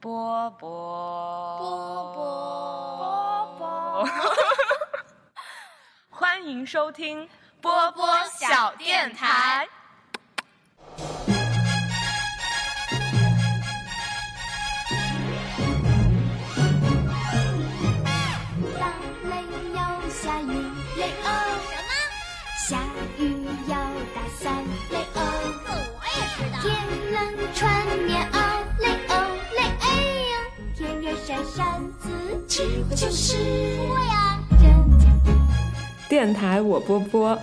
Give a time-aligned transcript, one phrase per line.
[0.00, 4.08] 波波波波波波，
[6.10, 7.28] 欢迎收听
[7.60, 9.66] 波波小电台。
[18.78, 18.92] 打
[19.24, 19.44] 雷
[19.74, 20.46] 要下雨，
[20.96, 21.26] 雷哦。
[21.66, 21.90] 什么？
[22.68, 22.78] 下
[23.18, 23.20] 雨
[23.68, 23.74] 要
[24.14, 24.54] 打伞，
[24.90, 25.18] 雷哦。
[25.98, 26.56] 我也知道。
[26.62, 26.66] 天
[27.12, 27.16] 冷
[27.54, 27.58] 穿
[28.06, 28.36] 棉袄，
[36.08, 37.38] 电台我波波，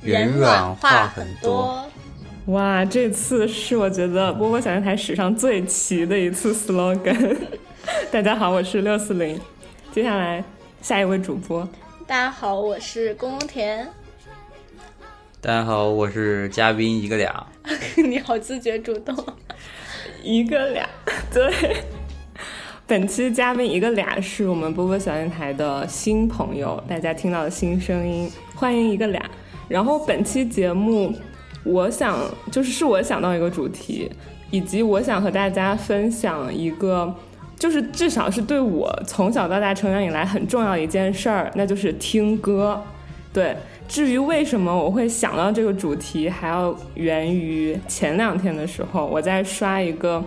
[0.00, 1.84] 人软话很多。
[2.46, 7.36] 哇，这次是我觉得波波小电台史上最齐的一次 slogan。
[8.12, 9.40] 大家好，我是六四零。
[9.92, 10.44] 接下来
[10.80, 11.68] 下一位主播，
[12.06, 13.88] 大家好，我是宫田。
[15.40, 17.46] 大家好，我是嘉宾一个俩。
[17.96, 19.16] 你好自觉主动。
[20.22, 20.88] 一个俩，
[21.32, 21.82] 对。
[22.92, 29.30] 本期嘉宾一个俩是我们波波小电台的新朋友，大家听到的新声音，欢迎一个俩。
[29.66, 31.10] 然后本期节目，
[31.64, 32.18] 我想
[32.50, 34.10] 就是是我想到一个主题，
[34.50, 37.10] 以及我想和大家分享一个，
[37.58, 42.78] 就是至少是对我从小到大成长以来很重要一件事儿，那就是听歌。
[43.32, 43.56] 对，
[43.88, 50.22] 至于为什么我会想到这个主题，还要源于前两天的时候，我在刷一个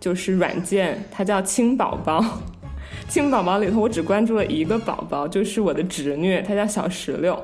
[0.00, 2.24] 就是软件，它叫亲宝宝。
[3.08, 7.40] 亲宝宝里头，我只关注了一个宝宝，就是我的侄女，她叫小石榴。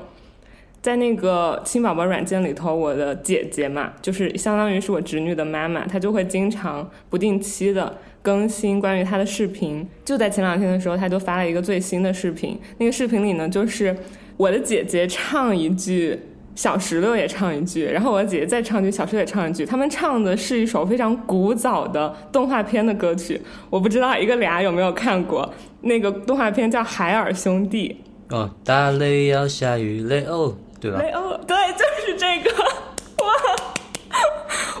[0.81, 9.85] 在那个亲宝宝软件里头，我的姐姐嘛，就是相当于是我侄女的妈妈，她就会经常不定期的更新关于她的视频。
[10.05, 12.57] 就在前两天的时候，她就发了一个最新的视频。
[12.77, 13.95] 那个视频里呢，就是
[14.37, 16.17] 我的姐姐唱一句，
[16.57, 19.63] 小石榴也唱一句，然后我姐姐再唱一句，小石榴也唱一句。
[19.63, 25.47] 他们唱的是一首非常古早的动画片的歌曲，我不知道一个俩有没有看过。
[25.81, 28.01] 那个动画片叫《海尔兄弟》。
[28.35, 30.99] 哦，打雷要下雨，雷哦，对吧？
[30.99, 32.51] 雷欧，对，就是这个。
[33.23, 33.31] 哇，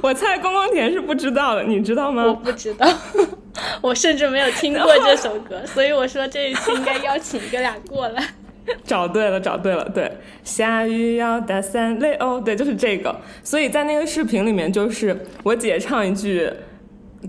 [0.01, 2.33] 我猜公公田是不知道的，你知道吗我？
[2.33, 2.87] 不知道，
[3.81, 8.23] 我甚至没有听过这首歌，所以我说这一期应该邀请一个俩过来。
[8.83, 10.11] 找对了，找对了，对，
[10.43, 13.15] 下雨要打伞，雷欧，对，就是这个。
[13.43, 16.51] 所以在那个视频里面，就是我姐唱一句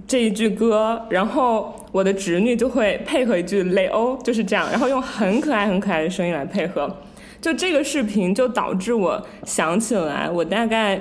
[0.07, 6.95] 这一句歌，然后我的侄女就会配合一句雷欧，就是这样，然后用很可爱、很可爱的声音来配合。
[7.41, 11.01] 就这个视频，就导致我想起来，我大概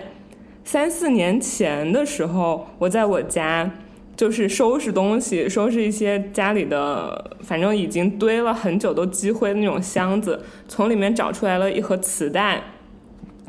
[0.63, 3.69] 三四年前的时候，我在我家
[4.17, 12.61] 就是收拾东西，收拾一些家里的，反正已经堆了很久都积灰的那种箱子，从里面找出来了一盒磁带。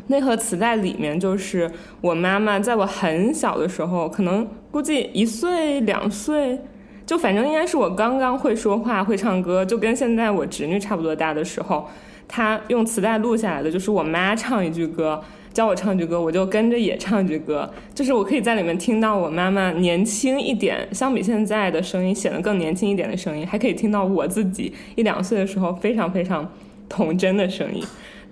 [0.09, 1.71] 那盒磁带里面就是
[2.01, 6.59] 我妈妈在我很小的时候，可能估计一岁两岁，
[7.07, 11.89] 就反正应该是我刚刚会说话、会唱歌，就跟现在我侄女差不多大的时候，
[12.27, 15.23] 她用磁带录下来的，就是我妈唱一句歌，
[15.53, 26.49] 教我唱句歌，我就跟着也唱句歌，就是我可以在里面听到我妈妈年轻一点，相比现在的声音显得更年轻一点的声音，还可以听到我自己一两岁的时候非常非常
[26.89, 27.83] 童真的声音。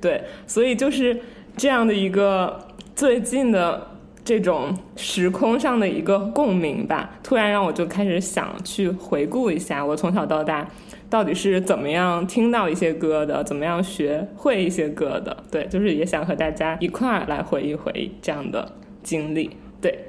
[0.00, 1.21] 对，所以就是
[1.56, 3.87] 这样的一个最近的
[4.25, 10.69] 这种时空上的一个共鸣吧，突然让我就开始想去回顾一下我从小到大
[11.08, 15.36] 到底是怎么样听到一些歌的，怎么样学会一些歌的。
[15.50, 18.72] 对，就是也想和大家一块儿来回忆回忆这样的
[19.02, 19.50] 经历。
[19.80, 20.06] 对，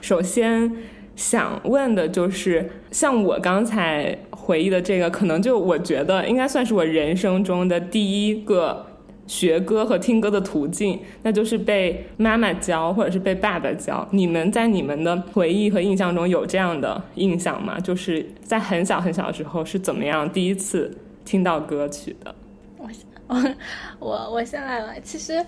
[0.00, 0.70] 首先
[1.16, 8.84] 想问的就是，像我刚才回忆的这个，可能就我觉得应该算是我人生中的第一个
[9.26, 14.06] 学歌和听歌的途径，那就是被妈妈教或者是被爸爸教。
[14.10, 17.80] 你们在你们的回忆和印象中有这样的印象吗？
[17.80, 22.34] 就是在很小很小的时候是怎么样第一次听到歌曲的？
[22.76, 22.88] 我
[23.28, 23.54] 我
[23.98, 24.88] 我我先来吧。
[25.02, 25.44] 其实，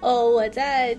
[0.00, 0.96] 呃，我在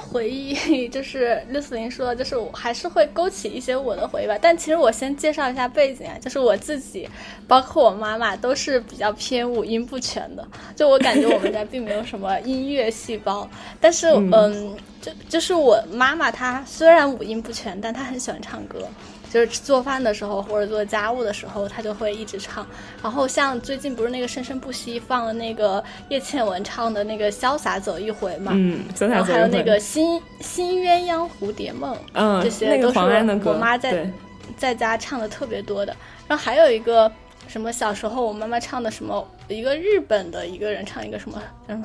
[0.00, 4.38] 回忆，就是六四零说的，就是我还是会勾起一些我的回忆吧。
[4.40, 7.08] 但其实我先介绍一下背景啊，就是我自己，
[7.46, 10.46] 包括我妈妈都是比较偏五音不全的。
[10.74, 13.48] 就我感觉我们家并没有什么音乐细胞，
[13.80, 18.88] 但是嗯嗯，就就是我妈妈她虽然五音不全，但她很喜欢唱歌。
[19.30, 22.66] 就是做饭的时候或者做家务的时候，他就会一直唱。
[23.02, 32.98] 然后像最近不是那个生生不息放了那个叶倩文唱的那个《潇洒走一回》嘛，嗯，潇洒然后还有那个新新鸳鸯蝴蝶梦，嗯，这些都是
[33.44, 34.10] 我妈在对
[34.58, 35.94] 在家唱的特别多的。
[36.26, 37.10] 然后还有一个
[37.46, 41.84] 什么小时候我妈妈唱的什么，一个日本的一个人唱一个什么什么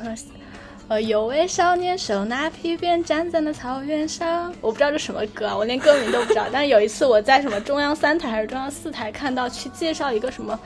[0.87, 6.45] 呃，有位少年手拿皮鞭站在那草原上，我不知道这什么歌啊，我连歌名都不知道。
[6.51, 10.59] 但是有一次我在什么中央三台还是中央四台看到去介绍一个什么，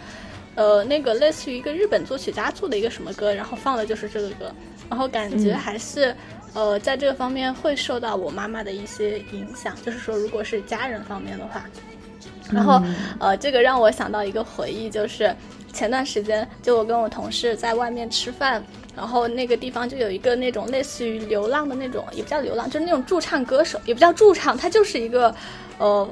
[0.55, 4.51] 呃，那个类似于一个日本作曲家做的一个什么歌，然后放的就是这个歌，
[4.89, 6.15] 然后感觉还是。
[6.55, 11.63] 呃，在这个方面会受到我妈妈的一些影响，就是说，如果是家人方面的话，
[12.51, 12.81] 然后
[13.19, 15.31] 呃，这个让我想到一个回忆，就是
[15.73, 18.63] 前段时间，就我跟我同事在外面吃饭，
[18.95, 25.33] 然后那个地方就有一个那种类似于流浪的那种，也不叫流浪，就是那种驻唱歌手，也不叫驻唱，他就是一个
[25.77, 26.09] 呃。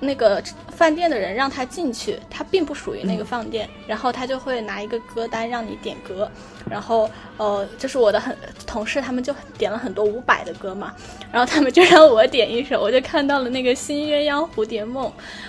[0.00, 6.30] 那个饭店的人让他进去，他并不属于那个饭店，然后他就会拿一个歌单让你点歌，
[6.70, 8.36] 然后呃，就是我的很
[8.66, 10.94] 同事他们就点了很多伍佰的歌嘛，
[11.32, 15.06] 然后他们就让我点一首，我就看到了那个《新鸳鸯蝴蝶梦》，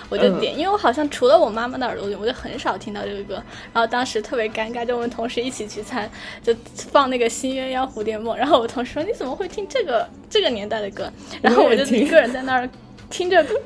[0.08, 3.34] 我就点，因为我好像除了我妈妈的耳朵里，我就很少听到这个歌，
[3.72, 6.10] 然后当时特别尴尬，就我们同事一起聚餐，
[6.42, 11.08] 就放那个《新鸳鸯蝴蝶梦》，然后我同事说你怎么会听这个这个年代的歌，
[11.40, 12.68] 然后我就一个人在那儿
[13.08, 13.46] 听着。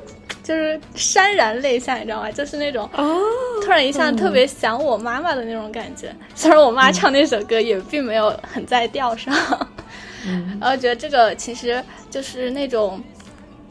[0.45, 2.31] 就是潸然泪下，你知道吗？
[2.31, 2.87] 就是那种
[3.63, 6.15] 突然一下特别想我妈妈的那种感觉。
[6.35, 9.33] 虽然我妈唱那首歌也并没有很在调上，
[10.61, 13.03] 然后觉得这个其实就是那种，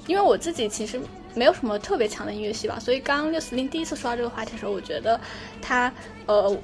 [0.09, 1.00] 因为我自己其实
[1.32, 5.21] 没有什么特别强的音乐细胞，所以刚刚六四零第一次说到这个话题的时候，我觉得
[5.62, 5.93] 他
[6.26, 6.59] 呃，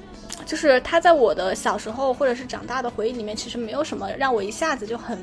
[0.45, 5.17] 就是他在我的小时候或者是长大的回忆里面，其实没有什么让我一下子就很。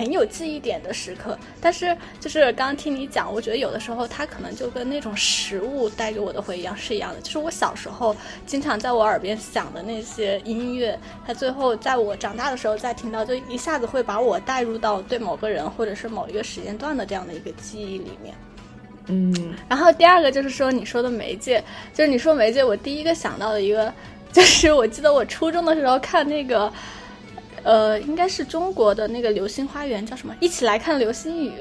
[0.00, 7.20] 很有记忆点的时刻，但是就是刚刚听你讲，我觉得有的时候它可能就跟那种食物带给我的回忆一样是一样的。
[7.20, 8.16] 就是我小时候
[8.46, 18.34] 经常在我耳边响的那些音乐，它最后在我长大的时候再听到，就一下子会把我带入到对某个人或者是某一个时间段的这样的一个记忆里面。
[19.08, 21.62] 嗯，然后第二个就是说你说的媒介，
[21.92, 23.92] 就是你说媒介，我第一个想到的一个，
[24.32, 26.72] 就是我记得我初中的时候看那个。
[27.62, 30.34] 呃，应该是中国的那个《流星花园》叫什么？
[30.40, 31.52] 一起来看流星雨。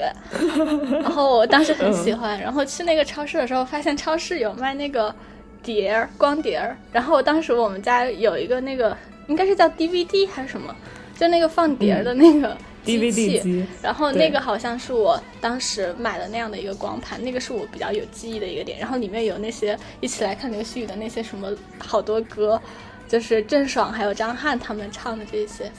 [1.02, 5.14] 然后我当时很喜欢，然后去那个超市的时候，发现超市有卖那个
[5.62, 6.78] 碟儿、光碟儿。
[6.92, 8.96] 然后当时我们家有一个那个，
[9.28, 10.74] 应该是叫 DVD 还是什么？
[11.18, 12.56] 就那个放碟儿的那个
[12.86, 13.66] DVD 机。
[13.82, 18.80] 然后那个好像是我当时买的那样的一个光盘，那个是我比较有记忆的一个点。
[18.80, 22.62] 然后里面有那些一起来看流星雨的那些什么好多歌。
[23.10, 25.70] 就是郑爽还有张翰他们唱的这些，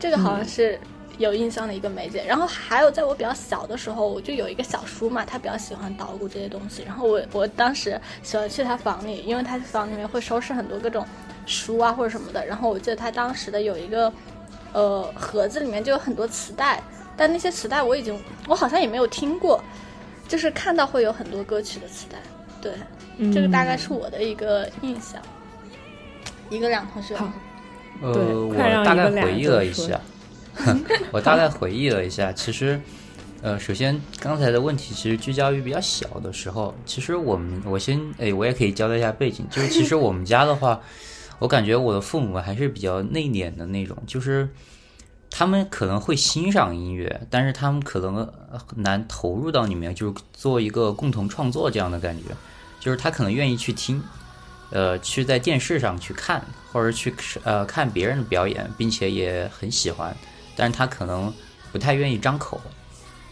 [0.00, 0.78] 这个好像是
[1.16, 2.24] 有印象的一个媒介。
[2.26, 6.82] 然后还有在我比较小的时候，我就有一个小叔嘛，他比较喜欢捣鼓这些东西。
[6.82, 11.06] 然后我我当时喜欢去他房里，因为他房里面会收拾很多各种
[11.46, 12.44] 书啊或者什么的。
[12.44, 14.12] 然后我记得他当时的有一个
[14.72, 16.82] 呃盒子里面就有很多磁带，
[17.16, 19.62] 但那些磁带我已经我好像也没有听过，
[20.26, 22.18] 就是看到会有很多歌曲的磁带。
[22.60, 22.72] 对，
[23.32, 25.22] 这个大概是我的一个印象。
[26.50, 27.16] 一个两同学，
[28.00, 28.54] 呃，我
[28.84, 30.00] 大概回忆了一下，
[31.10, 32.80] 我大概回忆了一下，其实，
[33.42, 40.80] 呃，首先刚才的问题其实聚焦于比较小的时候，其实我们我先哎，我也可以交代一下背景，就是其实我们家的话，
[41.38, 44.48] 我感觉我的父母还是比较内敛的那种，就是
[45.30, 48.16] 他们可能会欣赏音乐，但是他们可能
[48.50, 52.24] 很难投入到里面，就是做一个共同创作这样的感觉，
[52.78, 54.02] 就是他可能愿意去听。
[54.70, 57.14] 呃，去在电视上去看，或者去
[57.44, 60.14] 呃看别人的表演，并且也很喜欢，
[60.56, 61.32] 但是他可能
[61.70, 62.60] 不太愿意张口，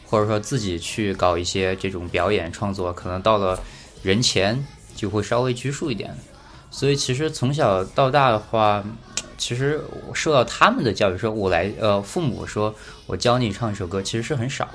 [0.07, 3.59] 或者说自己去搞一些这种表演创作，可能到了
[4.05, 4.65] 人前
[4.95, 6.17] 就会稍微拘束一点。
[6.71, 8.85] 所以其实从小到大的话，
[9.37, 12.73] 其实我受到他们的教育，说我来呃父母说
[13.07, 14.71] 我教你唱一首歌，其实是很少。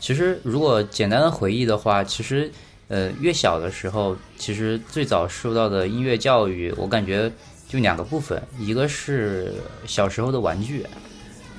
[0.00, 2.50] 其实如果简单的回忆的话，其实。
[2.88, 7.30] 呃，越小的时候，其实最早受到的音乐教育，我感觉
[7.68, 9.52] 就两个部分，一个是
[9.86, 10.86] 小时候的玩具，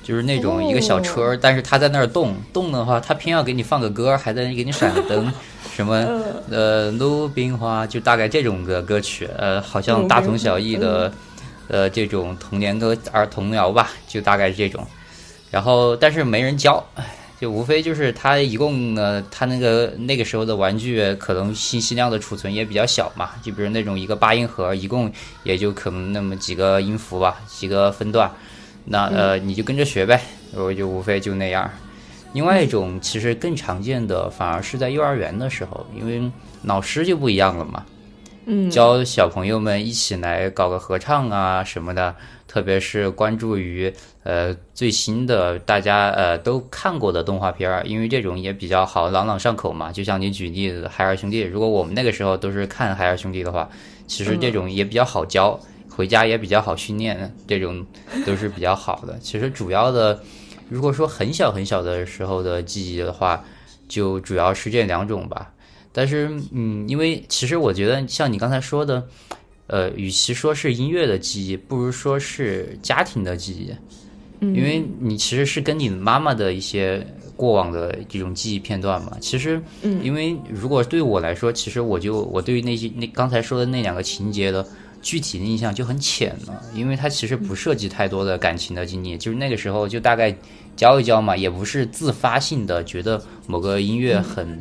[0.02, 5.30] 就是那种一个小车，但是它在那儿动，动的话，它偏要给你放个歌，还在给你闪个灯，
[5.76, 6.08] 什么
[6.50, 11.12] 呃，鲁冰花，就大概这种的歌曲，呃，好像大同小异的，
[11.68, 14.86] 呃，这种童年歌儿童谣吧，就大概是这种，
[15.50, 17.04] 然后但是没人教，唉。
[17.40, 25.12] 就无非就是它一共呢，它那个那个时候的玩具可能信息量的储存也比较小嘛，就比如那种一个八音盒，一共
[25.44, 28.28] 也就可能那么几个音符吧，几个分段，
[28.86, 30.20] 那呃你就跟着学呗，
[30.52, 31.70] 我就无非就那样。
[32.32, 36.28] 另外一种其实更常见的，反而是在幼儿园的时候，因为
[36.62, 37.84] 老师就不一样了嘛，
[38.46, 42.16] 嗯，教小朋友们一起来搞个合唱啊什么的。
[42.48, 43.92] 特别是关注于
[44.24, 49.92] 呃最新的大家呃都看过的动画片儿，因为这种也比较好朗朗上口嘛。
[49.92, 53.68] 就像你举例子《海尔兄弟》，如果我们那个时候都是看《海尔兄弟》的话，
[54.06, 57.86] 其实这种也比较好教，回家也比较好训练，这种
[58.24, 59.18] 都是比较好的。
[59.20, 60.20] 其实主要的，
[60.70, 63.44] 如果说很小很小的时候的记忆的话，
[63.86, 65.52] 就主要是这两种吧。
[65.92, 69.06] 但是，嗯，因为其实我觉得像你刚才说的，
[69.68, 73.72] 呃，与其说是音乐的记忆，不如说是家庭的记忆，
[74.40, 77.06] 因为你其实是跟你妈妈的一些。
[77.38, 84.66] 过往的这种记忆片段嘛，其实，嗯，因为如果对我来说，其实我就我对于那些那刚才说的那两个情节的
[85.00, 90.36] 具体的印象就很浅了，因为它其实不涉及太多的感情的经历，就是那个时候就大概
[90.74, 94.60] 教一教嘛，也不是自发性的觉得某个音乐很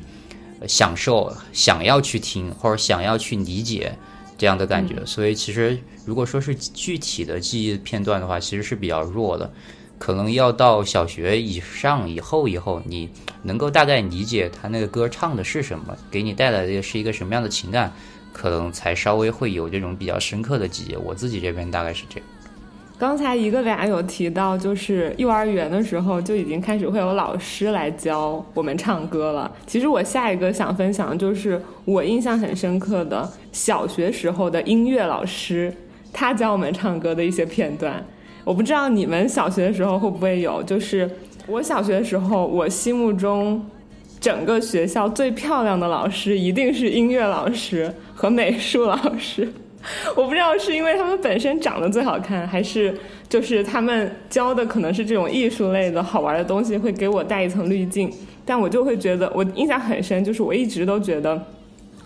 [0.67, 3.91] 享受，想要去听或者想要去理解
[4.37, 9.51] 这样的感觉，所以其实如果说是具体的记忆片段的话，其实是比较弱的。
[9.99, 13.09] 可能要到小学以上以后，以后你
[13.41, 17.91] 能够大概理解他那个歌唱的是什么，给你带来的是一个什么样的情感，
[18.31, 20.95] 可能才稍微会有这种比较深刻的记忆。
[20.95, 22.29] 我自己这边大概是这样。
[22.99, 29.51] 刚才一个俩有提到，就是幼儿园的时候就已经开始会有老师来教我们唱歌了。
[29.67, 35.71] 其实我下一个想分享的就是我印象很深刻的小学时候的音乐老师，
[36.11, 38.03] 他教我们唱歌的一些片段。
[38.43, 41.07] 我不知道你们小学的时候会不会有，就是
[41.45, 43.63] 我小学的时候，我心目中
[44.19, 49.53] 整个学校最漂亮的老师一定是音乐老师和美术老师。
[50.15, 52.97] 我不知道是因为他们本身长得最好看，还是
[53.29, 58.11] 就是他们教的可能是这种艺术类的好玩的东西，会给我带一层滤镜。
[58.45, 61.41] 但我就会觉得，我印象很深，就是我一直都觉得。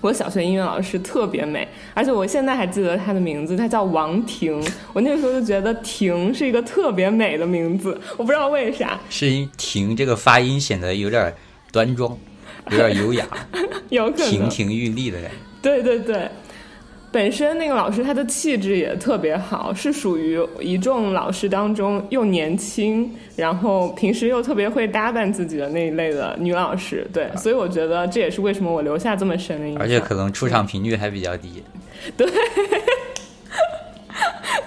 [0.01, 4.59] 我小学音乐老师特别美，而且我现在还记得她的名字，她叫王婷。
[4.93, 9.00] 我那个时候就觉得婷是一个特别美的名字，我不知道为啥。
[9.11, 11.31] 是因婷这个发音显得有点
[11.71, 12.17] 端庄，
[12.71, 13.27] 有点优雅，
[13.89, 15.38] 有可能亭亭玉立的感觉。
[15.61, 16.27] 对对对。
[17.11, 27.05] 本身那个老师她的气质也特别好，是属于一众老师当中又年轻，然后平时又特别会打扮自己的那一类的女老师。
[27.11, 29.81] 对，所以我觉得这也是为什么我留下这么深的印象。
[29.81, 31.61] 而且可能出场频率还比较低。
[32.15, 32.25] 对，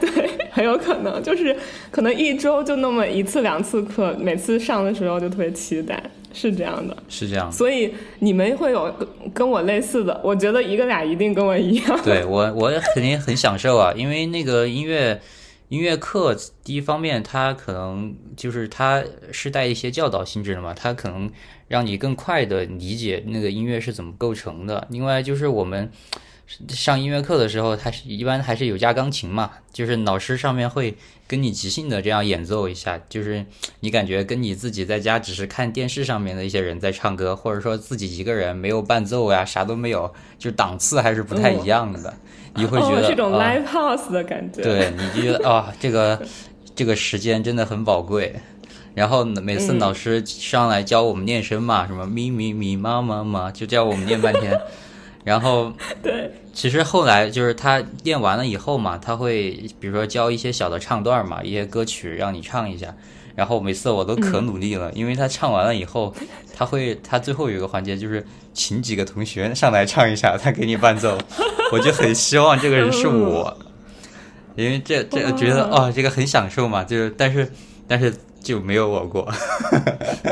[0.00, 1.54] 对，很有可能就是
[1.90, 6.00] 可能一周就那么一次两次课，每次上的时候就特别期待。
[6.32, 8.92] 是这样的，是这样，所以你们会有
[9.32, 11.98] 跟我类似的，我觉得一个俩一定跟我一样。
[12.02, 15.20] 对我，我肯定很享受啊，因为那个音乐
[15.68, 21.30] 音乐课，第一方面它可能就是它是带一些教导性质的嘛，它可能
[21.68, 24.86] 让你更快的理解那个音乐是怎么构成的。
[24.90, 25.90] 另外就是我们。
[26.68, 30.94] 上音乐课的时候，他是一般还是有加钢琴嘛，就是老师上面会
[31.26, 33.44] 跟你即兴的这样演奏一下，就是
[33.80, 42.14] 你感觉跟你自己在家只是看电视上面的一些人在唱歌，或者说自己一个人没有伴奏呀，啥都没有，就档次还是不太一样的。
[42.54, 46.22] 你会觉得这种 live house 的感觉，对，你就觉得啊，这个
[46.74, 48.34] 这个时间真的很宝贵。
[48.94, 54.56] 然后每次老师上来教我们念声嘛，什么咪咪咪妈妈妈，就教我们念半天。
[55.24, 62.94] 然后， 对，其实后来就是他练完了以后嘛，他会比如说教一些小的唱段嘛，一些歌曲让你唱一下。
[63.34, 66.14] 然后每次我都可努力了，因为他唱完了以后，
[66.54, 71.18] 他会他最后有一个环节就是请几个同学上来唱一下，他给你伴奏。
[71.72, 73.56] 我就很希望这个人是我，
[74.54, 77.50] 因为这这觉得哦，这个很享受嘛，就是但是
[77.88, 79.28] 但是就没有我过。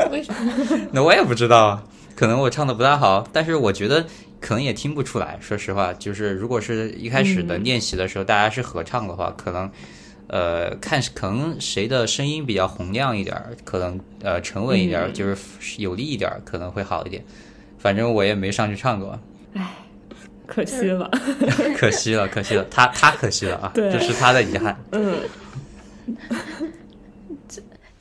[0.09, 0.53] 为什么？
[0.93, 1.85] 那我也不知道，
[2.15, 4.05] 可能我唱的不大好，但是我觉得。
[4.45, 9.71] 可能也听不出来，说实话，就是如果是一开始的练习的时候，大家是合唱的话，可能，
[10.27, 15.37] 呃，看可能谁的声音比较洪亮一点，可能呃沉稳一点，就是
[15.77, 17.23] 有力一点，可能会好一点。
[17.79, 19.17] 反正我也没上去唱过，
[19.53, 19.65] 唉，
[20.45, 21.09] 可惜了，
[21.79, 24.77] 可惜了，可惜了，他他可惜了啊，这是他的遗憾。
[24.91, 25.15] 嗯，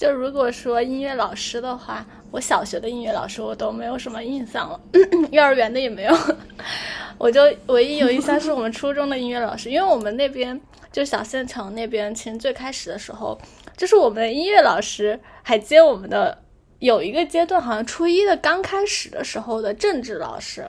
[0.02, 2.04] 就如果说音乐老师的话。
[2.32, 4.80] 我小学的音乐老师我都没有什么印象了，
[5.30, 6.16] 幼儿园的也没有，
[7.18, 10.58] 我就唯一有印象是我们初中的音乐老师，因为我们那边
[10.90, 13.38] 就小县城那边，其实最开始的时候，
[13.76, 16.38] 就是我们音乐老师还接我们的
[16.78, 20.64] 有一个阶段，好像初一的刚开始的时候的政治老师。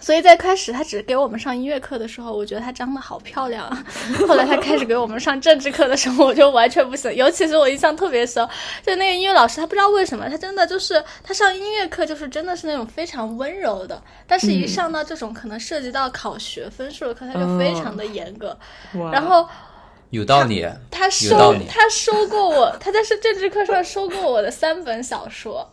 [0.00, 3.84] 所以在开始他只给我们上音乐课的时候，我觉得他长得好漂亮啊。
[4.28, 7.12] 后来他开始给我们上政治课的时候，我就完全不行。
[7.14, 8.46] 尤其是我印象特别深，
[8.86, 18.56] 就那个音乐老师，他不知道为什么，他真的就是他上音乐课就是真的是那种非常温柔的，但是一上到这种可能涉及到考学分数的课，他就非常的严格。
[19.12, 19.48] 然后。
[20.10, 25.68] 有道理，他收他收过我， 他在是政治课上收过我的三本小说，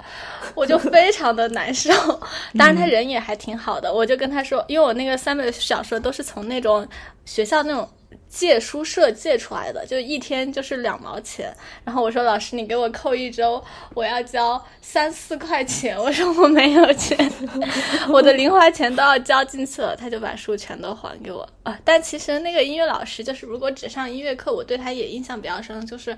[0.53, 1.91] 我就非常的难受。
[2.57, 6.87] 当然他人也还挺好的，我就跟他说，因为我那个三本小说都是从那种
[7.25, 7.89] 学校那种
[8.29, 11.53] 借书社借出来的，就一天就是两毛钱。
[11.83, 15.97] 然后我说老师，你给我扣一周，我要交三四块钱。
[15.97, 17.17] 我说我没有钱，
[18.09, 19.95] 我的零花钱都要交进去了。
[19.95, 21.79] 他就把书全都还给我啊。
[21.83, 26.15] 但其实那个音乐老师，就是如果只上音乐课，我对他也印象比较深，就是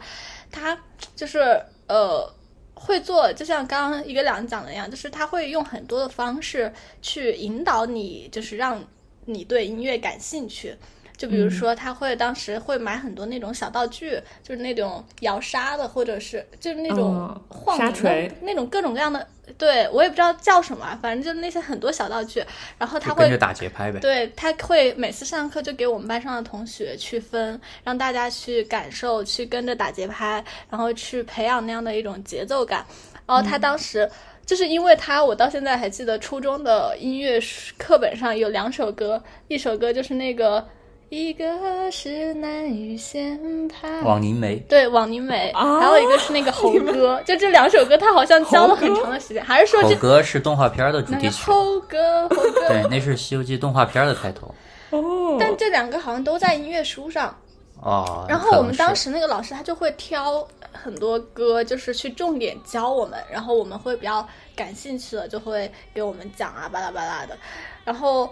[0.51, 0.77] 他
[1.15, 1.39] 就是
[1.87, 2.27] 呃
[2.73, 8.83] 会做，就像刚刚一个两讲的一样，就是他会用很多的方式去引导你，就是让
[9.25, 10.75] 你对音乐感兴趣。
[11.19, 22.41] 就比如说，他会当时会买很多那种小道具，就是那种摇沙的，或者是就是那种晃沙锤那种各种各样的，对我也不知道叫什么，反正就那些很多小道具。
[22.77, 23.99] 然后他会跟着打节拍呗。
[23.99, 32.85] 对他会每次上课就给我们班上的同学去分，让大家去感受，去跟着打节拍，然后去培养那样的一种节奏感。
[33.27, 34.09] 然后他当时
[34.45, 37.37] 就是因为他，我到现在还记得初中的音乐
[37.77, 40.65] 课本上有两首歌，一首歌就是那个。
[41.09, 51.49] 一个是南雨仙葩，枉凝眉，对，枉凝眉，还有一个是那个猴哥，就这两首歌，他好像教了很长的时间，还是说猴哥是动画片的主题曲？
[51.49, 54.53] 猴哥，猴哥， 对，那是《西游记》动画片的开头。
[54.91, 57.35] 哦，但这两个好像都在音乐书上。
[57.81, 64.23] 哦，然后我们当时那个老师他就会挑很多歌，就是去重点教我们，然后我们会比较
[64.55, 67.35] 感兴趣的就会给我们讲啊，巴拉巴拉的，
[67.83, 68.31] 然后。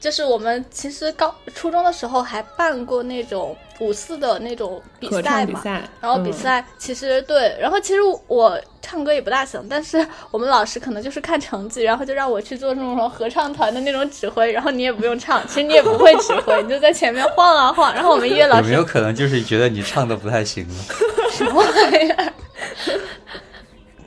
[0.00, 5.62] 就是我们其实高初中的时候还办过那种五四的那种比赛嘛，
[6.00, 20.74] 然后比赛其实对，然后其实我唱歌也不大行，但是我们老师可能就是看成绩，然后就让我去做那种合唱团的那种指挥，然后你也不用唱，其实你也不会指挥，你就在前面晃啊晃，然后我们音乐老师有没有可能就是觉得你唱的不太行了？
[21.30, 22.32] 什么玩意儿？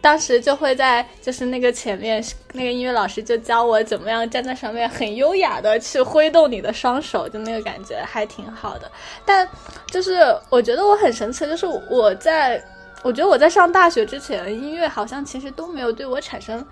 [0.03, 8.91] 当时就会在就是那个前面，那个音乐老师就教我怎么样站在上面很优雅的去挥动你的双手，就那个感觉还挺好的。
[9.25, 9.47] 但
[9.87, 12.61] 就是我觉得我很神奇，就是我在
[13.01, 16.67] 我觉得我在上大学之前，音乐好像其实都没有对我产生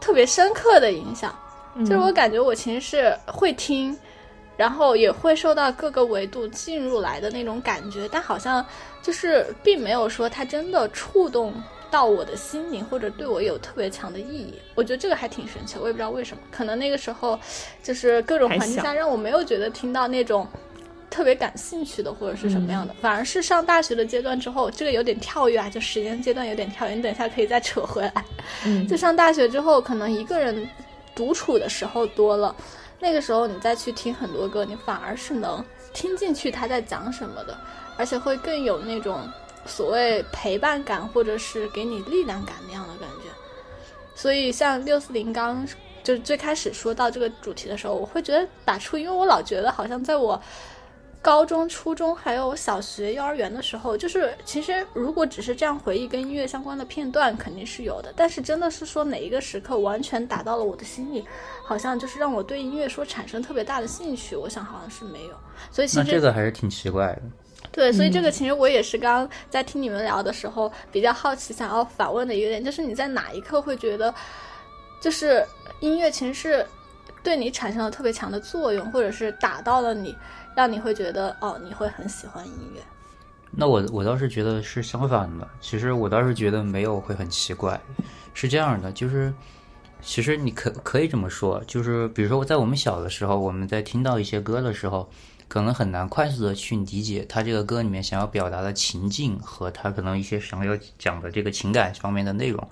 [0.00, 1.38] 特别深刻的影响。
[1.80, 3.94] 就是我感觉我其实是会听，
[4.56, 8.64] 然后也会受到各个维度进入来的那种感觉，但好像
[9.02, 11.52] 就是并没有说它真的触动。
[11.94, 15.78] 到我的心灵，或者对我有特别强的意义，我觉得这个还挺神奇。
[15.78, 17.38] 我也不知道为什么，可能那个时候
[17.84, 20.44] 就是各种环境下，让我没有觉得听到那种
[21.08, 26.96] 特别感兴趣的或者是什么样的，反而是上大学的阶段之后，这个有点跳跃啊，就时间阶段有点跳跃。
[26.96, 28.12] 你等一下可以再扯回来。
[28.66, 30.68] 嗯就上大学之后，可能一个人
[31.14, 32.52] 独处的时候多了，
[32.98, 37.56] 那个时候你再去听很多歌，你反而是能听进去他在讲什么的，
[37.96, 39.20] 而且会更有那种。
[39.66, 43.30] 所谓陪伴感，或者是给你力量感那样的感觉，
[44.14, 45.66] 所以像六四零刚
[46.02, 50.40] 就是最开始说到这个主题的时候，我会觉得打出，因为我老觉得好像在我
[51.22, 61.24] 高中、初中还有小学、幼儿园的时候，就是其实如果只是这样回忆跟音乐相关的片段，肯定是有的，但是真的是说哪一个时刻完全打到了我的心里，
[61.64, 65.34] 好像就是让我对音乐说产生特别大的兴趣，我想好像是没有。
[65.70, 67.22] 所以其实这个还是挺奇怪的。
[67.74, 74.14] 对，所以这个其实我也是刚刚在听你们聊的时候比较好奇，想要反问的一个点，就是你在哪一刻会觉得，
[75.00, 75.44] 就是
[75.80, 76.64] 音乐其实是
[77.20, 80.16] 对你产生了特别强的作用，或者是打到了你，
[80.54, 82.80] 让你会觉得哦，你会很喜欢音乐。
[83.50, 87.80] 那我我倒是觉得是相反的，其实我倒是觉得没有会很奇怪，
[88.34, 89.34] 是这样的，就是
[90.00, 95.10] 其实你可可以这么说，就是比如说在我们小的时候，我们在听到一些歌的时候。
[95.48, 102.68] 可能很难快速的去理解他这个歌里面想要表达的情境和他可能一些想要讲的这个情感方面的内容，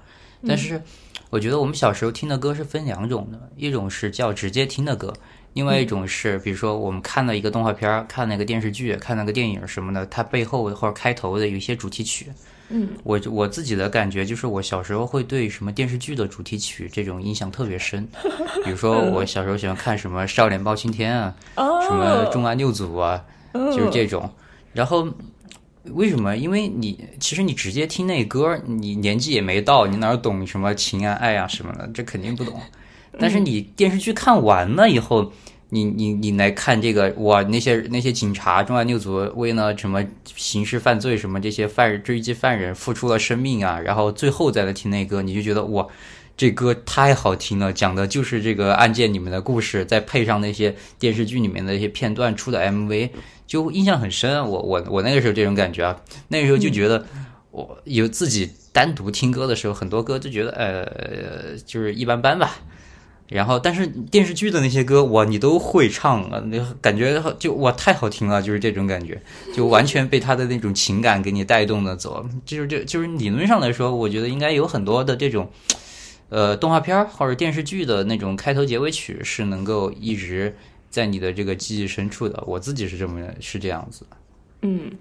[0.47, 0.83] 但是
[1.31, 5.13] 我觉得我们小时候听的歌是分两种的，一种是叫直接听的歌，
[5.53, 12.31] 另外一种是比如说我们看了一个动画片、看那个电视剧、看那个电影什么的，它背后或者开头的有一些主题曲。
[12.69, 18.09] 嗯，我我自己的感觉就是，我小时候会对什么电视剧的主题曲这种印象特别深。
[18.65, 21.35] 比如说，我小时候喜欢看什么《少年包青天》啊，
[21.83, 23.23] 什么《重案六组》啊，
[23.53, 24.31] 就是这种。
[24.73, 25.07] 然后
[25.85, 26.37] 为什么？
[26.37, 32.59] 因为你其实你直接听那歌，你年纪也没到，你哪懂什么情啊、爱啊什么的，这肯定不懂。
[33.19, 35.33] 但是你电视剧看完了以后。
[35.75, 40.05] 你你你来看这个哇，那些那些警察重案六组为了什么
[40.37, 45.87] 刑事犯罪什么这些犯人追击犯人付出了生命啊，然后最后再来听那歌，你就觉得哇，
[46.37, 53.09] 这歌太好听了，讲的就是这个案件里面的故事，再配上那些电视剧里面的一些片段出的 MV，
[53.47, 54.47] 就印象很深。
[54.47, 57.07] 我我我那个时候这种感觉啊，那个时候就觉得
[57.51, 62.57] 我有自己单独听歌的时候，很多歌就觉得呃就是一般般吧。
[63.33, 69.21] 然后，但是电视剧的那些歌，哇，你都会唱啊，那感觉就哇太好听了，就是这种感觉，
[69.55, 72.25] 就完全被他的那种情感给你带动的走。
[72.45, 75.51] 就是这就是理论上来说，我觉得应该有很多的这种，
[76.29, 80.55] 呃，动画片或者电视剧的那种开头结尾曲是能够一直
[80.91, 82.43] 在你的这个记忆深处的。
[82.47, 84.07] 我自己是这么是这样子。
[84.63, 84.93] 嗯。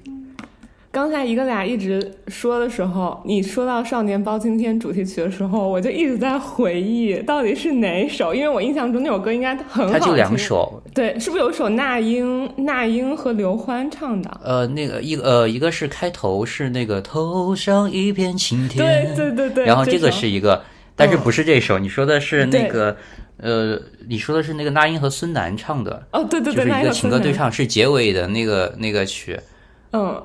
[0.91, 9.93] 刚才一个俩一直说的时候，你说到《少年包青天》主题曲的时候，我就一直在回忆到底是哪首，因为我印象中那首歌应该很好听。
[9.93, 14.41] 它就两首，对，是不是有一首那英、那英和刘欢唱的？
[14.43, 20.61] 呃，那个一呃，一个是开头是那个头上一片晴天，对对对对，然后这个是一个，
[20.97, 22.97] 但是不是这首，你说的是那个，
[23.37, 29.39] 呃，你说的是那个那英和孙楠唱的，哦，对对对，就是一个情歌对唱，是结尾的那个那个曲，
[29.93, 30.21] 嗯。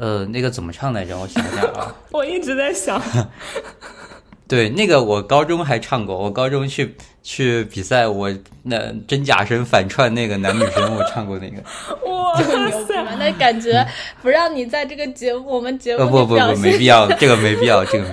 [0.00, 1.18] 呃，那个怎么唱来着？
[1.18, 3.00] 我想想啊， 我一直在想。
[4.48, 8.30] 对，那个我高中还唱过，我高中去去比赛，我
[8.62, 11.56] 那真假声反串那个男女生，我唱过那个。
[12.10, 12.38] 哇
[12.86, 13.16] 塞！
[13.18, 13.86] 那感觉
[14.20, 18.04] 不让你在这个节目，我们节目不不不，没必要，这个没必要，这个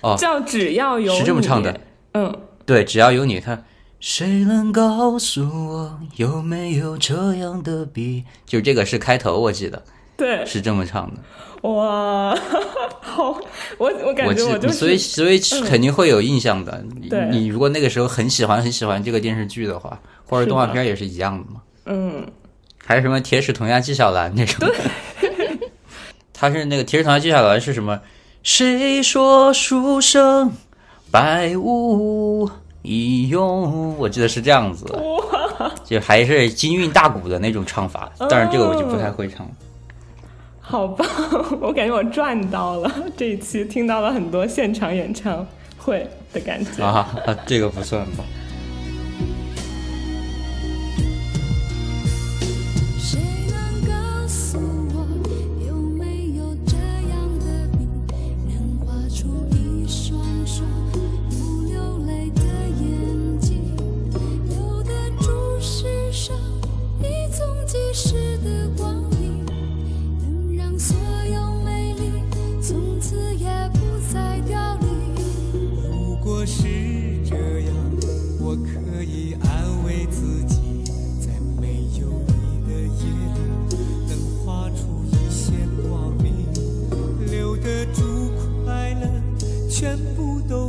[0.00, 1.80] 哦，叫只要有是这么唱的，
[2.14, 2.34] 嗯，
[2.66, 3.62] 对，只要有你，他
[4.00, 8.24] 谁能告诉我有没有这样的笔？
[8.46, 9.80] 就这个是开头，我记得。
[10.18, 11.20] 对，是这么唱的。
[11.68, 12.36] 哇，
[13.00, 13.40] 好，
[13.78, 16.84] 我我感觉我就所以所以肯定会有印象的。
[17.30, 21.62] 你如果那个时候很喜欢很喜欢这个电视剧的话，或者动画片也是一样的嘛。
[21.86, 22.26] 嗯，
[22.84, 24.68] 还有什么铁齿铜牙纪晓岚那种？
[26.34, 28.00] 他是那个铁齿铜牙纪晓岚是什么？
[28.42, 30.50] 谁说书生
[31.12, 32.50] 百无
[32.82, 33.96] 一用？
[33.98, 34.84] 我记得是这样子。
[35.84, 39.52] 就还是金韵大鼓的那种唱法，但是这个我就不太会唱了。
[40.68, 41.06] 好棒！
[41.62, 45.44] 我感觉我赚到了， 这一期听到了很多现场演唱
[45.78, 47.08] 会的感觉啊，
[47.46, 48.24] 这个不算吧。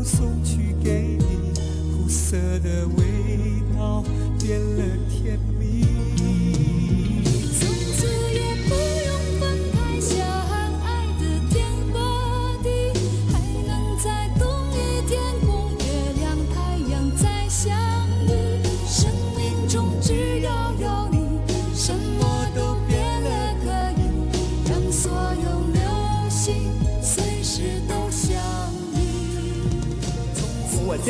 [0.09, 1.53] 送去给你
[1.93, 3.18] 苦涩的味道。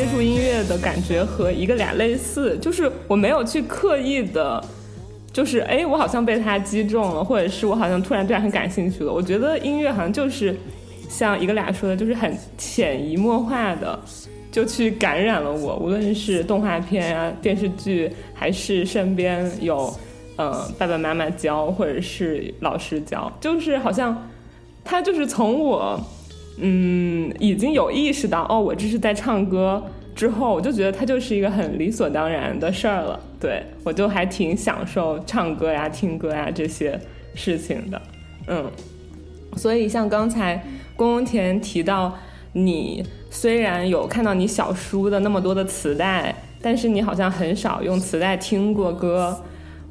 [0.00, 4.58] 接触音乐的感觉和一个俩类似，就是我没有去刻意的，
[5.30, 9.12] 就是哎，我好像被他击中了，或者是我好像突然对他很感兴趣了。
[9.12, 10.56] 我觉得音乐好像就是
[11.06, 14.00] 像一个俩说的，就是很潜移默化的
[14.50, 15.76] 就去感染了我。
[15.76, 19.94] 无论是动画片啊、电视剧，还是身边有
[20.38, 24.30] 嗯爸爸妈妈教，或者是老师教，就是好像
[24.82, 26.00] 他就是从我
[26.60, 29.82] 嗯已经有意识到哦，我这是在唱歌。
[30.12, 37.00] 之后我就觉得它就是一个很理所当然的事儿了，对我就还挺享受唱歌呀、听歌呀这些
[37.34, 38.02] 事情的，
[38.48, 38.70] 嗯，
[39.56, 40.62] 所以像刚才
[40.94, 42.12] 宫田提到，
[42.52, 49.40] 你虽然有看到你小叔的那么多的磁带，但是你好像很少用磁带听过歌。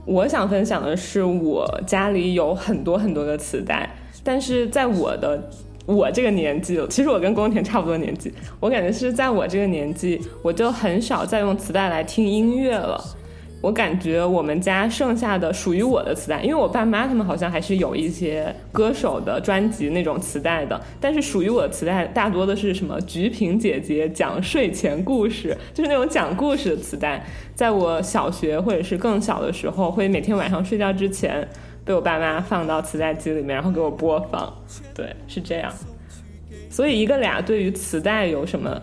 [0.05, 3.89] 我想分享的是，我家里有很多很多的磁带，
[4.23, 5.49] 但是在我的。
[5.95, 13.03] 我这个年纪，其实我跟宫田差不多年纪，我感觉是在我这个年纪，我就很少再用磁带来听音乐了。
[13.61, 27.25] 我感觉我们家剩下的属于我的磁带，因为我爸妈他们好像还是有一些歌手的专辑那种磁带的，但是属于我的磁带大多的是什么菊萍姐姐讲睡前故事，就是那种讲故事的磁带。
[27.55, 31.45] 在我小学或者是更小的时候，会每天晚上睡觉之前。
[31.89, 34.55] 被我爸妈放到磁带机里面，然后给我播放，
[34.93, 35.73] 对，是这样。
[36.69, 38.79] 所以一个俩对于磁带有什么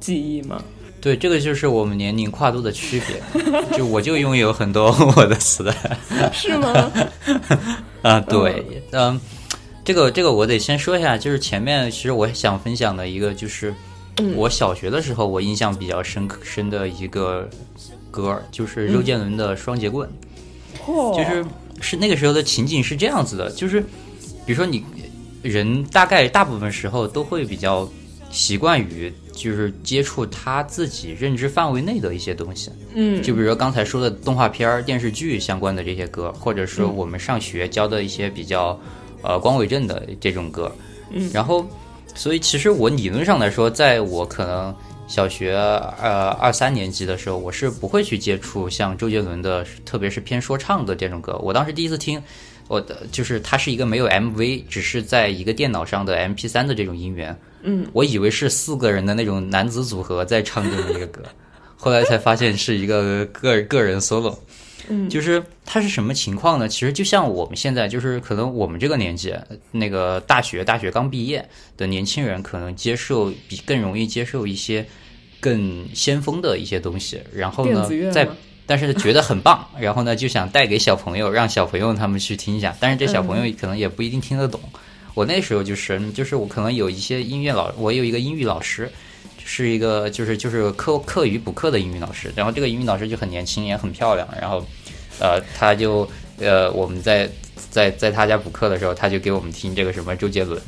[0.00, 0.64] 记忆吗？
[1.02, 3.76] 对，这个就是我们年龄跨度的区别。
[3.76, 5.74] 就我就拥有很多我的磁带，
[6.32, 6.90] 是吗？
[8.00, 9.20] 啊，对，嗯，
[9.84, 13.74] 这个这个我得先说一下，就是前面其实我想分享的一个就是，
[14.34, 17.46] 我小学的时候，我印象比较深刻深的一个
[18.10, 20.08] 歌，就是周杰伦的《双截棍》。
[20.86, 21.44] 哦，就是
[21.84, 23.80] 是那个时候的情景是这样子的，就是
[24.46, 24.82] 比如说你
[25.42, 27.88] 人大概大部分时候都会比较
[28.30, 38.78] 习惯于就是接触他自己认知范围内的一些东西，嗯，就比如说刚才说的动画片儿、电视剧相关的这些歌，或者说我们上学教的一些比较
[39.22, 40.74] 呃光伟正的这种歌，
[41.12, 41.64] 嗯，然后
[42.14, 44.74] 所以其实我理论上来说，在我可能
[45.14, 51.38] 小学呃二三年级的时候，我是不会去接触像周杰伦的，特别是偏说唱的这种歌。
[51.40, 52.20] 我当时第一次听，
[52.66, 57.38] 我的就是它是一个没有 MV，只是在一个电脑上的 MP 三的这种音源。
[57.62, 61.22] 嗯，我以为是四个人的那种男子组合在唱这么一个歌，
[61.76, 64.36] 后来才发现是一个个个人 solo。
[64.88, 66.68] 嗯，就是它是什么情况呢？
[66.68, 69.32] 其实就像我们现在，就是可能我们这个年纪，
[69.70, 74.84] 那个大学大学刚毕业的年轻人，可能接受比更容易接受一些
[75.44, 78.26] 更先锋的一些东西，然后呢，在
[78.64, 84.58] 但是觉得很棒， 然后呢就想带给小朋友，让小朋友他们去听一下，但是这小朋友可能也不一定听得懂。
[85.12, 88.90] 我那时候就是，就是我可能有一些音乐老，我有一个英语老师，
[89.44, 94.64] 是一个就是就是课课余补课的英语老师，然后这个英语老师就很年轻，也很漂亮，然后，
[95.20, 97.28] 呃，他就呃我们在
[97.70, 100.58] 在在他家补课的时候，他就给我们听这个什么周杰伦，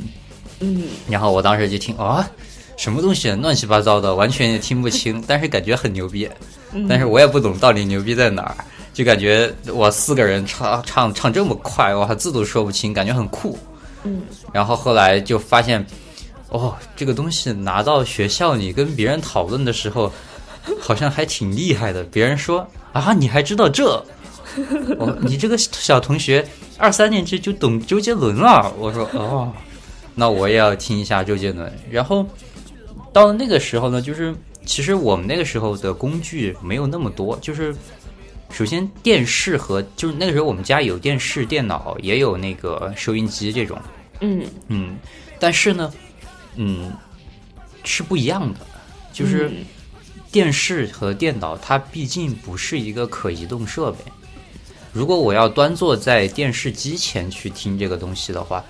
[0.61, 2.29] 嗯，然后我当时就听啊，
[2.77, 6.29] 什么东西乱七八糟的，完全也听不清， 但是感觉很牛逼，
[6.89, 8.57] 但是我也不懂到底牛逼在哪儿，
[8.93, 13.59] 就感觉我四个人唱唱唱这么快，哇，字都说不清，感觉很酷。
[14.05, 15.85] 嗯，然后后来就发现，
[16.51, 20.13] 哦，这个东西拿到学校里跟别人讨论的时候，
[20.81, 22.05] 好像还挺厉害的。
[22.05, 24.05] 别人说啊，你还知道这？
[24.99, 26.47] 哦，你这个小同学
[26.79, 28.73] 二三年级就懂周杰伦了。
[28.79, 29.53] 我说哦，
[30.15, 31.71] 那我也要听一下周杰伦。
[31.91, 32.25] 然后
[33.17, 34.35] 到了那个时候呢，就是
[34.67, 37.75] 其实我们那个时候的工具没有那么多，就是
[38.51, 43.81] 首先电视和就是那个时候我们家有电视、电脑，也有那个收音机这种。
[44.21, 44.99] 嗯嗯，
[45.39, 45.91] 但是呢，
[46.57, 46.93] 嗯，
[47.85, 48.61] 是不一样的，
[49.15, 49.51] 就是
[50.31, 53.99] 电视和电脑，它毕竟不是一个可移动设备。
[54.93, 58.63] 如果我要端坐在电视机前去听这个东西的话，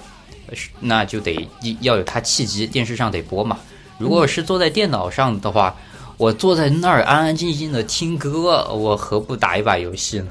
[0.78, 1.48] 那就得
[1.80, 3.58] 要有它契机，电视上得播嘛。
[3.98, 5.74] 如果是坐在电脑上的话，
[6.16, 10.28] 我坐在那儿安安静静的听歌，我何不打一把游戏呢？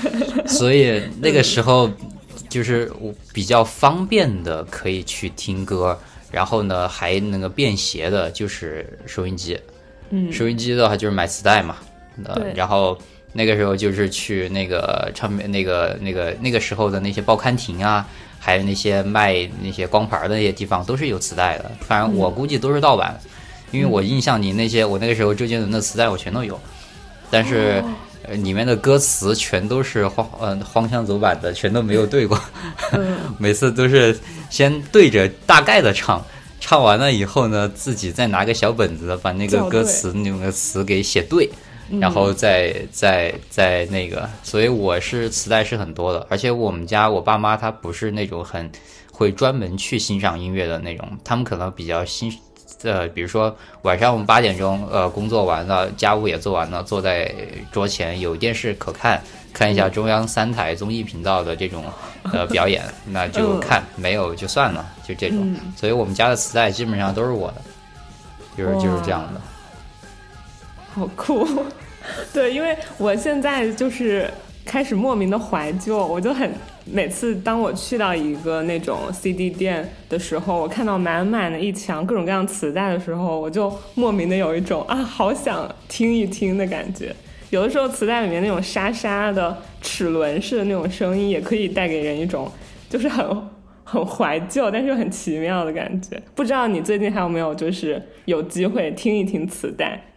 [0.46, 1.90] 所以那个时候。
[2.48, 5.98] 就是我比较方便的可以去听歌，
[6.30, 9.58] 然后呢还那个便携的，就是收音机。
[10.08, 11.76] 嗯，收音机的话就是买磁带嘛。
[12.24, 12.96] 呃，然后
[13.34, 21.70] 那个时候就是去那个唱片那个那个那个时候的那些报刊亭啊，还有那些卖那些光盘的那些地方都是有磁带的。
[21.80, 23.18] 反正我估计都是盗版，
[23.70, 26.58] 因为我印象里那些我那个时候周杰伦的磁带我全都有，
[27.30, 27.82] 但是。
[28.24, 32.38] 呃，里面的歌词全都是荒嗯荒腔走板的，全都没有对过，
[33.38, 34.18] 每次都是
[34.50, 36.22] 先对着大概的唱，
[36.60, 41.48] 唱完了以后呢，自己再拿个小本子把那个歌词那个词给写对，
[42.00, 48.70] 然后再再再那个，所以我是磁带是很多的，而且我们家我爸妈他不是那种很
[49.12, 52.32] 会专门去欣赏音乐的那种，他们可能比较欣。
[52.84, 57.34] 呃，比如说晚上我们八点钟，呃，工作完了，家务也做完了，坐在
[57.72, 59.20] 桌前有电视可看，
[59.52, 61.82] 看一下中央三台综艺频道的这种
[62.32, 65.56] 呃表演， 那就看，没有就算了，就这种。
[65.76, 67.62] 所以我们家的磁带基本上都是我的，
[68.56, 69.40] 就是就是这样的。
[70.94, 71.44] 好酷，
[72.32, 74.30] 对，因为我现在就是
[74.64, 76.50] 开始莫名的怀旧，我就很。
[76.90, 87.14] 每次当我去到一个那种 CD 店的时候，我看到满满的一墙各种各样磁带的时候，我就莫名的有一种啊，好想听一听的感觉。
[87.50, 92.50] 有的时候磁带里面那种沙沙的齿轮式的那种声音，也可以带给人一种
[92.88, 93.42] 就是很
[93.84, 96.18] 很怀旧，但是又很奇妙的感觉。
[96.34, 100.07] 不知道你最近还有没有就是有机会听一听磁带？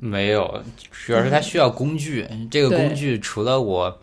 [0.00, 2.26] 没有，主要是它需要工具。
[2.50, 4.00] 这个工具除了我。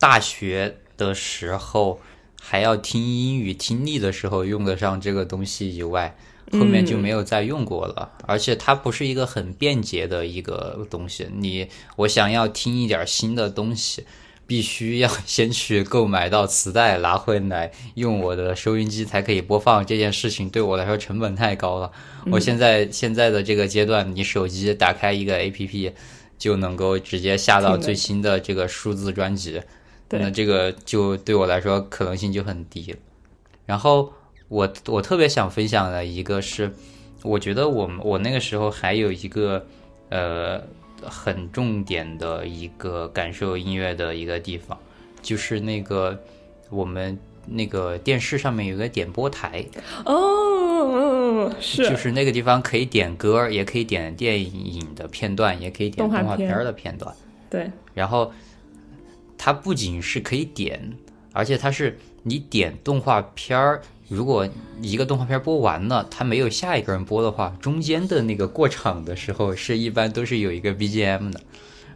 [0.00, 2.00] 大学的时候
[2.40, 6.16] 还要听英语听力的时候用得上这个东西以外，
[6.52, 8.12] 后面就没有再用过了。
[8.24, 11.28] 而且它不是一个很便捷的一个东西。
[11.34, 14.06] 你我想要听一点新的东西，
[14.48, 19.84] 必须要先去购买到磁带，拿回来用我的收音机才可以播放。
[19.84, 21.92] 这件事情对我来说成本太高了。
[22.32, 25.92] 我现在现在的这个阶段，你手机打开一个 A P P
[26.38, 29.60] 就能够直接下到最新的这个数字专辑。
[30.08, 32.96] 那这个就对我来说可能性就很低。
[33.66, 34.10] 然后
[34.48, 36.72] 我我特别想分享的一个是，
[37.22, 39.66] 我觉得我我那个时候还有一个
[40.08, 40.62] 呃
[41.08, 44.78] 很重点的一个感受音乐的一个地方，
[45.22, 46.22] 就是那个
[46.70, 49.64] 我们那个电视上面有个点播台
[50.04, 57.14] 哦，是，就是那个地方可以点歌，也可以点电影的片段，也可以点动画片的片段。
[57.50, 58.32] 对，然后
[59.36, 60.96] 它不仅是可以点，
[61.32, 63.82] 而且它是你点动画片儿。
[64.08, 64.48] 如果
[64.80, 71.40] 一个动画片播完了，它没有下一个人播的话，中间的那个过场的时候是一般都是有一个 BGM 的。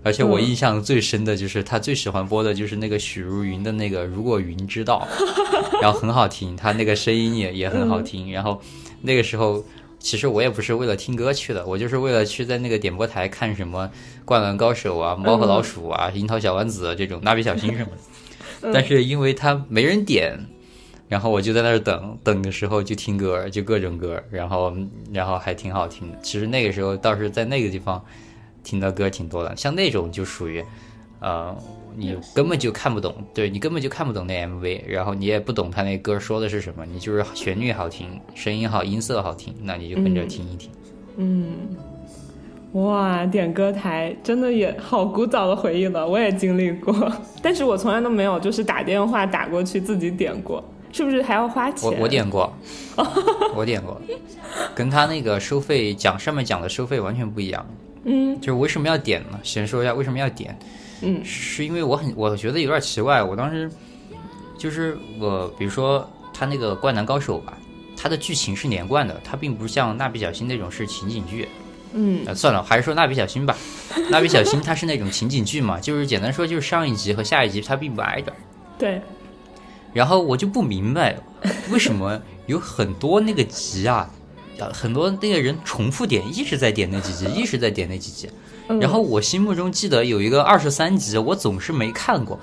[0.05, 5.09] 而且我印象最深的就是他最喜欢播的就是那个许茹芸的那个《如果云知道》，
[5.81, 8.31] 然后很好听，他那个声音也也很好听。
[8.33, 8.61] 然后
[9.01, 9.65] 那个时候
[9.99, 13.87] 其实我也不是为了听歌去的，我就是为了去在那个点播台看什么
[14.25, 17.91] 《灌篮高手》啊、《猫和老鼠》啊、《樱桃小丸子》这种《蜡笔小新》什么
[18.61, 18.73] 的。
[18.75, 20.37] 但是因为他没人点。
[21.13, 24.75] 然后我就在那儿等，等的时候就听歌，就各种歌，然后
[25.13, 26.17] 然后还挺好听的。
[26.23, 28.03] 其实那个时候倒是在那个地方
[28.65, 30.65] 听的歌挺多的，像那种就属于，
[31.21, 31.55] 呃，
[31.95, 40.71] 你根本就看不懂，对你根本就看不懂那 MV，然后你也不懂他那歌说的是什么，你就是旋律好听，声音好，音色好听，那你就跟着听一听。
[41.19, 41.77] 嗯，
[42.73, 50.65] 哇，点歌台真的也好古早的回忆了，我也经历过， 但是我从来都没有就是打电话打过去自己点过。
[50.93, 51.91] 是不是还要花钱？
[51.91, 52.55] 我我点过，
[53.57, 54.01] 我点过，
[54.75, 57.67] 跟他那个收费讲上面讲的收费完全不一样。
[58.05, 59.41] 嗯，就是为什么要点呢？
[59.43, 60.57] 先说一下为什么要点。
[61.01, 63.23] 嗯，是因为我很我觉得有点奇怪。
[63.23, 63.71] 我当时
[64.59, 67.57] 就是我，比如说他那个《灌篮高手》吧，
[67.97, 71.49] 它的剧情是连贯的，它并不像《蜡笔小新》那种是情景剧。
[71.95, 73.57] 嗯，算了，还是说《蜡笔小新》吧。
[74.11, 78.33] 《蜡笔小新》它是那种情景剧嘛，就是简单说就是上一集和下一集它并不挨着。
[78.79, 79.01] 对。
[79.93, 81.17] 然后我就不明白，
[81.71, 84.09] 为什么有很多那个集啊，
[84.73, 88.31] 很多那个人重复点，一直在点那几集，一直在点那几集。
[88.81, 92.39] 然后我心目中记得有一个二十三集，我总是没看过，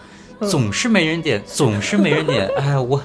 [0.50, 2.48] 总是没人点，总是没人点。
[2.60, 3.02] 哎，我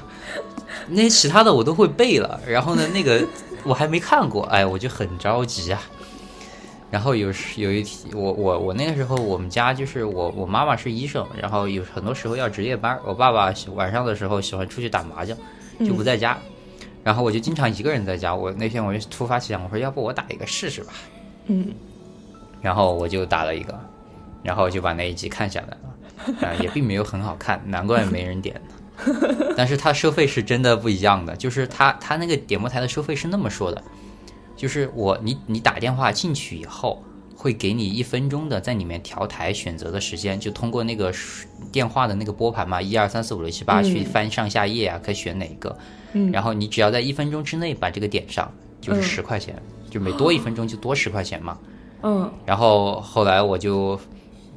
[0.88, 3.26] 那其他的我都会背了，然后呢，那个
[3.62, 5.80] 我还没看过，哎，我就很着急啊。
[6.94, 12.96] 然后有时有一天，我我我那个时候，我们家就是我我妈妈是医生，然后有很多时候要值夜班。
[13.04, 15.36] 我爸爸晚上的时候喜欢出去打麻将，
[15.80, 16.38] 就不在家，
[17.02, 18.32] 然后我就经常一个人在家。
[18.32, 20.92] 我那天我就突发奇想，我说要不我打一个试试吧。
[21.46, 21.74] 嗯，
[22.62, 23.76] 然后我就打了一个，
[24.44, 29.54] 然后就把那一集看下来了，啊， 也并没有很好看，难怪没人点呢。
[29.56, 33.82] 但是他收费是真的不一样的，就是他他那个点播台的收费是那么说的。
[34.56, 37.02] 就是我，你你打电话进去以后，
[37.36, 41.12] 会给你一分钟的在里面调台选择的时间，就通过那个
[41.72, 45.76] 电话的那个拨盘嘛，一二三四五六七八去翻上下页啊，可以选哪一个。
[46.12, 46.30] 嗯。
[46.30, 51.58] 然后你只要在一分钟之内把这个点上，就是十块钱，就每多一分钟就多十块钱嘛。
[52.02, 52.32] 嗯。
[52.46, 53.98] 然后后来我就，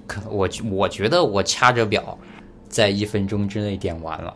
[0.06, 2.18] 可我我觉得我掐着表，
[2.70, 4.36] 在一分钟之内点完了。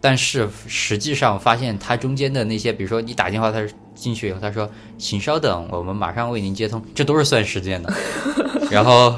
[0.00, 7.92] 但是实际上发现它中间的那些，比如说你打电话，他进去以后，他说请稍等，我们马上为您接通，这都是算时间的。
[8.70, 9.14] 然后，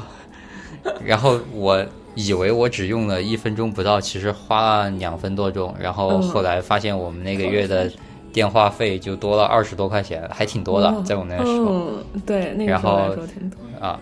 [1.03, 1.83] 然后我
[2.15, 5.73] 以为我只用了一分钟不到，其实花了两分多钟。
[5.79, 7.91] 然后后来发现我们那个月的
[8.31, 11.65] 电话费就多了二十多块钱，还挺多的，在我那时候。
[11.69, 13.99] 嗯，对，那个时候来说挺多啊。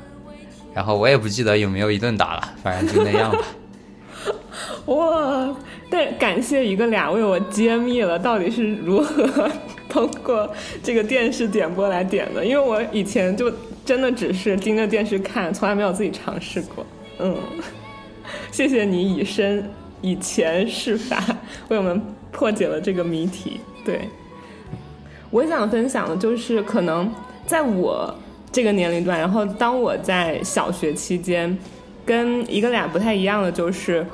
[0.73, 3.39] 然后我也不记得有没有一顿打了，反正就那样吧。
[4.87, 5.55] 哇！
[5.89, 9.49] 但感谢一个俩为我揭秘了到底是如何
[9.87, 10.51] 通过
[10.83, 13.51] 这个电视点播来点的，因为我以前就
[13.85, 16.85] 真的只是盯着电视看，从来没有自己尝试过。
[17.19, 17.37] 嗯，
[18.51, 19.69] 谢谢你以身
[20.01, 21.23] 以前试法
[21.69, 23.59] 为我们破解了这个谜题。
[23.85, 24.09] 对，
[25.29, 27.09] 我想分享的就是，可能
[27.45, 28.13] 在我
[28.51, 31.57] 这个年龄段，然后当我在小学期间，
[32.05, 34.05] 跟一个俩不太一样的就是。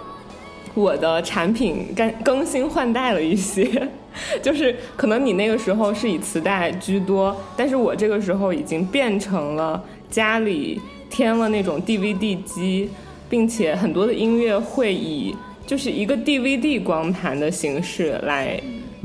[0.74, 3.70] 我的产品更更新换代了一些，
[4.42, 12.90] 就是可能你那个时候是以磁带居多，但是我这个时候已经变成了家里添了那种 DVD 机，
[13.30, 15.36] 并且很多的音乐会以
[15.68, 18.58] 就是一个 DVD 光盘的形式来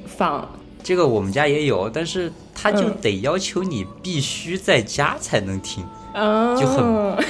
[0.06, 0.48] 放。
[0.84, 5.84] 这个我们家也有，但是他就得要求你必须在家才能听，
[6.58, 6.84] 就很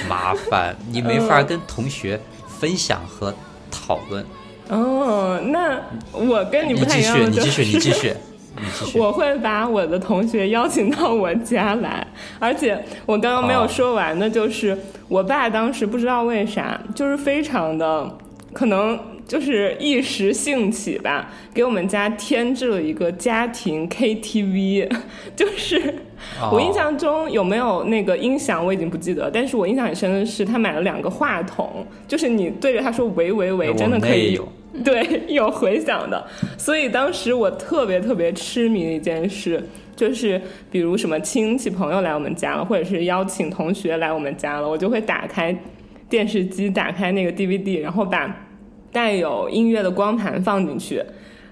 [0.09, 3.34] 麻烦，你没法跟同学分享和。
[3.68, 4.24] 讨论
[4.68, 5.78] 哦，那
[6.12, 8.14] 我跟你不太一样，你继续，你继续，你继续。
[8.99, 12.05] 我会把我的同学邀请到我家来，
[12.39, 14.76] 而且我刚刚没有说完的，就是
[15.09, 18.11] 我爸当时不知道为啥，就是非常的
[18.53, 24.89] 可能就是一时兴起吧，给我们家添置了一个家庭 KTV，
[25.35, 25.95] 就是
[26.53, 34.49] 我印象中有没有那个音响我已经不记得，但是我印象很深的是他买了两个话筒，就是你对着他说喂喂喂，真的可以有
[34.85, 39.62] 对有回响的，所以当时我特别特别痴迷的一件事。
[39.97, 40.39] 就是
[40.70, 45.59] 比如什么亲戚朋友来我们家了，或者是邀请同学来我们家了，我就会打开
[46.07, 48.45] 电视机，打开那个 DVD，然后把
[48.93, 51.03] 带有音乐的光盘放进去。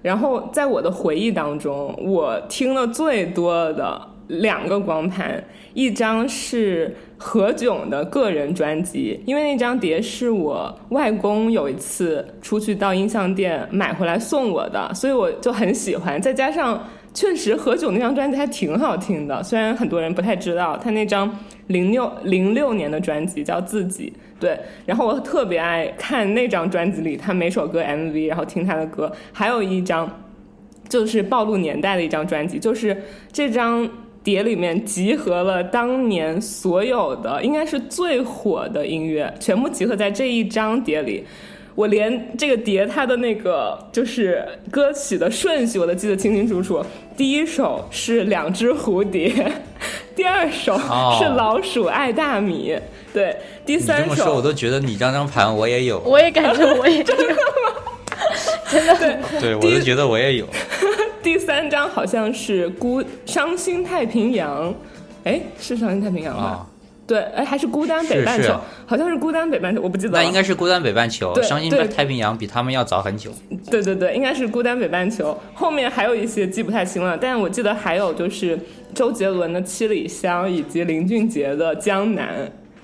[0.03, 16.82] 然后在我的回忆当中，我听了最多的两个光盘，一张是何炅的个人专辑，因为那张碟是我外公有一次出去到音像店买回来送我的，所以我就很喜欢，再加上。
[17.16, 21.32] 确实，何炅那张专辑还挺好听的，虽然很多人不太知道他那张
[21.68, 24.12] 零六零六年的专辑叫《自己》，
[24.45, 24.59] 对。
[24.84, 29.11] 然后我特别爱看那张专辑里他每首歌 MV，然后听他的歌。
[29.32, 30.22] 还有一张
[30.86, 32.95] 就是暴露年代的一张专辑，就是
[33.32, 33.88] 这张
[34.22, 41.24] 碟里面集合了当年所有的应该是最火的音乐，全部集合在这一张碟里。
[41.74, 46.80] 我连这个碟它的那个就是歌曲的顺序我都记得清清楚楚。
[47.16, 49.32] 第一首是两只蝴蝶，
[50.14, 50.78] 第二首
[51.18, 52.78] 是老鼠爱大米，
[53.14, 54.02] 对，第三首。
[54.02, 56.00] 这么说，我都觉得你这张盘我也有。
[56.00, 57.34] 我也感觉我也 真的，
[58.68, 60.46] 真的对，对我都觉得我也有。
[61.22, 64.74] 第三张好像是孤伤心太平洋，
[65.22, 66.66] 哎，是伤心太平洋吗？
[67.06, 70.18] 对，哎，还是孤单北半球，好像是孤单北半球，我不记得了。
[70.18, 73.30] 那应该是孤单北半球，伤心太平洋比他们要早很久。
[73.70, 75.38] 对对对，应该是孤单北半球。
[75.54, 78.58] 后面还有一些记不太清了，但是我记得还有就是
[78.94, 82.34] 周杰伦的《七里香》以及林俊杰的《江南》，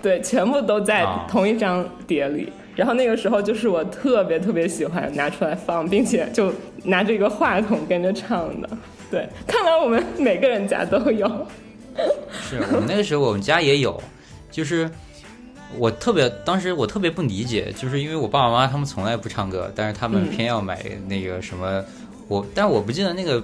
[0.03, 2.53] 对，全部都在同一张碟里。
[2.77, 6.53] 然后那个时候就是我特别特别喜欢拿出来放，并且就
[6.85, 8.69] 拿着一个话筒跟着唱的。
[9.11, 11.27] 对，看来我们每个人家都有。
[12.31, 14.01] 是我们那个时候，我们家也有，
[14.51, 14.89] 就是
[15.77, 21.85] 我特别当时我特别不理解，就是因为我爸爸妈妈他们从来不唱歌，但是他们偏要买那个什么，
[22.29, 23.43] 我但我不记得那个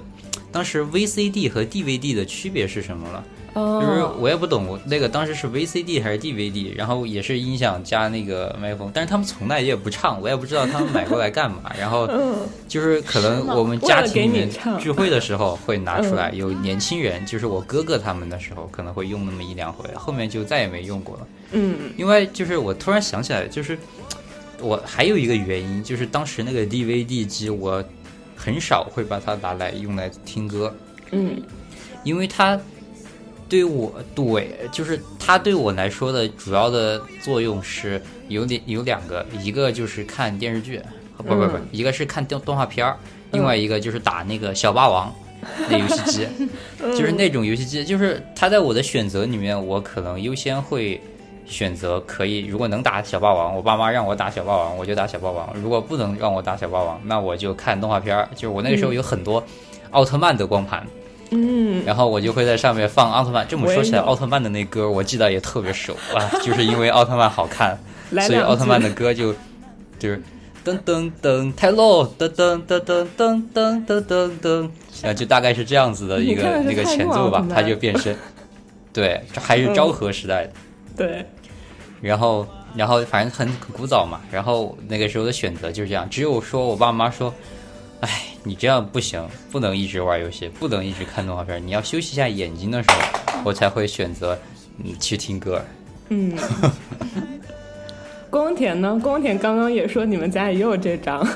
[0.51, 3.23] 当时 VCD 和 DVD 的区别是什么了。
[3.57, 11.73] 就是我也不懂那个当时是 VCD 还是 DVD，然后也是音响加那个麦克风，但是他们从来也不唱，我也不知道他们买过来干嘛。
[11.79, 12.07] 然后
[12.69, 21.27] 就是可能我们家庭里面聚会的时候会拿出来，有年轻人，就是我哥哥他们的时候可能会用那么一两回，后面就再也没用过了。
[21.53, 23.79] 嗯，因为就是我突然想起来，就是
[24.61, 27.83] 我还有一个原因，就是当时那个 DVD 机我
[28.37, 30.75] 很少会把它拿来用来听歌。
[31.13, 31.43] 嗯，
[32.05, 32.61] 因为它。
[33.49, 40.81] 对我对，就是它对我来说的主要的作用是有点有两个，一个就是看电视剧，
[41.17, 42.97] 不不不，一个是看动动画片儿，
[43.33, 45.15] 另外一个就是打那个小霸王
[45.69, 46.29] 那游戏机，
[46.99, 51.01] 就是那种游戏机，就是它在我的选择里面，我可能优先会
[51.47, 58.29] 选择可以，如果能打小霸王，我爸妈让我打小霸王，我就打小霸王；如果不能让我打小霸王，那我就看动画片儿。
[58.35, 59.41] 就是我那个时候有很多
[59.91, 60.85] 奥特曼的光盘。
[61.31, 63.47] 嗯，然后我就会在上面放奥特曼。
[63.49, 67.79] 这么说起来，奥特曼的那歌我记得也特别熟啊， 就是因为奥特曼好看，
[68.11, 69.33] 所以奥特曼的歌就
[69.99, 70.22] 就是
[70.64, 74.70] 噔噔噔泰洛噔噔噔噔噔噔噔噔噔，
[75.03, 78.16] 然后就大概是这样子的一个那个前奏吧，它就变身。
[78.93, 80.53] 对，这还是昭和时代的。
[80.97, 81.27] 对。
[82.01, 84.20] 然后，然后反正很古早嘛。
[84.31, 87.35] 然后那个时候的选择就是这样，只有说我爸妈说。
[88.01, 91.67] 哎，你这样不行，不能一直玩游戏，不能一直看动画片。
[91.67, 94.39] 你要休息一下眼睛的时候，我才会选择
[94.85, 95.61] 嗯去听歌。
[96.11, 96.37] 嗯，
[98.31, 99.01] 光田呢？
[99.03, 101.27] 光田刚刚也说你们家也有这张。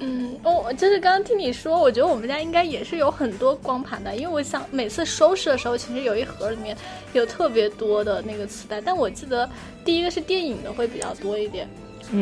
[0.00, 6.76] 嗯，哦，就是刚刚听你说，我觉得我们家应该也是有很多光盘的，因为我想每次收拾的时候，其实有一盒里面
[7.12, 9.48] 有特别多的那个磁带，但我记得
[9.84, 11.68] 第一个是电影的会比较多一点。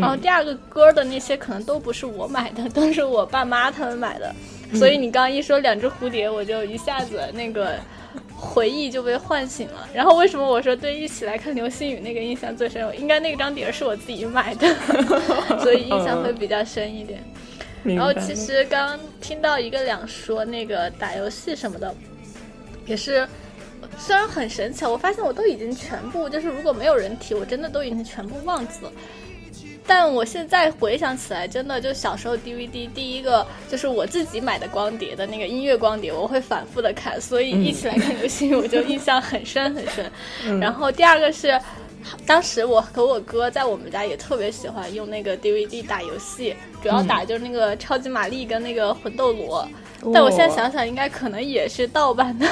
[0.00, 4.34] 然后第二个歌的那些可能都不是我买的，都是我爸妈他们买的，
[4.74, 7.78] 所以你刚刚一说两只蝴蝶，我就一下子那个
[8.34, 9.88] 回忆就被唤醒了。
[9.94, 12.84] 然后为什么我说对一起来看流星雨那个印象最深？
[12.98, 14.66] 应该那张碟是我自己买的，
[15.62, 17.22] 所以印象会比较深一点。
[17.84, 21.94] 然后其实刚刚听到一个两说那个打游戏什么的，
[22.86, 23.24] 也是
[23.96, 28.90] 虽然很神奇，我发现我都已经全部就是如果没有人提，我真的都已经全部忘记了。
[29.86, 40.10] 但我现在回想起来，真的就小时候 DVD 第一个就是我自己买的光碟的那个音乐光碟，我会反复的看，所以一起来看流星雨我就印象很深很深。
[40.60, 41.60] 然后第二个是
[42.26, 49.68] 当时我和我哥在我们家也特别喜欢用那个 DVD 打游戏，主要打就是那个超级玛丽跟那个魂斗罗。
[50.12, 52.46] 但我现在想想，应该可能也是盗版的。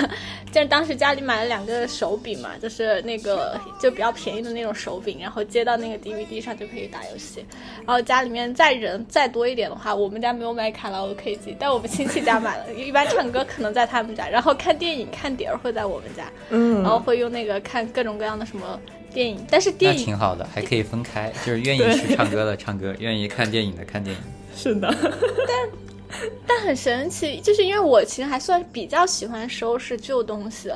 [0.50, 7.44] 就是当时家里买了两个手柄嘛，就是那个就比较便宜的那种手柄，然后接到那个 DVD 上就可以打游戏。
[7.84, 12.72] 然后家里面再人再多一点的话，我们家没有买卡拉 OK 机，但我们亲戚家买了。
[12.72, 16.30] 一般唱歌可能在他们家，然后看电影看碟儿会在我们家。
[16.50, 18.78] 嗯，然后会用那个看各种各样的什么
[19.12, 24.22] 电影，但是电影挺好的，还可以分开，就是愿意去唱歌的唱歌，愿意看电影的看电影。
[24.54, 25.84] 是的， 但。
[26.46, 30.70] 但很神奇，就是因为我其实还算比较喜欢收拾旧东西，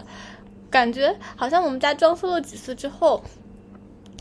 [0.70, 3.22] 感觉好像我们家装修了几次之后，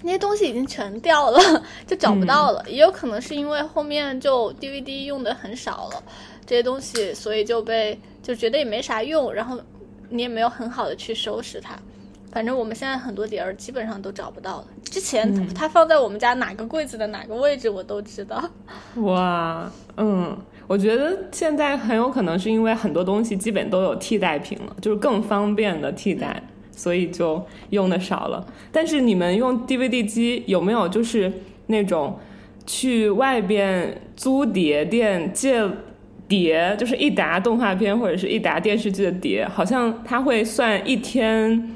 [0.04, 2.64] 那些东西已经全掉了，就找不到了。
[2.68, 6.04] 也有可能是因为后面就 DVD 用的很少了，
[6.46, 9.60] 这些东西所以就被就觉得也没啥用，然后
[10.10, 11.78] 你也没有很好的去收拾它。
[12.32, 14.68] 反正我们现在很多碟儿基本上都找不到了。
[14.84, 18.48] 之前它放在我们家哪个柜子的哪个位置我都知道。
[19.02, 20.38] 哇，嗯。
[20.68, 28.46] 我觉得现在很有可能是因为很多东西基本都有替代品了，就是更方便的替代，所以就用的少了。
[28.72, 31.32] 但是你们用 DVD 机有没有就是
[31.68, 32.20] 那种
[32.66, 35.66] 去外边租碟店借
[36.28, 41.72] 碟，就是一沓动画片或者是一沓电视剧的碟，好像他会算一天，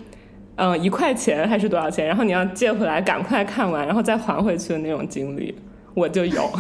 [0.55, 2.05] 嗯，一块钱还是多少钱？
[2.05, 5.55] 然后你要借回来赶快看完，然后再还回去的那种经历，
[5.93, 6.51] 我就有。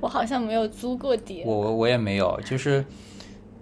[0.00, 2.84] 我好像没有租过碟，我我也没有，就是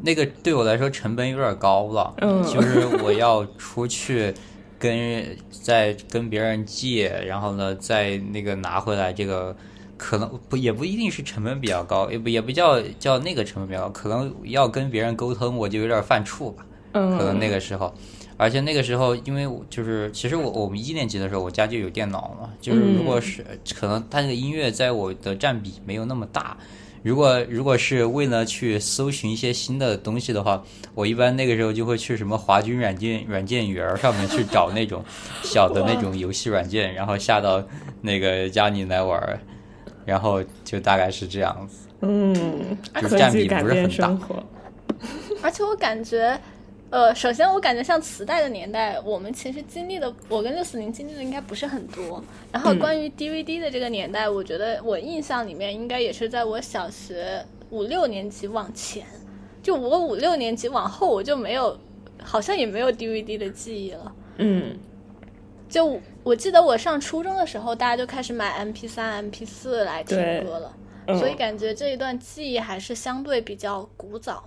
[0.00, 4.32] 那个对我来说成本有点高了，嗯，就是我要出去
[4.78, 9.56] 跟再跟别人借，然后呢再那个拿回来，这个
[9.96, 17.92] 可能不也不一定是成本比较高，也不也不叫叫那个成本比较高，可能要跟别人沟通，我就有点犯怵吧，嗯，可能那个时候。
[18.38, 22.48] 而且那个时候，因为就是其实我我们一年级的时候，我家就有电脑嘛。
[22.60, 26.56] 就是如果是可能，它那个音乐在我的占比没有那么大。
[27.02, 30.62] 如果如果是为了去搜寻一些新的东西的话，
[30.94, 35.04] 我一般那个时候就会去什么华军软件软件园上面去找那种
[35.42, 37.62] 小的那种游戏软件，然后下到
[38.00, 39.40] 那个家里来玩。
[40.04, 41.86] 然后就大概是这样子。
[42.00, 42.34] 嗯，
[43.02, 44.18] 就占比不是很大。
[45.42, 46.40] 而且我感觉。
[46.90, 52.22] 呃，首先我感觉像磁带的年代，我们其实经历的，我跟六四零经历的应该不是很多。
[52.50, 59.04] 然后关于 DVD 的这个年代，我觉得我印象里面应该也是在我小学五六年级往前，
[59.62, 61.78] 就我五六年级往后我就没有，
[62.22, 64.12] 好像也没有 DVD 的记忆了。
[64.38, 64.74] 嗯，
[65.68, 74.42] 就我记得我上初中的时候，大家就开始买 MP 三、MP 四来听歌了，所以感觉这一段记忆还是相对比较古早。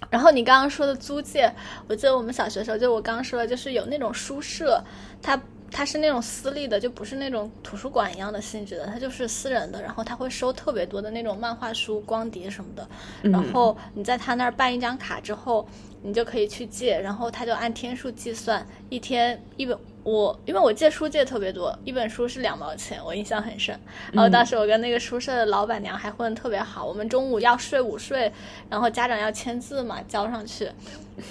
[0.00, 0.08] 嗯。
[0.10, 1.52] 然后你刚刚说的租借，
[1.88, 4.82] 我记得我们小学的时候，就我刚刚说的，就是有那种书社，
[5.22, 5.40] 它
[5.70, 9.82] 它是那种私立的，就不是那种图书馆一样的性质的，它就是私人的。
[9.82, 12.88] 然后他会收特别多的那种漫画书、光碟什么的。
[13.22, 15.66] 然后你在他那儿办一张卡之后，
[16.02, 19.76] 你就可以去借，然后他就按天数计算，一天一本。
[20.04, 23.74] 我因为我借书借特别多，一本书是两毛钱，我印象很深。
[24.12, 28.30] 然后当时我跟那个书社的老板娘还混得特别好，我们中午要睡午睡，
[28.68, 30.70] 然后家长要签字嘛，交上去。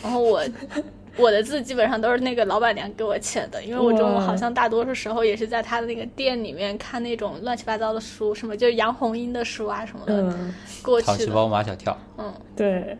[0.01, 0.43] 然后我
[1.15, 10.35] 我的字基本上都是那个老板娘给我签的，因为我中午好像大多数时候也是在他的那个店里面看那种乱七八糟的书，什么就是杨红樱的书啊什么的。
[10.81, 11.05] 过去。
[11.05, 11.95] 淘气包马小跳。
[12.17, 12.97] 嗯，对。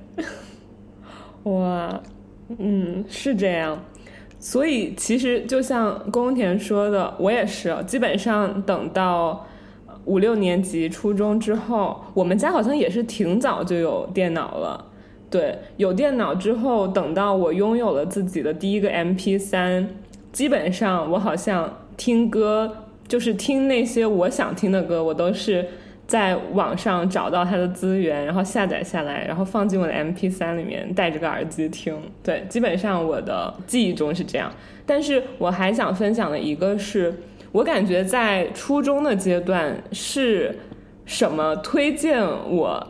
[1.46, 2.00] 哇，
[2.60, 3.84] 嗯，是这样。
[4.44, 9.48] 所以其实就像宫田说的，我也是，基本上等到
[10.04, 14.86] 五六年级初中之后，我们家好像也是挺早就有电脑了。
[15.30, 19.88] 对，有电脑之后，等到我拥有了自己的第一个 MP 三，
[20.34, 22.70] 基本上我好像听歌
[23.08, 25.66] 就是听那些我想听的歌，我都是。
[26.14, 32.00] 在网上找到它的资源，然后下载下来，然后放进我的 MP 三里面，戴着个耳机听。
[32.22, 34.52] 对，基本上我的记忆中是这样。
[34.86, 37.12] 但是我还想分享的一个是，
[37.52, 40.56] 我感觉在初中的阶段是
[41.04, 42.88] 什么推荐我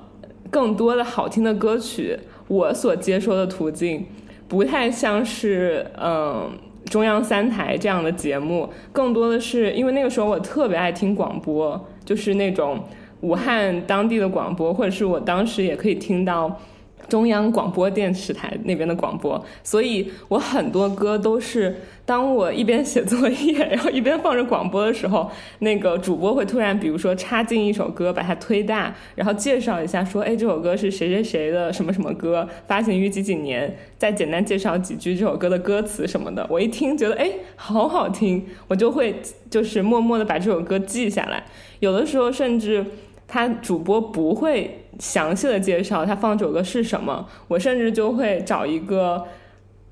[0.50, 2.20] 更多的好听的歌曲，
[2.50, 4.06] 我所接收的途径
[4.50, 6.52] 不太像是嗯
[6.88, 12.84] 中央三台这样的节目，更多的是因为那个时候我特别爱听广播，就是那种。
[13.24, 16.60] 武汉当地的广播，或者是我当时也可以听到
[17.08, 36.46] 中央广播电视台那边的广播，所以我很多歌都是当我一边写作业，然后一边放着广播的时候，那个主播会突然，比如说插进一首歌，把它推大，然后介绍一下，说，哎，这首歌是谁谁谁的什么什么歌，发行于几几年，再简单介绍几句这首歌的歌词什么的。
[36.50, 39.16] 我一听觉得，哎，好好听，我就会
[39.50, 41.44] 就是默默的把这首歌记下来。
[41.80, 42.86] 有的时候甚至。
[43.34, 49.26] 他主播不会详细的介绍他放这首歌是什么，我甚至就会找一个，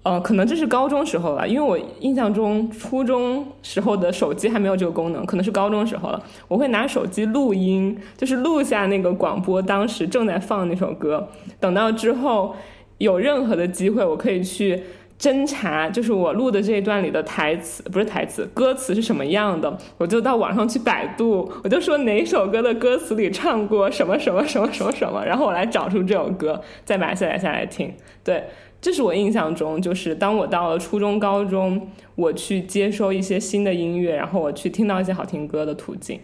[0.04, 6.24] 呃，可能这是高中时候了，因为我印象中初中时候的手机还没有这个功能，可能是高中时候了。
[6.48, 11.28] 我会拿手机录音，就是录下那个广播当时正在放那首歌，
[11.60, 12.56] 等到之后
[13.00, 14.84] 有任何的机会，我可以去。
[15.22, 27.94] 侦查就是我录的这一段里的台词，不是台词，歌词是什么样的，我就到网上去百度，我就说哪首歌的歌词里唱过什么什么什么什么什么，然后我来找出这首歌，再把它下载下来听。
[28.24, 28.44] 对，
[28.82, 36.20] 这是我印象中，就是当我到了初中、高中，我去接收一些新的音乐，然后我去听到一些好听歌的途径。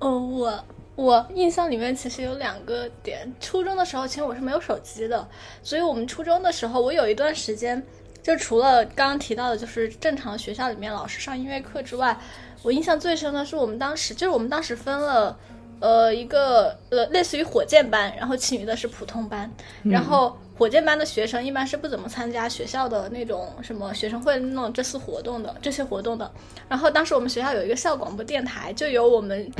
[0.00, 0.52] 哦，我。
[0.96, 5.28] 我印象里面其实有两个点，初中的时候其实我是没有手机的，
[5.62, 7.82] 所以我们初中的时候，我有一段时间，
[8.22, 12.16] 就除了刚刚提到的，就是正常学校里面老师上音乐课之外，
[12.62, 15.36] 我印象最深的是我们当时，就是我们当时分了。
[15.80, 19.50] 呃，一个呃，类似于火箭班，然后其余的是普通班。
[19.82, 26.30] 然后火箭班的学生一般是不怎么参加学校的那种什么学生会那种这次活动的这些活动的。
[26.68, 29.50] 然后当时我们学校有一个校广播电台，就由我们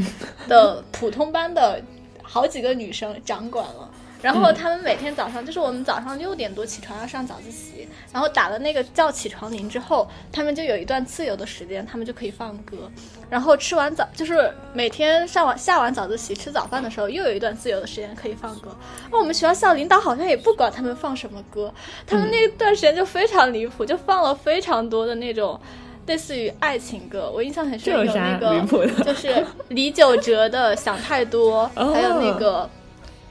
[0.48, 1.82] 的普通班的
[2.22, 3.90] 好几个女生掌管了。
[4.24, 12.90] 然后他们每天早上就是我们早上六点多起床要上早自习，然后打了那个叫起床铃之后，他们就有一段自由的时间，他们就可以放歌。
[13.28, 18.74] 然后吃完早就是每天上完下完早自习吃早饭的时候，又有一段自由的时间可以放歌。
[19.12, 21.70] 那我们学校校领导好像也不管他们放什么歌，
[22.06, 25.60] 他们那段时间就非常离谱，就放了非常多的那种
[26.06, 27.30] 类似于爱情歌。
[27.30, 28.58] 我印象很深有那个
[29.04, 32.70] 就是李玖哲的想太多，还有那个。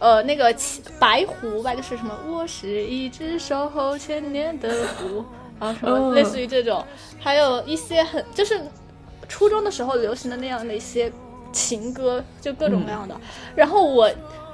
[0.04, 0.54] 呃，那个
[1.00, 5.24] 白狐吧，就是什么，我是一只守候千年的狐，
[5.62, 6.84] 然 后什么类似于这种，
[7.22, 8.60] 还有一些很就是
[9.30, 11.10] 初中的时候流行的那样的一些
[11.54, 13.16] 情歌，就各种各样的，
[13.56, 14.12] 然后我。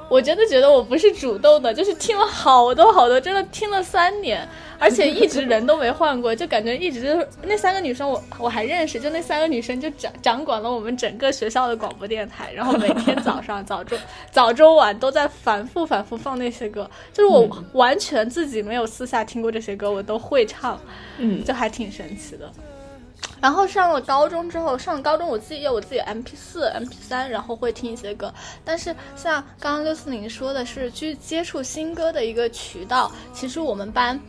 [0.10, 4.47] 我真的觉得我不是主动的，就是听了好多好多，真的听了三年，
[4.80, 13.97] 而且一直人都没换过，就感觉一直就是那三个女生，我我还认识，就那三个女生就掌掌管了我们整个学校的广播电台，然后每天早上早中
[14.32, 20.80] 早中晚都在反复反复放那些歌，就是我完全自己没有私下听过这些歌，我都会唱，
[21.20, 22.51] 嗯，就还挺神奇的。
[23.41, 28.34] 然后上了高中之后，上了高中我自己有我自己 M P 四、M P 三，然后会听一些歌。
[28.65, 34.19] 但是像刚刚六四零说的是去接触新歌的一个渠道，其实我们班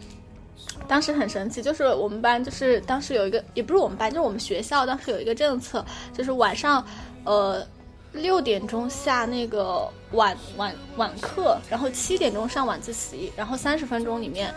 [0.86, 5.84] 当时很神奇，就是我们班就是当时有一个，也不是我们班，就是我们学校当时有一个政策，
[6.16, 6.84] 就是晚上
[7.24, 7.66] 呃
[8.12, 14.55] 六点钟下那个晚晚晚课，然后七点钟上晚自习，然后三十分钟里面。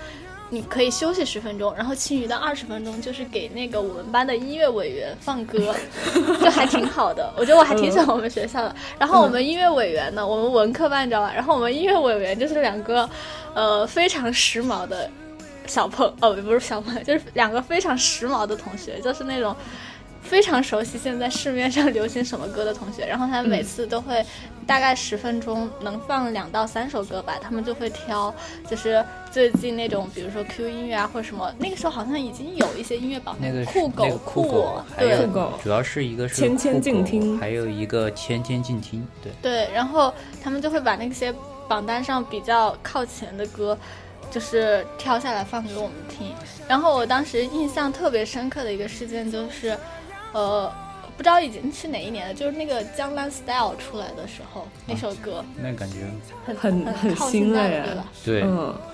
[0.50, 5.74] 你可以休息十分钟，然后其余的二十分钟就是给那个我们班的音乐委员放歌，
[6.42, 7.34] 就还挺好的。
[7.36, 8.76] 我觉得我还挺喜欢我们学校的。
[9.00, 11.32] 然后我们音乐委员呢，我们文科班你知道吧？
[11.34, 13.10] 然后我们音乐委员就是两个，
[13.56, 15.10] 呃，非常时髦的
[15.66, 19.56] 小朋，哦，不是小朋友，就是两个非常时髦的同学，就是那种。
[20.34, 24.26] 非常熟悉现在市面上流行什么歌的同学，然后他们每次都会
[24.66, 28.34] 大概十分钟能放两到三首歌吧，他们就会挑，
[28.68, 34.66] 就是最近那种比如说 Q 音乐啊或者什么，那个时候好像已经有一些音乐榜，那个酷狗酷，
[34.98, 40.12] 对，酷狗，主要是一个是千千静听，还有一个千千静听，对对，然后
[40.44, 41.32] 他们就会把那些
[41.68, 43.78] 榜单上比较靠前的歌，
[44.32, 46.34] 就是挑下来放给我们听，
[46.68, 49.78] 然后我当时印象特别深刻的一个事件就是。
[50.34, 50.72] 呃，
[51.16, 55.98] 不知道已经是哪一年了，就是那个《江南 Style》出来的时候，那首歌，那感觉
[56.46, 58.06] 很很很新嘞，对吧？
[58.26, 58.44] 对，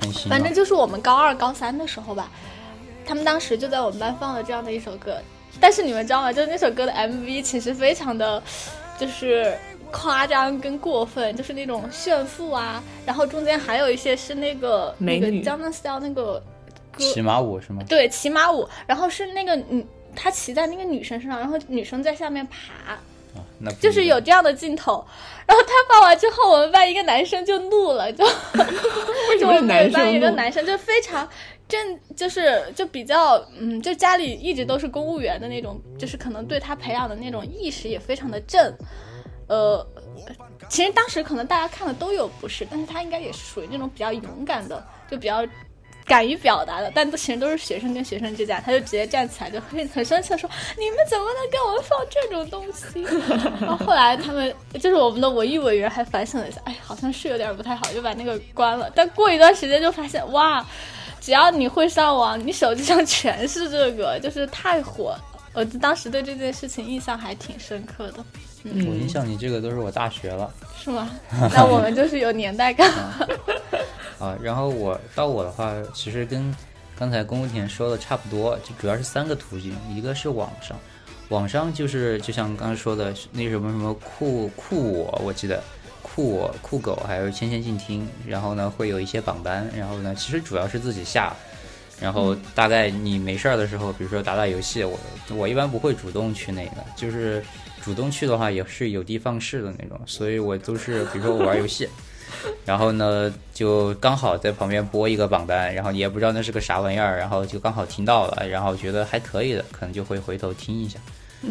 [0.01, 0.29] 很新。
[0.29, 2.29] 反正就是我们高二、高三的时候吧，
[3.05, 5.17] 他们当时就在我们班放了这样的一首歌。
[5.61, 6.31] 但是你们知道吗？
[6.31, 8.41] 就是那首歌的 MV 其实非常的，
[8.99, 9.57] 就是
[9.91, 16.41] 夸张跟过分，就是那种炫富啊，然后中间还有一些是那个那个《江南 Style》那个
[16.91, 17.81] 歌，骑马舞是吗？
[17.87, 19.85] 对，骑马舞，然后是那个嗯。
[20.16, 22.97] 他骑在那个女生身上，然后女生在下面爬，
[23.60, 25.05] 那就是有这样的镜头。
[25.45, 28.24] 然后他放完之后，我们班一个男生就怒了，就
[29.30, 30.12] 为什么男生？
[30.12, 31.28] 一个男生就非常
[31.68, 38.74] 正，就是就比较嗯，就家里一直都是公务员的那种，就是可能对他培养的那种意识也非常的正。
[39.47, 39.86] 呃，
[40.70, 45.45] 其实当时可能大家看的都有不是，但是他应该也是属于那种比较勇敢的，就比较。
[46.10, 53.03] 敢于表达的，但都其实都是学生跟学生之间，他就直接站起来，就很很生气的说：“你们怎么能给我们放这种东西？”
[53.62, 58.91] 然后后来他们就是我们的文艺委员还反省了一下，哎，好像是有点不太好，就把那个关了。
[58.95, 60.66] 但过一段时间就发现，哇，
[61.22, 65.16] 只要你会上网，你手机上全是这个，就是太火。
[65.53, 68.24] 我当时对这件事情印象还挺深刻的。
[68.64, 71.10] 嗯，我印象里这个都是我大学了，是吗？
[71.53, 72.89] 那我们就是有年代感。
[74.20, 76.53] 啊，然后我到我的话，其实跟
[76.97, 80.78] 刚才宫田说的差不多，就主要是三个途径，一个是网上，
[81.30, 85.64] 网上就是就像刚才说的那什么什么酷酷我，我记得
[86.01, 91.34] 酷我酷狗还有千千静听，然后呢会有一些榜单，然后呢其实主要是自己下，
[92.01, 94.99] 然后大概你没事儿的时候，比如说打打游戏，我
[95.30, 97.41] 我一般不会主动去那个，就是
[97.82, 101.88] 主动去的话也是有的放矢的那种，所以我都是比如说我玩游戏。
[102.63, 110.99] 然后呢，就刚好在旁边播一个榜单，然后也不知道那是个啥玩意儿，然后就刚好听到了，然后觉得还可以的，可能就会回头听一下。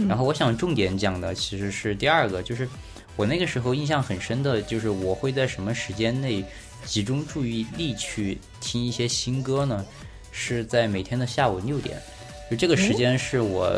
[0.09, 2.69] 然后我想重点讲的其实是第二个，就是
[3.17, 6.45] 我那个时候印象很深的，就是我会在什么时间内
[6.85, 9.85] 集中注意力去听一些新歌呢？
[10.31, 12.01] 是在每天的下午六点。
[12.51, 13.71] 就这个时间是我，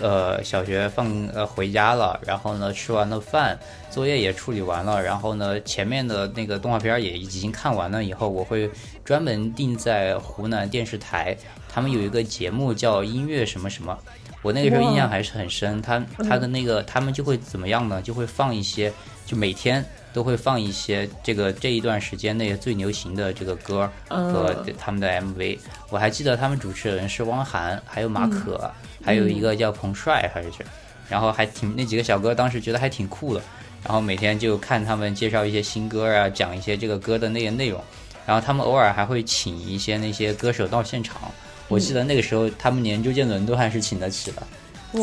[0.00, 3.58] 呃，小学放呃回家了，然后呢吃完了饭，
[3.90, 8.70] 作业也处理完了，然后呢前面的那个动画片也已经看完了以后，我会
[9.04, 11.36] 专门定在湖南电视台，
[11.68, 13.98] 他们有一个节目叫音乐什么什么，
[14.42, 15.98] 我那个时候印象还是很深，他
[16.28, 18.02] 他的那个他们就会怎么样呢？
[18.02, 18.92] 就会放一些，
[19.24, 19.84] 就每天。
[20.12, 25.58] 都会放一些这个这一段时间内最流行的这个歌和他们的 MV。
[25.90, 28.70] 我还记得他们主持人是汪涵，还有马可，
[29.04, 30.64] 还有一个叫彭帅还是谁，
[31.08, 33.42] 然后还挺那几个小哥当时觉得还挺酷的。
[33.84, 37.82] 然后每天就看他们介绍一些新歌啊，讲一些这个歌的那些内容。
[38.24, 41.22] 然后他们偶尔还会请一些那些歌手到现场。
[41.66, 44.42] 我记得那个时候他们连周杰伦都还是请得起的，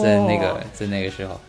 [0.01, 1.39] 在那个在那个时候。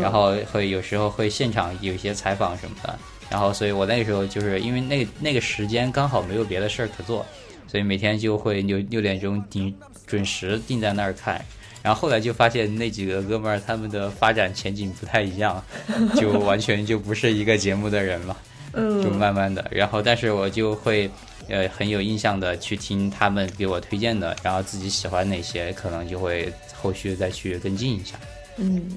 [0.00, 2.98] 然后会有时候会现场有一些采访什么的，
[3.30, 7.24] 然后所以我那个时候就是因为那那个时间刚好没有别的事儿可做，
[7.66, 9.74] 所以每天就会六六点钟定
[10.06, 11.44] 准时定在那儿看。
[11.82, 15.62] 然后后来就发现那几个哥们儿他们的发展前景不太一样，
[16.16, 18.36] 就完全就不是一个节目的人了。
[18.72, 21.08] 嗯，就慢慢的，然后但是我就会
[21.48, 28.16] 呃很有印象的去听他们给我推荐的，然后自己喜欢哪些，可能就会后续再去跟进一下。
[28.56, 28.90] 嗯。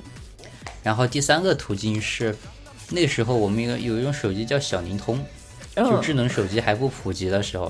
[0.87, 2.33] 然后第三个途径是，
[2.91, 5.19] 那时候我们有有一种手机叫小灵通，
[5.75, 7.69] 就智能手机还不普及的时候，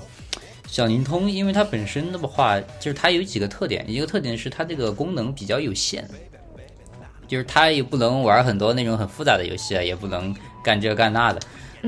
[0.67, 6.07] 小灵通因为它本身的话，就是它有几个特点，一个特点是它这个功能比较有限，
[7.27, 10.31] 就是它也不能玩很多那种很复杂的游戏啊，也不能
[10.63, 11.41] 干这干那的，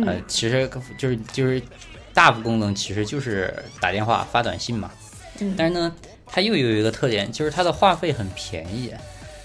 [0.08, 0.68] 呃，其实
[0.98, 1.62] 就是就是
[2.12, 4.90] 大部功能其实就是打电话发短信嘛，
[5.56, 5.94] 但是呢，
[6.26, 8.92] 它又有一个特点，就是它的话费很便宜。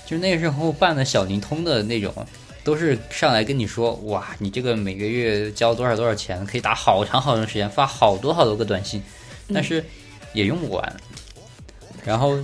[0.07, 2.15] 就那时候办的小灵通的那种，
[2.63, 9.03] 都是上来跟你说，哇，你这个每个月交多少多少钱，可以打好长好长时间，发好多好多个短信，
[9.53, 9.85] 但是
[10.33, 10.97] 也用不完。
[12.05, 12.39] 然后，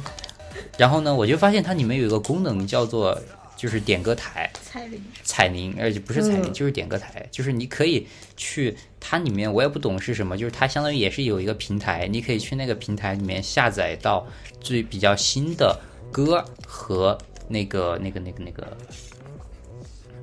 [0.78, 3.20] 然后呢，我就发现它里面有一个功能叫做，
[3.56, 8.06] 就是点歌台，彩铃，彩铃，而且不是彩铃，就是点歌台，就是你可以
[8.38, 14.26] 去它里面，我也不懂是什么，就是它相当于也是有一个平台，你可以去那个平台里面下载到
[14.60, 15.78] 最比较新的
[16.10, 17.18] 歌和。
[17.50, 18.76] 那个、那个、那个、那个，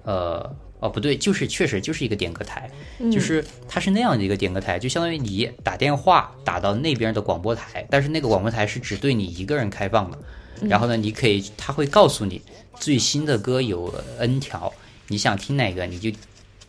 [0.03, 2.71] 呃，哦，不对，就是确实就是一个点歌台，
[3.11, 10.17] 就是它是那样的一个点歌台，就相当于你打电话打到那边的广播台，但是那个广播台是只对你一个人开放的。
[10.61, 12.41] 然后呢，你可以，他会告诉你
[12.80, 14.73] 最新的歌有 N 条，
[15.07, 16.09] 你想听哪个你就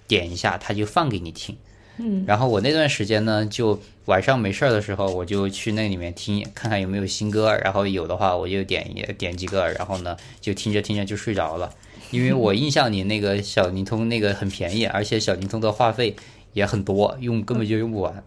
[0.07, 1.57] 点一下，他就放给你听。
[1.99, 11.71] 嗯，然后我那段时间呢，就晚上没事儿的时候，我就去那里面听，看看有没有新歌，然后有的话我就点一点几个，然后呢就听着听着就睡着了。
[12.11, 16.17] 因为我印象里那个小灵通那个很便宜，而且小灵通的话费
[16.53, 18.25] 也很多，用根本就用不完。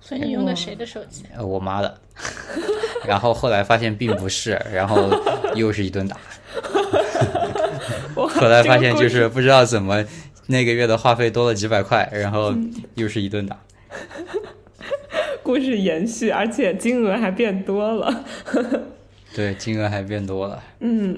[0.00, 1.24] 所以你用的谁的手机？
[1.36, 1.98] 呃，我妈的。
[3.06, 5.08] 然后后来发现并不是，然后
[5.54, 6.16] 又是一顿打。
[8.14, 10.04] 后来发现就是不知道怎么。
[10.50, 12.54] 那个月的话费多了几百块，然后
[12.94, 13.56] 又是一顿打。
[15.44, 18.24] 故事延续，而且金额还变多了。
[19.34, 20.62] 对，金额还变多了。
[20.80, 21.16] 嗯，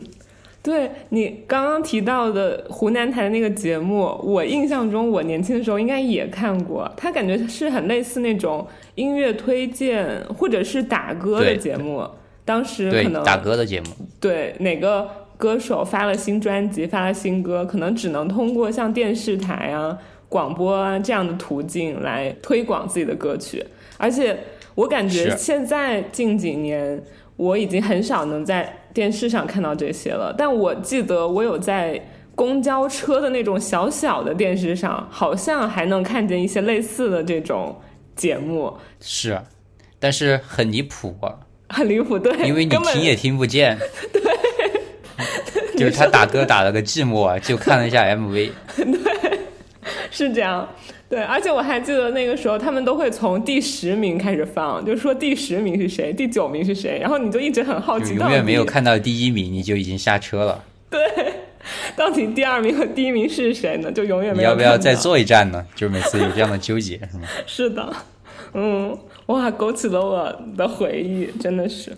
[0.62, 6.92] 对你刚刚提到的湖南台的那个节目，我印象中我年轻的时候应该也看过。
[6.96, 8.66] 他感觉是很类似那种
[8.96, 12.04] 音乐推荐或者是打歌的节目。
[12.44, 13.86] 当时可能打歌的节目。
[14.20, 15.08] 对哪个？
[15.40, 19.96] 歌手发了新专辑、发了新歌，可能只能通过像电视台啊、
[20.28, 23.64] 广播啊这样的途径来推广自己的歌曲。
[23.96, 24.38] 而且
[24.74, 27.02] 我感觉现在近几年，
[27.36, 30.34] 我已经很少能在电视上看到这些了。
[30.36, 31.98] 但我记得我有在
[32.34, 37.74] 公交车的那种小小的电视上，好像还能看见一些类似的这种
[38.14, 38.74] 节目。
[39.00, 39.40] 是，
[39.98, 43.78] 但是很离谱啊，很离谱，对，因为你听也听不见。
[44.12, 44.20] 对。
[45.80, 48.50] 就是他打歌打了个寂寞，就看了一下 MV。
[48.76, 49.38] 对，
[50.10, 50.68] 是这样。
[51.08, 58.14] 对，而且我还记得那个时候，他们都会从第十名开始放，就是说第十名是谁，第九名是谁，然后你就一直很好奇。
[58.14, 60.64] 永远没有看到第一名，你就已经下车了。
[60.88, 61.00] 对，
[61.96, 63.90] 到底第二名和第一名是谁呢？
[63.90, 64.48] 就永远没有。
[64.48, 65.66] 你要不要再坐一站呢？
[65.74, 67.26] 就每次有这样的纠结，是吗？
[67.44, 67.92] 是的，
[68.54, 71.90] 嗯，哇，勾起了我的回忆，真的是。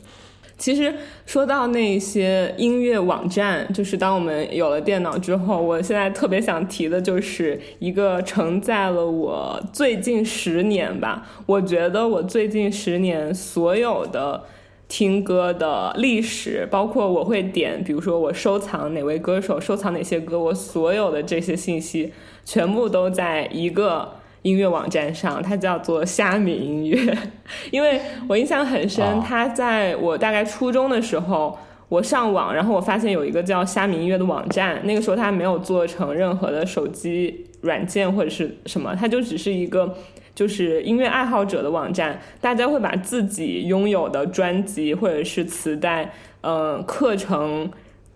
[0.62, 0.94] 其实
[1.26, 11.26] 说到那些音乐网站，就是当我们有了电脑之后，我现在特别想提的就是一个承载了我最近十年吧。
[11.46, 14.44] 我觉得我最近十年所有的
[14.86, 22.12] 听歌的历史，包括我会点，比如说我收藏哪位歌手，收藏哪些歌，我所有的这些信息，
[22.44, 24.21] 全部都在一个。
[24.42, 27.16] 音乐网站上，它叫做虾米音乐，
[27.70, 31.56] 因为我印象很深，它在我大概初中的时候，
[31.88, 39.96] 我上网，然后我发现有一个叫虾米音乐的网站，那个时候它没有做成任何的手机软件或者是什么，它就只是一个
[40.34, 47.70] 就是音乐爱好者的网站，大家会把自己拥有的专辑或者是磁带，嗯，课程。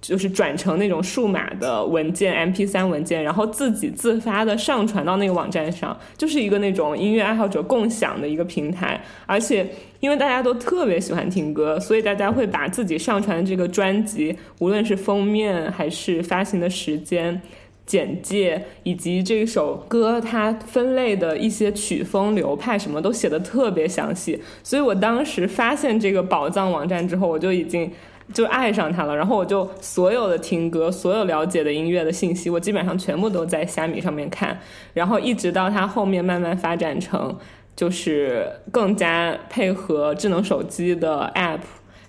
[0.07, 9.01] 就是转成那种数码的文件，MP3 文件，然后自己自发的上传到那个网站上，就是一个那种音乐爱好者共享的一个平台。
[9.27, 17.43] 而且，因为大家都特别喜欢听歌，所以大家会把自己上传的这个专辑，无论是封面还是发行的时间、
[17.85, 24.41] 简介，以及这首歌它分类的一些曲风流派，什么都写的特别详细。
[24.63, 27.91] 所以我当时发现这个宝藏网站之后，我就已经。
[28.35, 34.59] 就爱上它了，然后我就所有的听歌、所有了解的音乐的信息，我基本上全部都在虾米上面看，
[34.95, 37.37] 然后一直到它后面慢慢发展成，
[37.77, 41.61] 就是更加配合智能手机的 App，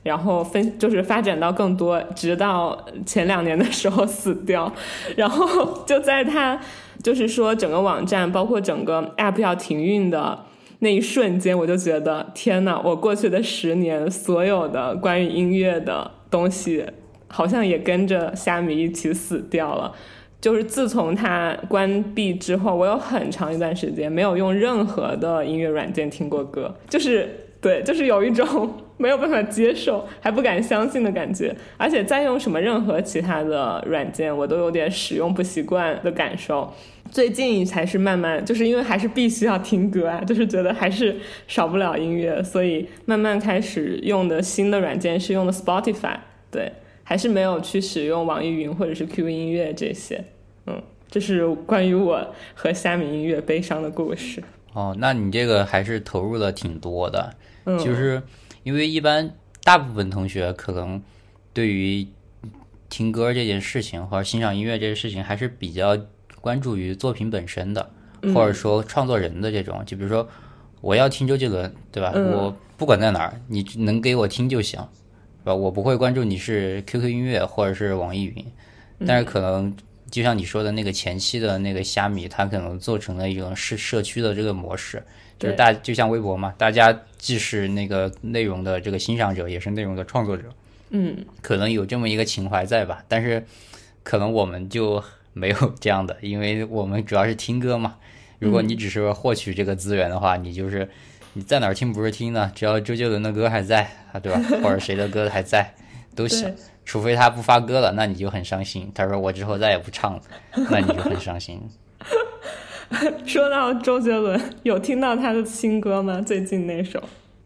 [0.03, 4.73] 然后分就是发展到更多，直到前两年的时候死掉，
[5.15, 6.59] 然后就在它
[7.03, 10.45] 就是说整个网站包括整个 App 要停运的。
[10.79, 16.85] 那一瞬间，我就觉得天呐，我过去的十年所有的关于音乐的东西，
[17.27, 19.93] 好像也跟着虾米一起死掉了。
[20.39, 27.27] 就是自从它关闭之后，我有很长一段时间没有用任何的音乐软件听过歌，就是
[27.59, 31.55] 对，就是有一种 没有办法接受，还不敢相信的感觉。
[31.75, 36.71] 而且再用什么任何其他的软件，我都有点使用不习惯的感受。
[37.17, 46.19] 最近才是慢慢，就是因为还是必须要听歌啊，就是觉得还是少不了音乐，所以慢慢开始用的新的软件是用的 Spotify，
[46.51, 46.71] 对，
[47.03, 50.25] 还是没有去使用网易云或者是 QQ 音乐这些，
[50.67, 54.43] 嗯，这是关于我和虾米音乐悲伤的故事。
[54.73, 57.33] 哦，那你这个还是投入了挺多的，
[57.65, 58.21] 就是
[58.61, 61.01] 因为一般大部分同学可能
[61.51, 62.05] 对于
[62.89, 65.97] 听歌这件事情或者欣赏音乐这件事情还是比较。
[66.47, 67.89] 关注于作品本身的，
[68.33, 70.25] 或者说创作人的这种，就比如说
[70.79, 72.13] 我要听周杰伦，对吧？
[72.15, 75.53] 我不管在哪儿，你能给我听就行，是吧？
[75.53, 78.45] 我不会关注你是 QQ 音乐或者是网易云，
[79.05, 79.75] 但是可能
[80.09, 85.03] 就像你说的那个前期的那个虾米，它可能做成了一种社社区的这个模式，
[85.37, 90.43] 就是大就像微博嘛，大家既是那个内容的这个欣赏者，也是内容的创作者，
[90.91, 93.03] 嗯，可能有这么一个情怀在吧？
[93.09, 93.45] 但是
[94.03, 95.03] 可能我们就。
[95.37, 97.95] 没有 这样的，因为我们主要是听歌嘛。
[98.39, 100.87] 如果你只是获取这个资源的话，你就是
[101.33, 102.51] 你在哪儿听不是听呢？
[102.53, 104.39] 只要周杰伦的歌还在啊，对吧？
[104.61, 105.73] 或者谁的歌还在
[106.15, 106.53] 都行。
[106.85, 108.91] 除非他不发歌了，那你就很伤心。
[108.93, 110.21] 他说我之后再也不唱了，
[110.69, 111.61] 那你就很伤心。
[113.25, 116.21] 说到周杰伦，有听到他的新歌吗？
[116.21, 117.01] 最近那首？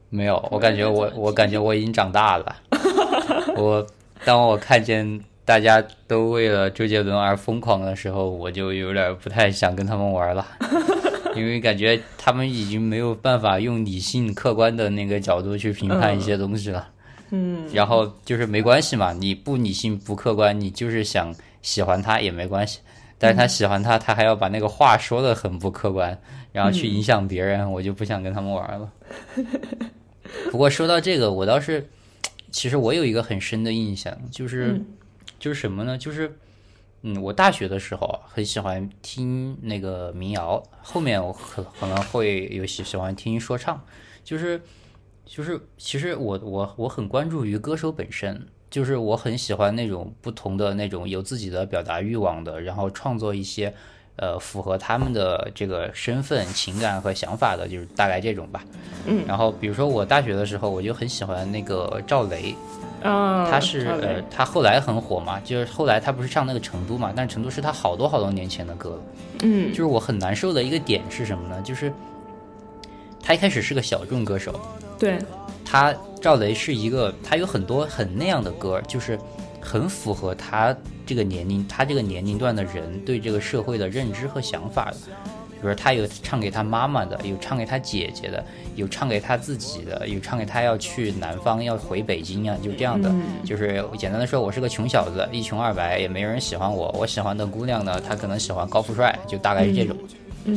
[0.09, 2.55] 没有，我感觉我我感觉我已经长大了。
[3.55, 3.87] 我
[4.25, 5.21] 当我看见。
[5.43, 10.45] 大家都为了周杰伦而疯狂的时候，我就有点不太想跟他们玩了，
[11.35, 16.89] 因为感觉他们已经没有办法用理性、客观的那个角度去评判一些东西了。
[17.31, 22.79] 嗯，然后就是没关系嘛，你不理性、不客观，你就是想喜欢他也没关系。
[23.17, 26.17] 但是他喜欢他，他还要把那个话说的很不客观，
[26.51, 28.91] 然后去影响别人，我就不想跟他们玩了。
[30.51, 31.87] 不过说到这个，我倒是，
[32.51, 34.81] 其实我有一个很深的印象，就是。
[35.41, 35.97] 就是什么呢？
[35.97, 36.37] 就是
[37.01, 43.83] 嗯，我大学的时候很喜欢听那个民谣，后面我可可能会有喜喜欢听说唱，
[44.23, 44.61] 就是
[45.25, 48.47] 就是其实我我我很关注于歌手本身。
[48.69, 53.73] 就是我很喜欢那种不同的那种有自己的表达欲望的，然后创作一些，
[54.15, 58.63] 呃，符合他们的这个身份、情感和想法的，就是大概这种吧。
[59.05, 59.25] 嗯。
[59.27, 62.55] 然后比如说我大学的时候，我就很喜欢那个赵雷，
[63.01, 69.01] 啊，他是呃，他后来很火嘛，就是后来他不是唱那个成都嘛，但是成都是他好多好多年前的歌了。
[69.43, 69.69] 嗯。
[69.69, 71.61] 就是我很难受的一个点是什么呢？
[71.61, 71.91] 就是
[73.21, 74.59] 他一开始是个小众歌手。
[74.97, 75.17] 对。
[75.65, 79.17] 他赵雷是一个，他有很多很那样的歌，就是
[79.61, 80.75] 很符合他
[81.05, 84.97] 这个年龄，他这个年龄段的人对这个社会的认知和想法的。
[85.61, 88.43] 比如他有唱给他妈妈的，有唱给他姐姐的，
[88.75, 93.09] 有唱给他自己的，有唱给他要去南方要回北京啊，就这样的。
[93.45, 96.93] 就是简单的说，我是个穷小子，一穷二白，也没人喜欢我。
[96.97, 99.95] 我喜欢的姑娘呢，她可能喜欢高富帅，就大概是这种。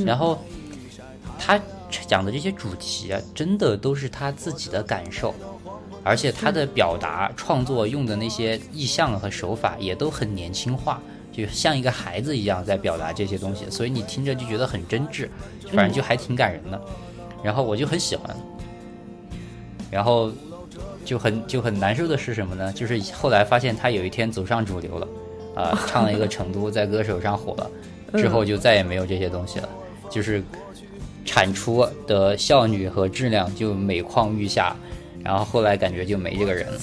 [0.04, 0.38] 然后
[1.38, 1.60] 他。
[2.08, 5.32] 讲的这些主题啊，真的都是他自己的感受，
[6.02, 11.00] 而且他的表达创作用的那些意象和手法也都很年轻化，
[11.36, 15.28] 就像一个孩子一样在表达这些东西，所以你听着就觉得很真挚，
[15.72, 16.80] 反正就还挺感人的。
[17.42, 18.34] 然后我就很喜欢，
[19.90, 20.30] 然后
[21.04, 22.72] 就很就很难受的是什么呢？
[22.72, 25.08] 就是后来发现他有一天走上主流了，
[25.54, 27.70] 啊， 唱了一个成都，在歌手上火了，
[28.18, 29.68] 之后就再也没有这些东西了，
[30.08, 30.42] 就是。
[31.26, 34.76] 产出的效率和质量就每况愈下，
[35.24, 36.78] 然后后来感觉就没这个人了，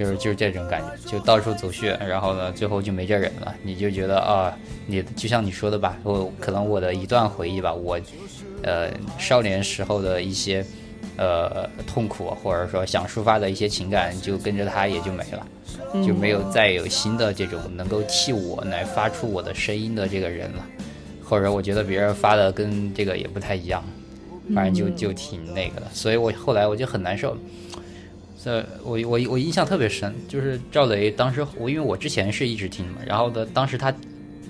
[0.00, 3.54] 就是就是这种感觉，就到处走穴，然后呢，最后就没这人了。
[3.62, 4.50] 你就觉得啊，
[4.86, 8.00] 你就像你说的吧，我可能我的一段回忆吧，我
[8.62, 8.88] 呃
[9.18, 10.64] 少年时候的一些
[11.18, 15.46] 呃痛苦，或者说想抒发的一些情感，就跟着他也就没了，
[16.02, 20.64] 就没有再有新的这种能够替我来发出我的声音的这个人了。
[21.22, 23.84] 或者我觉得别人发的跟这个也不太一样，
[24.54, 27.36] 反正就就挺那个的，所以我后来我就很难受。
[28.42, 33.94] 这我我我印象特别深，就是赵雷当时我因为我之前是一直听嘛，然后呢，当时他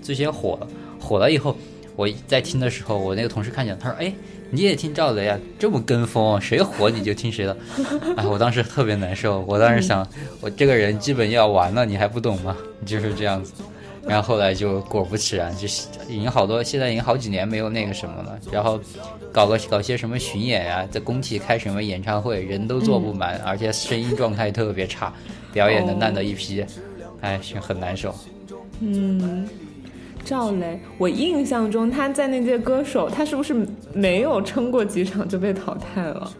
[0.01, 0.68] 最先火了，
[1.01, 1.57] 火了以后
[1.97, 4.12] 我在听的时候，我那个同事看见他说：“哎，
[4.51, 5.36] 你也听赵雷啊？
[5.59, 7.57] 这么跟风，谁火你就听谁的。
[8.16, 10.07] ”哎，我当时特别难受，我当时想，
[10.41, 12.57] 我这个人基本要完了，你还不懂吗？
[12.86, 13.53] 就是这样子。
[14.07, 15.66] 然后后来就果不其然，就
[16.09, 18.38] 已经好多，现在已经好几年没有那个什么了。
[18.51, 18.80] 然后
[19.32, 25.12] 搞个搞些什么巡演呀，在工体开什么演唱会，人都坐不满，而且声音状态特别差，
[25.53, 26.64] 表演的烂的一批，
[27.20, 28.14] 哎，很难受。
[28.80, 29.48] 嗯，
[30.24, 33.55] 赵雷，我印象中他在那届歌手，他是不是
[33.92, 36.32] 没有撑过几场就被淘汰了？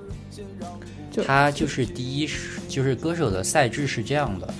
[1.27, 2.29] 他就是第一，
[2.69, 4.55] 就是歌手的赛制是这样的。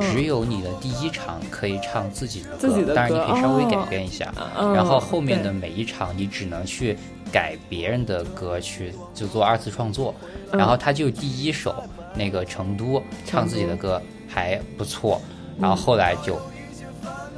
[0.00, 4.32] 只有你的第一场可以唱自己的歌，当然你可以稍微改变一下。
[4.74, 6.96] 然后后面的每一场你只能去
[7.32, 10.14] 改别人的歌去就做二次创作。
[10.52, 11.82] 然后他就第一首
[12.14, 15.20] 那个成都唱自己的歌还不错，
[15.58, 16.38] 然后后来就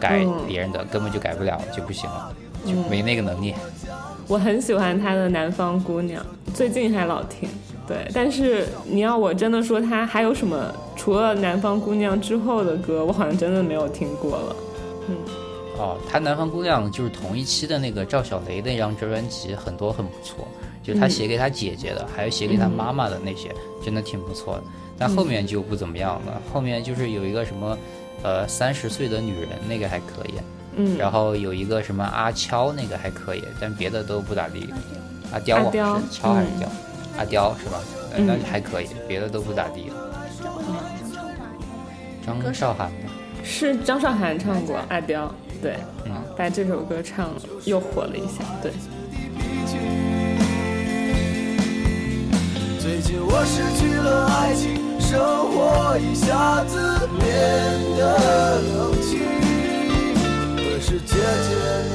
[0.00, 2.34] 改别人的根本就改不了就不行了，
[2.64, 3.54] 就没那个能力。
[4.26, 6.22] 我很喜欢他的《南方姑娘》，
[6.52, 7.48] 最近还老听。
[7.88, 10.72] 对，但是你要我真的说他还有什么？
[10.94, 14.56] 除了《南方姑娘》之后的歌，我好像真的没有听过了。
[15.08, 15.16] 嗯，
[15.78, 20.46] 哦，他《南方姑娘》就是同一期的那个赵小雷那张专辑，很多很不错，
[20.82, 24.64] 就他写给他姐姐的，还有写给他妈妈的那些，真的挺不错的。
[24.98, 27.78] 但后面就不怎么样了，后面就是有一个什么，
[28.22, 30.34] 呃，三十岁的女人那个还可以，
[30.76, 34.68] 嗯，然后有一个什么阿悄那个还可以，但别的都不咋地。
[35.32, 36.68] 阿刁是悄还是刁？
[37.18, 37.78] 阿刁是吧？
[38.16, 39.92] 那还可以，别的都不咋地。
[42.24, 43.08] 张韶涵的，
[43.44, 45.26] 是张韶涵唱过《阿刁》，
[45.62, 48.72] 对，嗯，把这首歌唱了，又火了一下，对。
[52.78, 57.26] 最近我失去了爱情，生活一下子变
[57.96, 59.20] 得冷清。
[60.56, 61.50] 可是姐姐
[61.88, 61.94] 你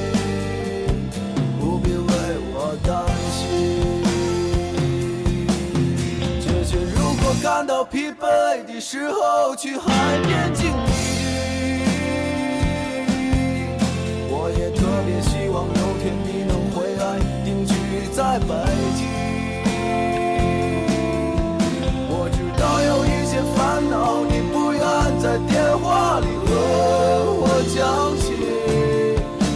[7.42, 9.92] 感到疲惫的时候，去海
[10.26, 10.72] 边静一静
[14.30, 17.74] 我也特别希望有天你能回来，定居
[18.14, 18.54] 在北
[18.96, 19.02] 京。
[22.10, 24.82] 我知道有一些烦恼，你不愿
[25.20, 26.50] 在电话里和
[27.42, 27.44] 我
[27.76, 28.24] 讲起。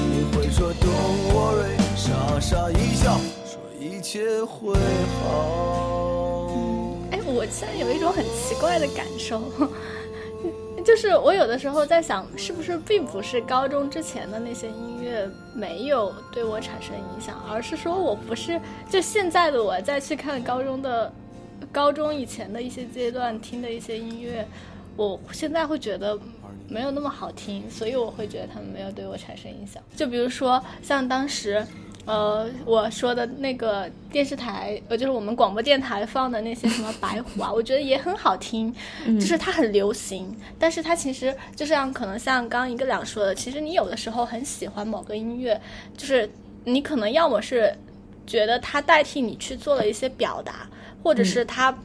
[0.09, 4.73] 你会说 Don't worry，傻傻一笑，说一切会
[5.21, 6.16] 好。
[7.49, 9.41] 现在有一种很奇怪的感受，
[10.85, 21.11] 就是我有的时候在想，是不是并不是高中之前的那些音乐没有对我产生影响，而是说我不是就现在的我再去看高中的
[21.71, 24.47] 高中以前的一些阶段听的一些音乐，
[24.95, 26.17] 我现在会觉得
[26.67, 29.81] 没有那么好听，所以我会觉得他们没有对我产生影响。
[29.95, 31.65] 就比如说像当时。
[32.07, 38.73] 呃，我说的那个电视台，呃，就是我们广播电台放的那些什么白虎啊， 我觉得也很好听，
[39.05, 45.59] 就是它很流行，但是它其实就像可能像刚一个两说的，其实你有的时候很喜欢某个音乐，
[45.97, 46.29] 就是
[46.63, 47.75] 你可能要么是
[48.25, 50.69] 觉得它代替你去做了一些表达，
[51.03, 51.77] 或者是它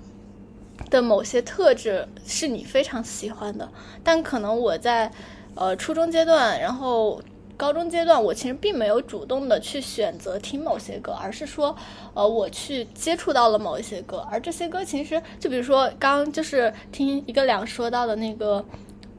[0.89, 3.69] 的某些特质是你非常喜欢的，
[4.05, 5.11] 但可能我在
[5.57, 7.21] 呃初中阶段，然后。
[7.63, 11.77] 高中阶段，我其实并没有主动的去选择听某些歌，而是说，
[12.13, 18.65] 呃，我去接触到了某一些歌，而这些歌其实就比如说刚就是听一个两说到的那个。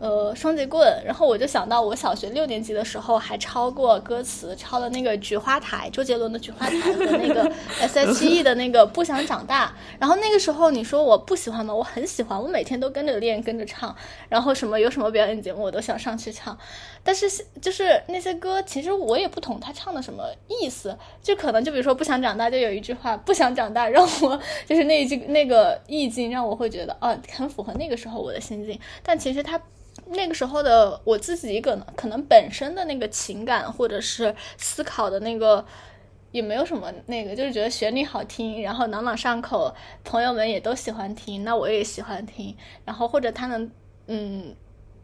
[0.03, 7.49] 呃，双节棍，然后我就想到我小学六年级的时候还抄过歌词，抄了那个《菊花台》，周杰伦的《菊花台》和那个
[7.79, 9.67] S.H.E 的那个《不想长大》。
[9.97, 11.73] 然后那个时候你说我不喜欢吗？
[11.73, 13.95] 我很喜欢，我每天都跟着练，跟着唱。
[14.27, 16.57] 然后什么有什么表演节目，我都想上去唱。
[17.01, 17.29] 但是
[17.61, 20.97] 就是那些歌，其实我也不懂他唱的什么意思。
[21.21, 24.37] 就可能就比如说《不想长大》，就有一句话“不想长大”，让我
[24.67, 28.77] 就是那一句那个意境，让我会觉得啊，很符合那个时候我的心境。
[29.01, 29.57] 但其实他。
[30.13, 35.65] 那个时候的我自己，可能可能本身的那个情感或者是思考的那个，
[36.31, 42.55] 也没有什么那个，就是觉得旋律好听，然后朗朗上口，朋友们也都喜欢听，那我也喜欢听，
[42.85, 43.69] 然后或者他能
[44.07, 44.55] 嗯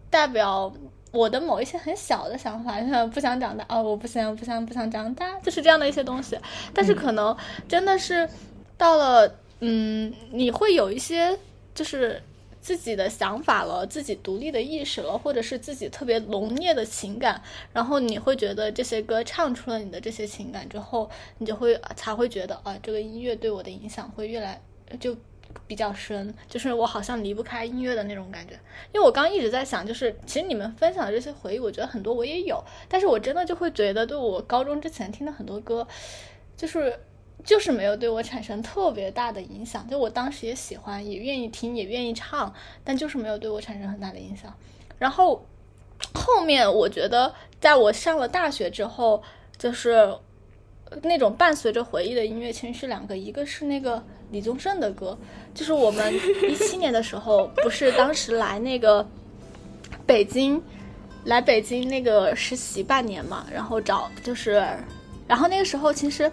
[0.10, 0.72] 代表
[1.12, 6.38] 我的某一些很小的想法，像不想长大哦，我不想不想不想长大，就是这样的一些东西。
[6.74, 7.36] 但是可能
[7.68, 8.30] 真的是
[8.78, 11.38] 到了嗯，你会有一些
[11.76, 12.22] 就是。
[12.62, 17.41] 自己的想法了，自己独立的意识了，或者是自己特别浓烈的情感，
[17.74, 24.62] 然后你会觉得这些歌唱出了你的这些情感之后，你就会才会觉得啊，这个音乐对我的影响会越来
[24.99, 25.16] 就
[25.66, 28.53] 比较深，就是我好像离不开音乐的那种感觉。
[28.93, 35.88] 因为我刚一直在想，就是其实你们分享的这些回忆，我觉得很多我也有，但是我真的就会觉得，对我高中之前听的很多歌，
[36.55, 36.99] 就是。
[37.43, 44.53] 就是没有对我产生特别大的影响，就我当时也喜欢，也愿意听，也愿意唱，但就是没有对我产生很大的影响。
[44.97, 45.43] 然后
[46.13, 49.23] 后面我觉得，在我上了大学之后，
[49.57, 50.13] 就是
[51.01, 55.17] 那种伴随着回忆的音乐，其实是两个，一个是那个李宗盛的歌，
[55.53, 56.13] 就是我们
[56.43, 59.07] 一七年的时候，不是当时来那个
[60.05, 60.61] 北京，
[61.23, 64.61] 来北京那个实习半年嘛，然后找就是，
[65.25, 66.29] 然后那个时候其实。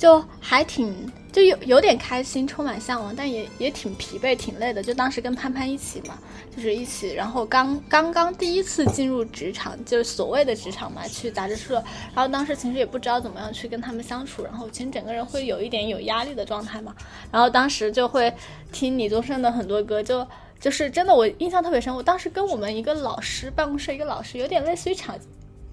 [0.00, 4.82] 就还挺就有有点开心，充满向往，但也也挺疲惫、挺累的。
[4.82, 6.18] 就当时跟潘潘一起嘛，
[6.56, 11.74] 就是一起，然后刚刚刚第一次进入职场，就是所谓的职场嘛，去杂志社。
[12.14, 16.96] 然后当时其实也不知道怎么样去跟他们相处，然后其实整个人会有一点有压力的状态嘛。
[17.30, 18.32] 然后当时就会
[18.72, 20.26] 听李宗盛的很多歌，就
[20.58, 21.94] 就是真的我印象特别深。
[21.94, 25.12] 我当时跟我们一个老师，办公室一个老师，有点类似于吵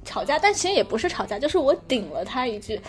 [0.03, 2.79] 吵架，但其实也不是吵架，就是我顶了他一句。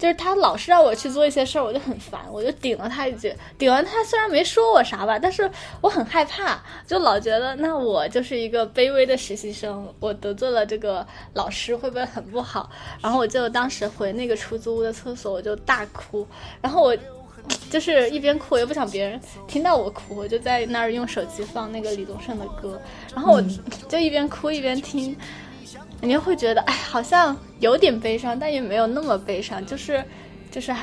[0.00, 3.36] 就是他老是让我去做一些事儿，我就很烦，我就顶了他一句。
[3.58, 5.48] 顶完他虽然没说我啥吧，但是
[5.82, 12.70] 我很害怕，就老觉得那我就是一个卑微的实习生，我得罪了这个老师会不会很不好？
[13.02, 16.26] 然后我就当时回那个出租屋的厕所，我就大哭。
[16.62, 16.96] 然后我
[17.68, 22.80] 就是一边哭，我又不想别人听到我哭，我就在那儿用手机放那个李宗盛的歌，
[23.14, 23.42] 然后我
[23.86, 25.14] 就一边哭一边听。
[26.02, 30.02] 你会觉得，哎，好像有点悲伤，但也没有那么悲伤，就是，
[30.50, 30.74] 就是，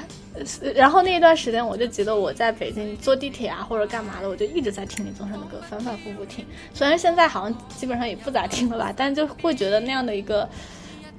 [0.76, 6.46] 然后那一段时间，我就觉得我在北京坐地铁啊，或者干嘛的，我就一直在听李宗盛的歌，反反复复听。
[6.74, 10.48] 虽然现在好像基本上也不咋听了吧，但就会觉得那样的一个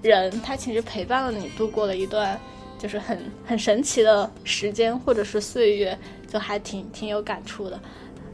[0.01, 2.39] 人，他其实陪伴了你度过了一段
[2.79, 7.79] 就是很很神奇的时间或者是岁月，就还挺挺有感触的。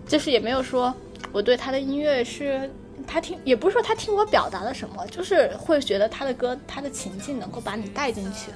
[0.06, 0.94] 就是也没有说
[1.32, 2.70] 我对他的音乐是。
[3.06, 8.50] 他听也不是说他听我表达了什么，就是会觉得他的歌他的情境能够把你带进去。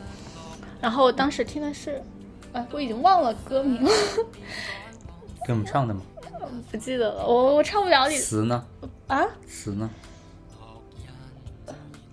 [0.81, 2.03] 然后当时听的是，
[2.53, 3.91] 哎，我已经忘了歌名了。
[5.47, 6.01] 给我们唱的吗？
[6.71, 8.65] 不记得了，我我唱不了你词呢？
[9.07, 9.27] 啊？
[9.47, 9.91] 词呢？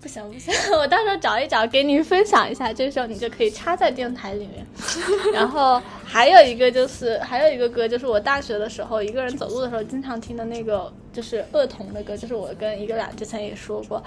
[0.01, 4.65] 不行不行， 我到时候找一找给你分享一下，这时候你就可以插在电台里面。
[5.33, 14.01] 然后还有一个就是还有一个歌，就是我大学的时候一个人走路的时候经常听的那个，就是恶童的歌，就是我跟一个俩之前也说过，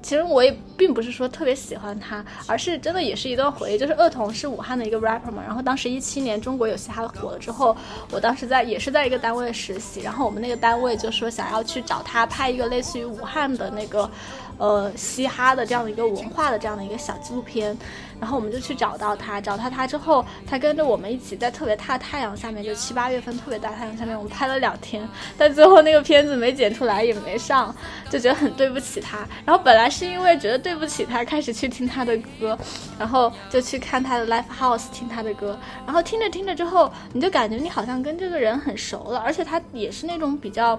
[0.00, 3.78] 其实我也并不是说特别喜欢他，而是真的也是一段回忆。
[3.78, 7.76] 就是恶童是武汉的一个 rapper 嘛，然后当时一七年中国有嘻哈火了之后，
[8.10, 14.10] 我当时在也是在一个单位实习，然后我们那个单位就说想要去找他拍一个类似于武汉的那个。
[14.58, 17.76] 呃，嘻哈的这样的一个文化的这样的一个小纪录片，
[18.22, 25.02] 然后我们就去找到他，找到他之后，他跟着我们一起在特别大太阳下面，就七八月份特别大太阳下面，我们拍了两天，
[25.36, 27.74] 但最后那个片子没剪出来，也没上，
[28.08, 29.26] 就觉得很对不起他。
[29.44, 32.56] 然后本来是因为觉得对不起他，开始去听他的歌，
[32.96, 40.78] 然后就去看他的 live house 听他的歌，然后听着听着之后，你就感觉你好像跟这个人很熟了，而且他也是那种比较。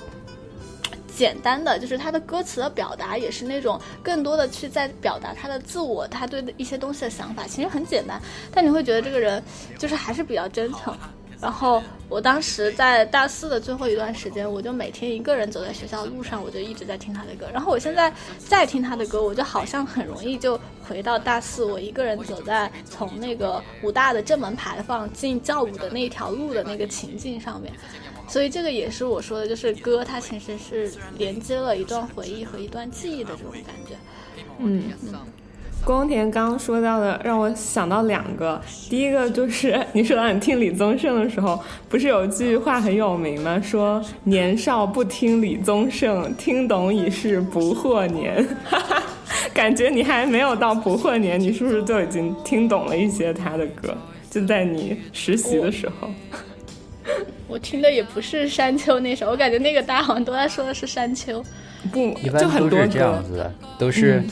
[1.16, 8.22] 简单的就是他的歌词的表达也是那种更多的去在表达他的自我，他对一些东西的想法其实很简单，
[8.52, 9.42] 但你会觉得这个人
[9.78, 10.96] 就是还是比较真诚。
[11.42, 17.46] 然后我当时在大四的最后一段时间，我就每天一个人走在学校路上，我就一直在听他的歌。
[17.52, 20.58] 然后我现在再听他的歌，我就好像很容易就
[20.88, 27.74] 回到大四，我一个人走在从那个武大的正门牌坊进教务的那一条路的那个情境上面。
[28.34, 33.96] 所以这个也是我说的，就是歌，它其实是连接了一段回忆和一段记忆的这种感觉。
[34.58, 35.14] 嗯嗯，
[35.86, 38.60] 光田刚刚说到的，让我想到两个。
[38.90, 43.62] 第一个就是 你说到你听李宗盛的时候，不是有句话很有名吗？
[43.62, 48.44] 说年少不听李宗盛，听懂已是不惑年。
[49.54, 53.96] 感觉你还没有到不惑年，你是不是就已经听懂了一些他的歌？
[54.28, 56.10] 就在你实习的时候。
[57.48, 61.44] 我听的也不是山丘那首，我感觉那个大家好像都在说的是山丘。
[61.92, 64.24] 不，一般都是这样子的，都是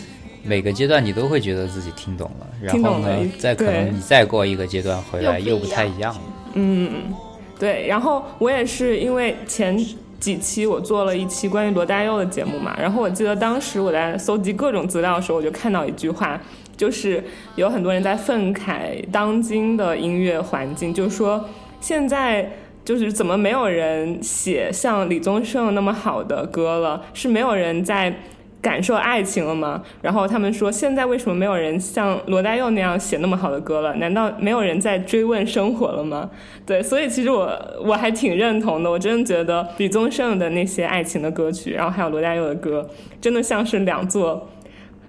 [0.44, 6.22] 每个阶段你都会觉得自己听懂了，然后呢，再可能你再过一个阶段回来又不太一样了。
[6.54, 7.14] 嗯，
[7.60, 7.86] 对。
[7.88, 9.78] 然后我也是因为前
[10.20, 16.42] 几期我做了一期关于罗大佑的节目嘛，然后我记得当时我在搜集各种资料的时候，我就看到一句话，
[16.78, 17.22] 就是
[17.56, 21.48] 有很多人在愤慨当今的音乐环境，就是说。
[21.84, 22.48] 现在
[22.84, 27.03] 就是怎么没有人写像李宗盛那么好的歌了？
[27.14, 28.14] 是没有人在
[28.62, 29.82] 感受爱情了吗？
[30.02, 33.94] 然后他们说，现在为什么没有人像罗大佑那样写那么好的歌了？
[33.95, 36.30] 难道没有人在追问生活了吗？
[36.66, 37.52] 对，所以其实我
[37.84, 38.90] 我还挺认同的。
[38.90, 42.88] 我真的觉得李宗盛的那些爱情的歌曲，然后还有罗大佑的歌，
[43.20, 44.48] 真的像是两座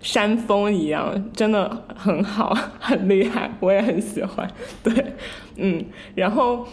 [0.00, 4.48] 山峰一样，真的很好，很厉害，我也很喜欢。
[4.82, 4.92] 对。
[5.56, 5.84] 嗯，
[6.14, 6.66] 然后，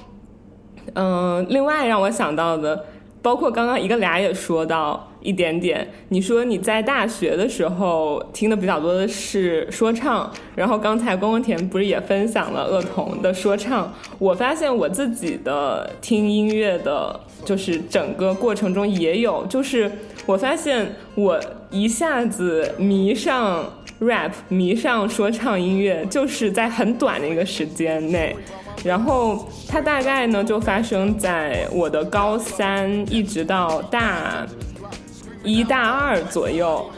[0.96, 2.86] 嗯，另外让我想到的，
[3.22, 5.88] 包括刚刚一个俩也说到一点点。
[6.10, 13.94] 你说你在大学的时候听的比较多的是说唱，然后刚才宫宫田不是也分享了恶童的说唱？
[14.18, 19.92] 我发现我自己的听音乐的，就是整个过程中也有，就是
[20.26, 21.40] 我发现我
[21.70, 23.66] 一下子迷上
[24.00, 28.36] rap，迷上说唱音乐，就是在很短的一个时间内。
[28.84, 34.48] 然后它大概呢就发生在我的高三一直到大
[35.44, 36.90] 一大二左右，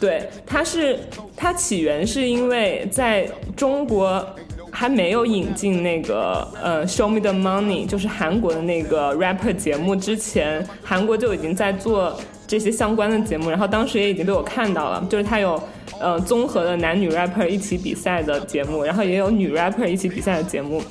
[0.00, 0.98] 对，它是
[1.36, 4.24] 它起源是因为在中国
[4.72, 15.62] 还没有引进那个呃 Show Me the Money，就是韩国的那个 rapper 节目之前，韩国就已经在做这些相关的节目，然后当时也已经被我看到了，就是它有
[16.00, 20.82] 呃综合的男女 rapper 一起比赛的节目，然后也有女 rapper 一起比赛的节目。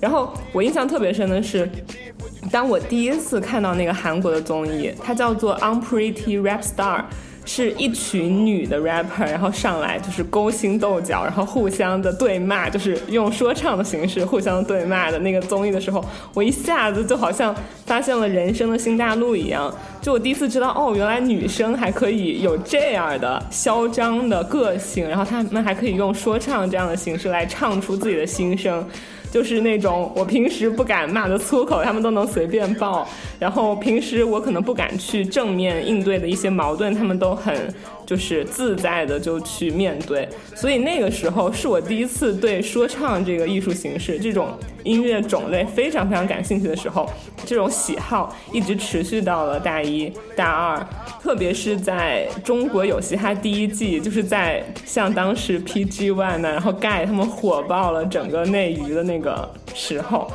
[0.00, 1.68] 然后我印象特别深的是，
[2.50, 6.98] 当我第一次看到那个韩国的综艺，它叫做《Unpretty Rap Star》，
[7.44, 17.54] 是一群女的 rapper，然后上来就是勾心斗角，然后互相的对骂，就是用说唱的形式互相对骂的那个综艺的时候，我一下子就好像
[17.84, 28.84] 发现了人生的新大陆一样，就我第一次知道，哦，原来女生还可以有这样的嚣张的个性，然后她们还可以用说唱这样的形式来唱出自己的心声。
[29.34, 33.04] 就是那种我平时不敢骂的粗口，他们都能随便爆。
[33.36, 37.52] 然后平时我可能不敢去正面应对的一些矛盾，他们都很
[38.06, 40.28] 就是自在的就去面对。
[40.54, 44.48] 所以那个时候是我第一次对说唱这个艺术形式、这种
[44.82, 47.08] 音乐种类非常非常感兴趣的时候，
[47.44, 50.86] 这种喜好一直持续到了大一大二。
[51.22, 60.30] 特别是在中国有嘻哈第一季，就是在像当时 PG One 呢，然后盖他们火爆了整个内娱的那个时候，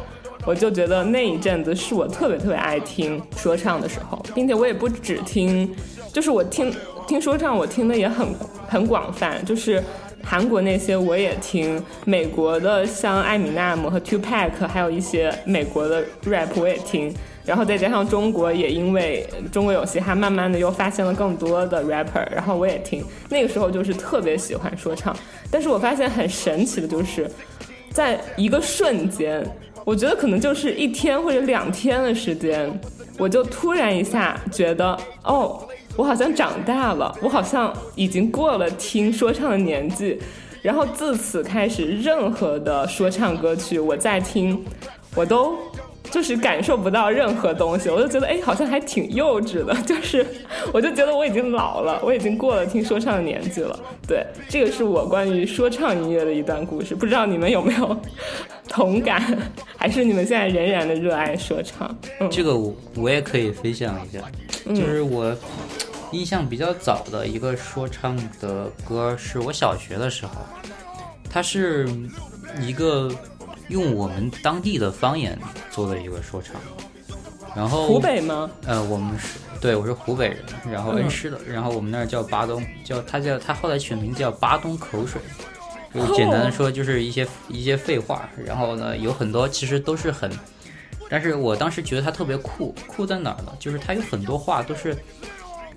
[0.47, 5.71] 我就觉得那一阵子是我特别特别爱听说唱的时候，并且我也不只听，
[6.11, 6.73] 就是我听
[7.09, 8.27] 听说唱，我听的也很
[8.67, 9.83] 很广泛，就是
[10.23, 17.11] 韩国那些我也听，美国的像艾米纳姆和 Two Pack，还有一些美国的 rap 我也听。
[17.43, 25.17] 然后再加上中国也因为中国有嘻哈，慢慢的又发现了更多的 rapper，然后我也听，那个时候就是特别喜欢说唱。
[25.49, 27.27] 但是我发现很神奇的就是，
[27.91, 29.43] 在一个瞬间，
[29.83, 32.71] 我觉得可能就是一天或者两天的时间，
[33.17, 35.67] 我就突然一下觉得，哦，
[35.99, 40.17] 我好像长大了，我好像已经过了听说唱的年纪。
[40.61, 44.63] 然后自此开始，任何的说唱歌曲我在听，
[45.13, 45.57] 我都
[46.09, 50.25] 就是感受不到任何东西，我就觉得哎，好像还挺幼稚的，就是
[50.71, 53.77] 我就觉得我已经老了，我已经过了听说唱的年纪了。
[54.07, 57.97] 对，这个是我关于说唱音乐的一段故事，不知道你们有没有
[58.69, 59.21] 同感，
[59.75, 61.93] 还是你们现在仍然的热爱说唱？
[62.31, 64.19] 这个我我也可以分享一下，
[64.73, 65.35] 就是我。
[66.11, 70.33] 印象比较早的一个说唱的歌是我小学的时候，
[71.29, 71.87] 它是
[72.59, 73.11] 一个
[73.67, 75.37] 用我们当地的方言
[75.69, 76.55] 做的一个说唱，
[77.55, 78.49] 然后湖北吗？
[78.65, 80.39] 呃，我们是对，我是湖北人，
[80.71, 85.21] 然后恩施的，然后我们那儿叫巴东，叫他叫他后来取名字叫巴东口水，
[85.93, 90.31] 就简单的说就是一些一些废话，然后呢有很多其实都是很，
[91.07, 93.53] 但是我当时觉得他特别酷，酷在哪儿呢？
[93.59, 94.97] 就是他有很多话都是。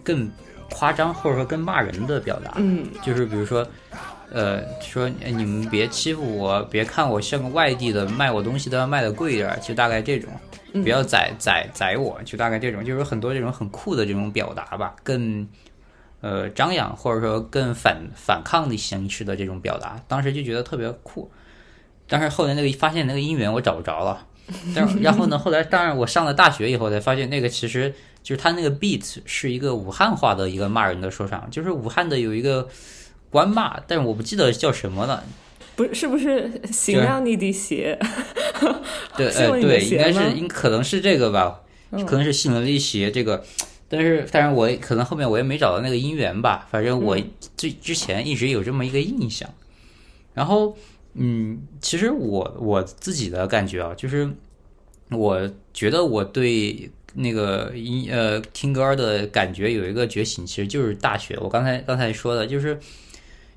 [0.03, 0.31] 更
[0.71, 3.67] 夸张或者说更骂人的表达，嗯，就是比如说，
[4.33, 10.31] 呃，说你们别欺负我，别看我像个外地的，卖我东西都要卖的贵一点，就大概这种，
[10.83, 15.47] 不要宰宰宰我，就大概这种，就是很多这种很酷的这种表达吧，更
[16.23, 21.31] 呃张扬或者说更反反抗的形式的这种表达，当时就觉得特别酷，
[22.09, 24.27] 但是后来那个发现那个音源我找不着了，
[24.75, 27.95] 但然后呢，后来当然我上了大学以后才发现那个其实。
[28.23, 32.69] 就是他那个 beat 是一个武汉话的一个骂人的说唱，就是武汉的有一个
[33.31, 35.25] 官骂，但是我不记得叫什么了。
[35.75, 37.99] 不是不是行让你的鞋？
[39.17, 41.63] 对， 呃，对，应该是应可能是这个吧，
[42.07, 43.43] 可能是信了你鞋这个，
[43.89, 47.19] 但是但是我可能后面我也没找到那个音源吧，反正我
[47.57, 49.49] 最之前一直有这么一个印象。
[50.35, 50.77] 然后，
[51.15, 54.31] 嗯，其实我我自己的感觉啊，就是
[55.11, 56.91] 我觉得我对。
[57.15, 61.37] 那个音呃听歌的感觉有一个觉醒，其实就是大学。
[61.41, 62.79] 我刚才刚才说的，就是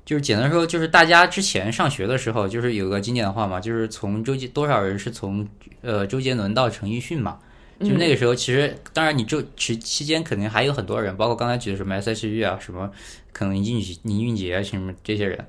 [0.04, 5.48] 就是简单说，就是大家之前上学的时候，就是有个经典的话嘛，就是从周杰多少人是从
[5.80, 7.38] 呃周杰伦到陈奕迅嘛，
[7.80, 12.90] 就那个时候其实当然你周期期间肯定还有很多人，包括刚才举的什么 S.H.E 啊，什么
[13.32, 15.44] 可能林俊林俊杰啊什么这些人，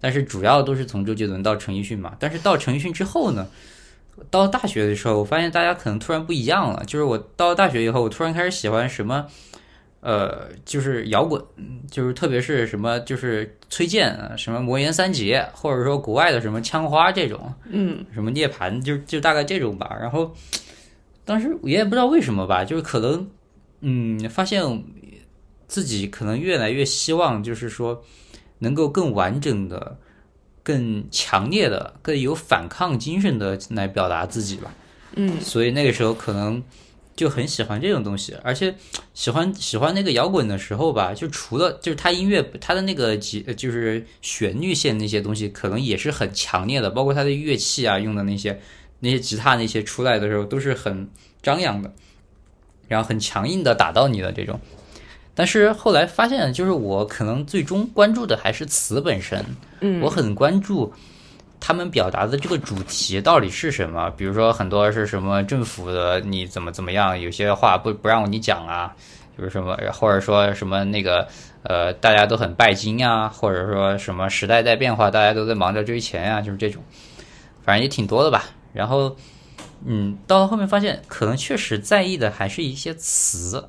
[0.00, 2.16] 但是主要都是从周杰伦到陈奕迅嘛。
[2.18, 3.46] 但是到陈奕迅之后呢？
[4.30, 6.84] 到大学的时候，我发现大家可能突然不一样了。
[6.86, 9.26] 就是我到了大学以后，我突然开始喜欢什么，
[10.00, 11.42] 呃，就是摇滚，
[11.90, 19.96] 就是特别是什么，就是崔健，什么魔岩三杰，或者说国外的什么枪花这种，嗯，什么涅槃，就就大概这种吧。
[20.00, 20.34] 然后
[21.24, 23.28] 当时我也不知道为什么吧，就是可能，
[23.80, 24.62] 嗯，发现
[25.66, 28.04] 自己可能越来越希望，就是说
[28.58, 29.98] 能够更完整的。
[30.64, 34.74] 更强烈的、更有反抗精神的来表达自己吧，
[35.14, 36.60] 嗯，所以那个时候可能
[37.14, 38.74] 就很喜欢这种东西，而且
[39.12, 48.58] 喜欢喜欢那个摇滚的时候吧，就除了就是他音乐他的那个节就是旋律线那些东西，可能也是很强烈的，包括他的乐器啊用的那些
[49.00, 51.08] 那些吉他那些出来的时候都是很
[51.42, 51.92] 张扬的，
[52.88, 54.58] 然后很强硬的打到你的这种。
[55.34, 59.44] 但是后来发现，就是我可能最终关注的还是词本身。
[59.80, 60.92] 嗯，我很关注
[61.58, 64.08] 他们表达的这个主题到底是什么。
[64.16, 68.94] 比如说，很多是什么政府的你怎么怎么样，有些话不不让你讲啊，
[69.36, 71.26] 就是什么，或者说什么那个
[71.64, 76.80] 呃，大家都很拜金啊，或者说什么时代在变化，大家都在忙着追钱啊，就是这种，
[77.64, 78.44] 反正也挺多的吧。
[78.72, 79.16] 然后，
[79.84, 83.68] 嗯，到了后面发现，可能确实在意的还是一些词。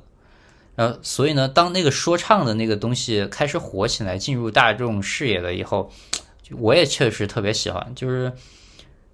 [0.76, 5.90] 呃，所以呢，当那个说唱的那个东西开始火起来，进入大众视野了以后，
[6.58, 7.94] 我也确实特别喜欢。
[7.94, 8.30] 就是，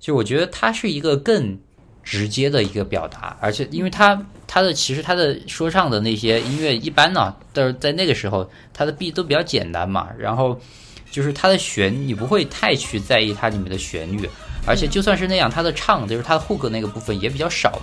[0.00, 1.56] 就我觉得它是一个更
[2.02, 10.60] 直接的一个表达，而且因为它它的其实它的说唱的那些音乐一般呢，都是在那个时候它的 B 都比较简单嘛，然后
[11.12, 14.28] 就是它的旋你不会太去在意它里面的旋律，
[14.66, 17.80] 而且就算是那样，它的唱就是它的 hook 那个部分也比较少，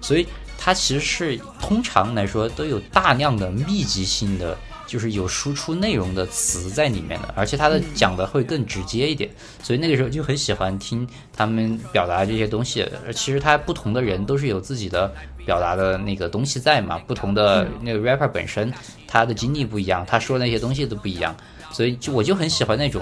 [0.00, 0.24] 所以。
[0.66, 9.30] 它其实是通常来说都有大量的密集性的，就是有输出内容的词在里面的，而且它的讲的会更直接一点，
[9.62, 12.84] 所以那个时候就很喜欢听他们表达这些东西。
[13.06, 15.14] 而其实他不同的人都是有自己的
[15.44, 18.74] 表达的那个东西在嘛，不同的那个 rapper 本身
[19.06, 21.32] 他的经历不一样，他说那些东西都不一样，
[21.70, 23.00] 所以就我就很喜欢那种。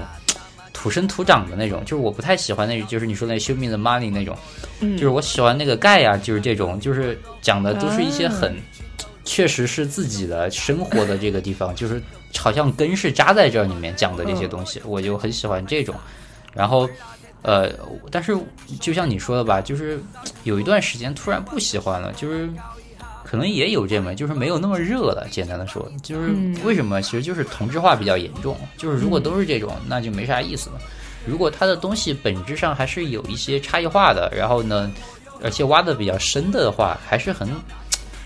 [0.84, 4.36] 土生土长的那种，就是我不太喜欢那，就是你说那 Show Me the Money 那种，
[4.80, 8.54] 嗯，就是我喜欢那个盖呀，就是这种，就是讲的都是一些很，
[9.24, 12.02] 确实是自己的生活的这个地方，就是
[12.36, 15.94] 好像根是扎在这里面讲的这些东西，我就很喜欢这种。
[16.52, 16.86] 然后，
[17.40, 17.72] 呃，
[18.10, 18.36] 但是
[18.78, 19.98] 就像你说的吧，就是
[20.42, 22.46] 有一段时间突然不喜欢了，就是
[23.34, 25.26] 可能也有这么，就是没有那么热了。
[25.28, 26.32] 简单的说，就是
[26.62, 27.02] 为什么？
[27.02, 28.56] 其实就是同质化比较严重。
[28.76, 30.76] 就是如果都是这种，那就没啥意思了。
[31.26, 34.88] 如果它的东西本质上还是有一些差异化的，然后呢，
[35.42, 37.48] 而且挖的比较深的话，还是很，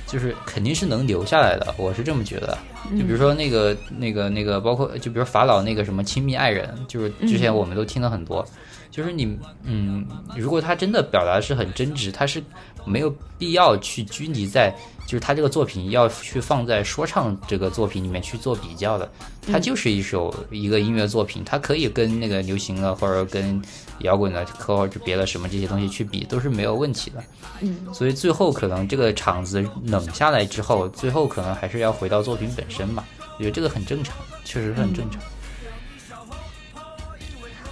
[0.07, 1.75] 就是肯定是能留下来的。
[1.79, 2.59] 我是这么觉得。
[2.91, 8.47] 就比如说那个、那个、那个，包括就比如法老那个什么亲密爱人，就是之前我们都听了很多。
[8.91, 10.07] 就是你，嗯，
[10.37, 12.43] 如果他真的表达是很真挚，他是
[12.85, 14.75] 没有必要去拘泥在，
[15.07, 19.11] 就是他这个作品要去放在说唱这个作品里面去做比较的。
[19.51, 23.61] 它就是一首一个音乐作品，它可以跟那个流行的或者跟
[24.01, 27.23] 摇滚的或者别的什么这些东西去比，都是没有问题的。
[27.61, 33.07] 嗯，所以最后可能这个场子冷下来之后，最后可能还是要回到作品本身吧。
[33.37, 35.23] 我觉得这个很正常，确实很正常。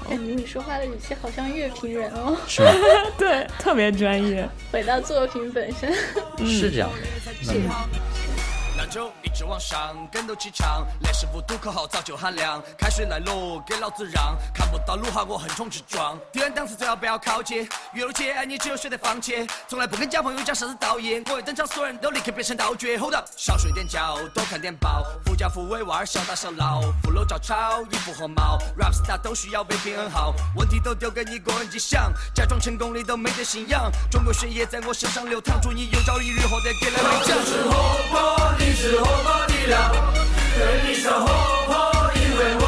[0.08, 2.70] 感觉你说话的语气好像乐评人哦，是吗？
[3.18, 4.48] 对，特别专业。
[4.72, 5.92] 回到作品本身，
[6.46, 7.42] 是这样的。
[7.42, 7.52] 是。
[8.86, 22.96] 就一直往上，跟斗气场，练师傅读口号造就含量，开水来喽，给老子让，看不到路哈，我横冲直撞，敌人档次最好不要靠近，越路界你只有选择放弃，从来不跟假朋友讲啥子道义，我一登场，所有人都立刻变成道具。
[22.96, 37.36] Hold up，少睡点觉，多看点报，富家富威娃儿小打小闹，富楼照抄，衣服和帽，rap star 都需要被平衡好，问题都丢给你个人去想，假装成功你都没得信仰，中国血液在我身上流淌，祝你有朝一日获得给了你奖。
[38.78, 41.26] 是火爆力量，对你说火
[41.66, 42.65] 火，因为我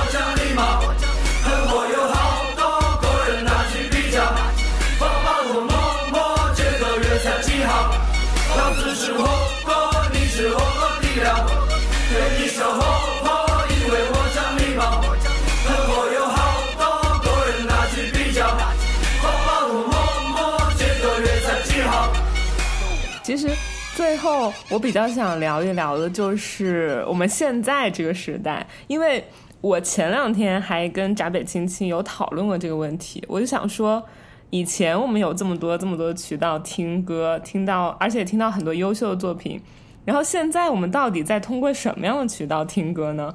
[24.18, 29.24] 后，我比较想聊一聊的就是我们现在这个时代，因为
[29.60, 34.04] 我前两天还跟闸北青青有讨论过这个问题，我就想说，
[34.50, 39.60] 以前我们有这么多这么多渠道听歌，听到而且听到很多优秀的作品，
[40.04, 43.34] 然后现在我们到底在通过什么样的渠道听歌呢？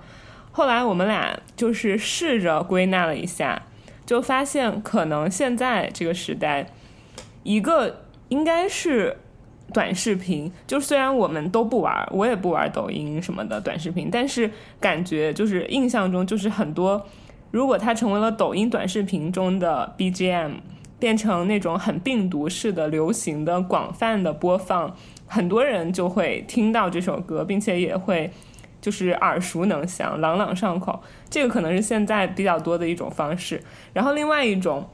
[0.51, 3.63] 后来我们俩就是试着归纳了一下，
[4.05, 6.67] 就发现可能现在这个时代，
[7.43, 9.17] 一个应该是。
[9.71, 17.05] 短视频就虽然我们都不玩，我也不玩抖音什么的短视频，但是感觉就是印象中就是很多，
[17.49, 20.55] 如果它成为了抖音短视频中的 BGM，
[20.99, 24.95] 变成那种很病毒式的流行的广泛的播放，
[25.25, 28.31] 很多人就会听到这首歌，并且也会
[28.79, 31.01] 就是耳熟能详、朗朗上口。
[31.29, 33.63] 这个可能是现在比较多的一种方式。
[33.93, 34.87] 然后另外一种，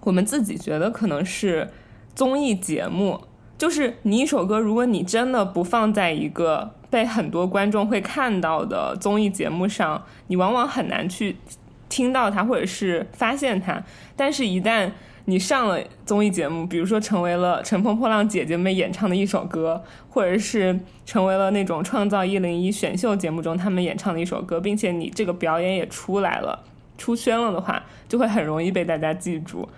[0.00, 1.68] 我们自己觉得可能是
[2.14, 3.20] 综艺节目。
[3.58, 11.36] 就是你一首歌，如果你真的不放在一个被很多观众会看到的综艺节目上，你往往很难去
[11.88, 13.82] 听到它，或者是发现它。
[14.14, 14.88] 但是，一旦
[15.24, 26.62] 你上了综艺节目，比如说成为了《乘风破浪》姐姐们演唱的一首歌，或者是成为了那种《创造一零一》选秀节目中他们演唱的一首歌，并且你这个表演也出来了、
[26.96, 29.68] 出圈了的话，就会很容易被大家记住。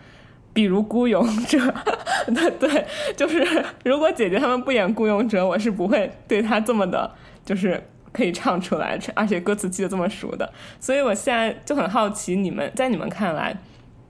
[0.52, 1.58] 比如《孤勇者》，
[2.34, 2.86] 对对，
[3.16, 7.10] 就是如果姐姐他们不演《孤勇者》，我是不会对他这么的，
[7.44, 7.82] 就是
[8.12, 10.52] 可以唱出来，而且歌词记得这么熟的。
[10.80, 13.56] 所以我现在就很好奇，你们在你们看来，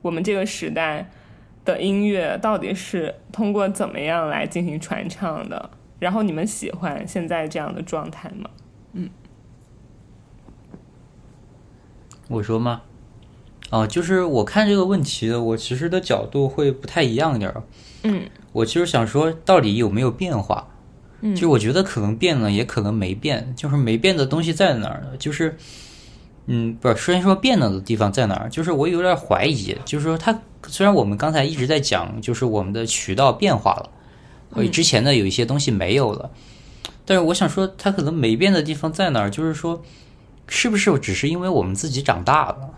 [0.02, 1.10] 我们这个时代
[1.64, 5.70] 的音乐到底是通过怎么样来进行传唱的？
[5.98, 8.48] 然后你们喜欢现在这样的状态吗？
[8.94, 9.10] 嗯，
[12.28, 12.80] 我说吗？
[13.70, 17.62] 哦，就是我看这个问题的，我其实的角度会不太一样一点儿。
[18.02, 18.22] 嗯，
[18.52, 20.66] 我其实想说，到底有没有变化？
[21.20, 23.52] 嗯，就我觉得可能变了，也可能没变。
[23.56, 25.16] 就是没变的东西在哪儿呢？
[25.18, 25.56] 就是，
[26.46, 29.76] 嗯，不是，虽然说变了的地方在哪儿，就是我有点怀疑。
[29.84, 30.36] 就是说，它
[30.66, 33.90] 虽然我们刚才一直在讲，就是我们的渠道变化了，
[34.54, 36.30] 所以之前的有一些东西没有了，
[37.04, 39.30] 但是我想说，它可能没变的地方在哪儿？
[39.30, 39.80] 就是说，
[40.48, 42.70] 是不是只是因为我们自己长大了？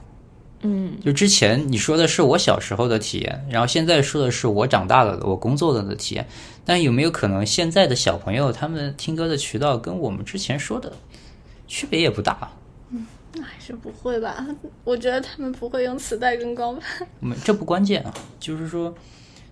[0.62, 6.26] 嗯，就之前你说的是我小时候的体验，然后现在说的是我长大了我工作了的体验，
[6.64, 10.93] 但有没有可能现在的小朋友他们听歌的渠道跟我们之前说的
[11.66, 12.48] 区别也不大？
[12.90, 14.47] 嗯，那还是不会吧？
[14.84, 17.06] 我觉得他们不会用磁带跟光盘。
[17.18, 18.94] 没，这不关键啊，就是说，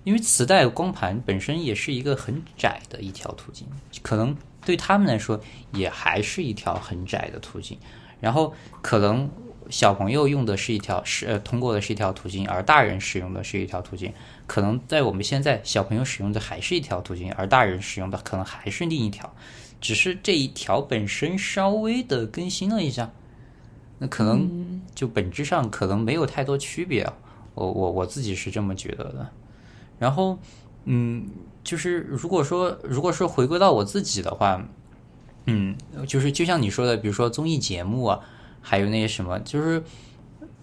[0.05, 3.67] 因为磁带光盘本身也是一个很窄的一条途径，
[4.03, 5.41] 可能对他们来说
[5.73, 7.77] 也还是一条很窄的途径。
[8.21, 9.31] 然后可能
[9.71, 14.13] 小朋友用的是一条是呃通过的是一条途径，而大人使用的是一条途径。
[14.47, 19.33] 可能在我们现在，小朋友使用的还是一条途径，而大人使用的可能还是另一条，
[19.81, 23.13] 只是这一条本身稍微的更新了一下。
[23.99, 27.07] 那可能就本质上可能没有太多区别，
[27.55, 29.29] 我我我自己是这么觉得的。
[29.99, 30.39] 然后，
[30.87, 31.29] 嗯，
[31.63, 34.67] 就是如果说如果说回归到我自己的话，
[35.45, 35.77] 嗯，
[36.09, 38.21] 就是就像你说的，比如说综艺节目啊，
[38.61, 39.83] 还有那些什么，就是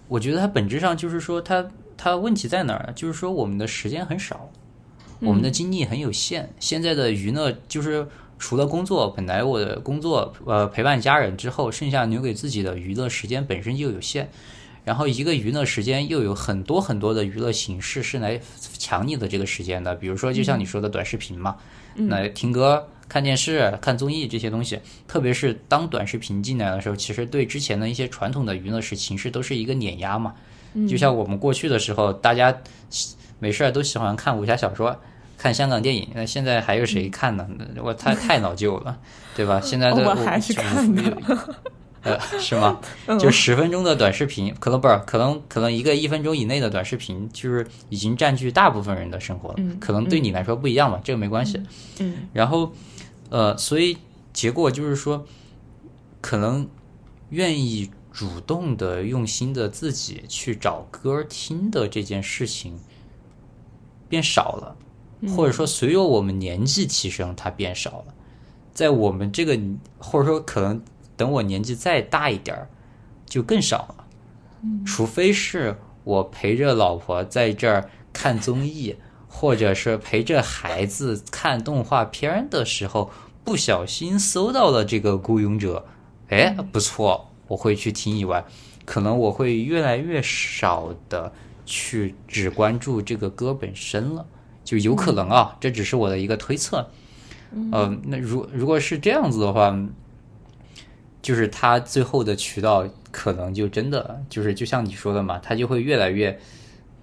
[0.08, 2.94] 我觉得它本质上就是说它它问题在哪儿？
[2.96, 4.50] 就是说我们的时间很少，
[5.20, 6.54] 我们的精力很有限。
[6.60, 8.08] 现在的娱乐就是。
[8.40, 14.30] 除了工作，本来我的工作呃陪伴家人之后，剩下留给自己的娱乐时间本身就有限，
[14.86, 18.40] 然后一个娱乐时间又有很多很多的娱乐形式是来
[18.78, 21.58] 抢你的这个时间的，比如说就像你说的短视频嘛，
[21.96, 30.34] 那听歌、看电视、看综艺这些东西，特别是当短视频进来的时候，其实对之前的一些传统的娱乐时形式都是一个碾压嘛，
[30.90, 32.56] 就像我们过去的时候，大家
[33.40, 34.96] 没事儿都喜欢看武侠小说。
[35.40, 37.48] 看香港电影，那现在还有谁看呢？
[37.84, 38.98] 我太太老旧了，
[39.36, 39.62] 对吧？
[39.62, 41.04] 现在的我还是看的，
[42.02, 42.80] 呃，是吗？
[43.20, 49.58] 就十分钟的短视频，可能不是，可能可能一个一分钟以内的短视频，就是已经占据大部分人的生活了。
[49.80, 51.62] 可能对你来说不一样吧，这个没关系。
[52.00, 52.28] 嗯。
[52.34, 52.74] 然后，
[53.30, 53.98] 呃，所以
[54.34, 55.26] 结果就是说，
[56.22, 56.70] 可能
[57.30, 62.80] 愿意主动的、用心的自己去找歌听的这件事情
[64.10, 64.76] 变少了。
[65.36, 68.14] 或者说，随着我们年纪提升，它变少了。
[68.72, 69.60] 在我们这个，
[69.98, 70.80] 或者说可能
[71.16, 72.70] 等我年纪再大一点儿，
[73.26, 74.06] 就更少了。
[74.86, 78.96] 除非是我陪着老婆在这儿看综艺，
[79.28, 83.12] 或者是陪着孩子看动画片的时候，
[83.44, 85.86] 不小心搜到了这个《孤勇者》，
[86.34, 88.44] 哎，不错，我会去听以外，
[88.86, 91.32] 可能我会越来越少的
[91.66, 94.26] 去只关注这个歌本身了。
[94.64, 96.90] 就有可能啊，这只是我的一个推测。
[97.52, 99.74] 嗯，那如如果是这样子的话，
[101.22, 106.38] 就是它最后的渠道可能就真的就是就像你说的嘛，它就会越来越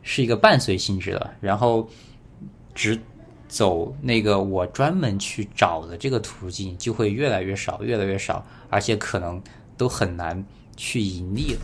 [0.02, 1.88] 是一个伴随性质的，然后
[2.74, 2.98] 只
[3.48, 9.40] 走那个我专门去找的这个途径就会越来越少，越来越少，而且可能
[9.76, 10.44] 都很难
[10.76, 11.60] 去盈利了。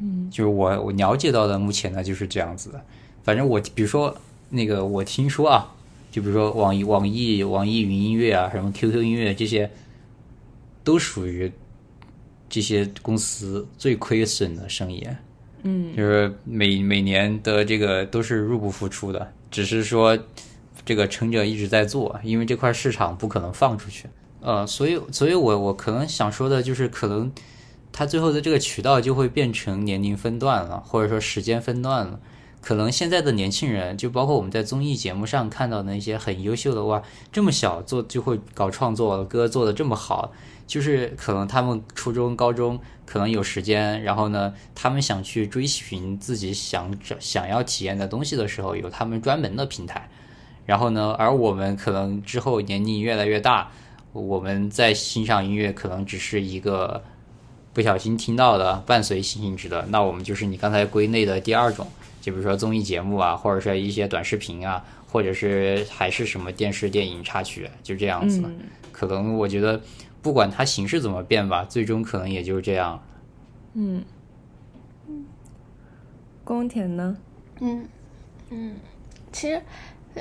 [0.00, 2.84] 嗯，就是我我了解到的目前呢就是这样子的，
[3.22, 4.16] 反正我比如说。
[4.50, 5.74] 那个我听说啊，
[6.12, 9.68] 就比如说网易、网易、网易云音乐啊，什么 QQ 音乐这些，
[10.84, 11.50] 都属于
[12.48, 15.04] 这些公司最亏损的生意。
[15.62, 20.18] 嗯，就是每每年的这个都是入不敷出的，只是说
[20.84, 24.08] 这个撑着一直在做，因为这块市场不可能放出去。
[24.40, 27.30] 呃，所以，所以我我可能想说的就是，可能
[27.92, 32.18] 它最后的这个渠道就会变成年龄分段了，或者说时间分段了。
[32.60, 37.00] 可能现在的年轻人，就包括我们在综艺节目上看到的那些很优秀的哇，
[37.30, 40.32] 这么小做就会搞创作，歌做的这么好，
[40.66, 50.08] 就是可能他们初中、高中可能有时间，然后呢，他们想去追寻自己想想要体验的东西的时候，有他们专门的平台。
[50.66, 53.70] 然后呢，而我们可能之后年龄越来越大，
[54.12, 57.04] 我们在欣赏音乐可能只是一个
[57.74, 61.86] 不小心听到的伴随性质的，那我们就是你刚才归类的第二种。
[62.22, 68.42] 就比如说综艺节目啊，或者是一些短视频啊，或者是还是什么电视电影插曲，就这样子。
[68.90, 69.78] 可能我觉得，
[70.24, 73.00] 不管它形式怎么变吧，最终可能也就是这样。
[73.74, 74.02] 嗯
[75.06, 75.26] 嗯，
[76.42, 77.16] 宫田呢？
[77.60, 77.86] 嗯
[78.48, 78.74] 嗯，
[79.30, 79.60] 其实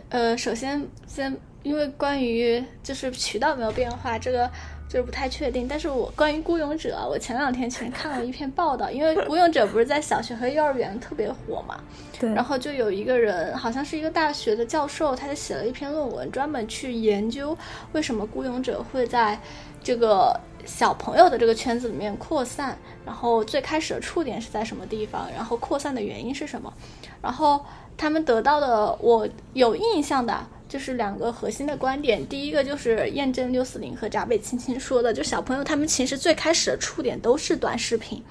[0.10, 4.52] 呃，首先先因为关于就是渠道没有变化，这个。
[4.90, 11.84] 就是不太确定，但是我关于孤勇者，我前两天其实看了一篇报道，因为孤勇者不是在小学和幼儿园特别火嘛，
[12.20, 17.58] 对，然后就有一个人，好像是一个大学的教授，他就写了一篇论文，专门去研究
[17.94, 19.40] 为什么孤勇者会在
[19.84, 24.86] 这个小朋友的这个圈子里面扩散，然后最开始的触点是在什么？
[24.86, 26.74] 地方，然后扩散的原因是什么，
[27.22, 27.64] 然后
[27.98, 30.48] 他们得到的我有印象的。
[30.70, 38.24] 就是两个核心的观点，第一个就是验证六四零和闸北青青说的，就小朋友他们其实最开始的触点都是短视频，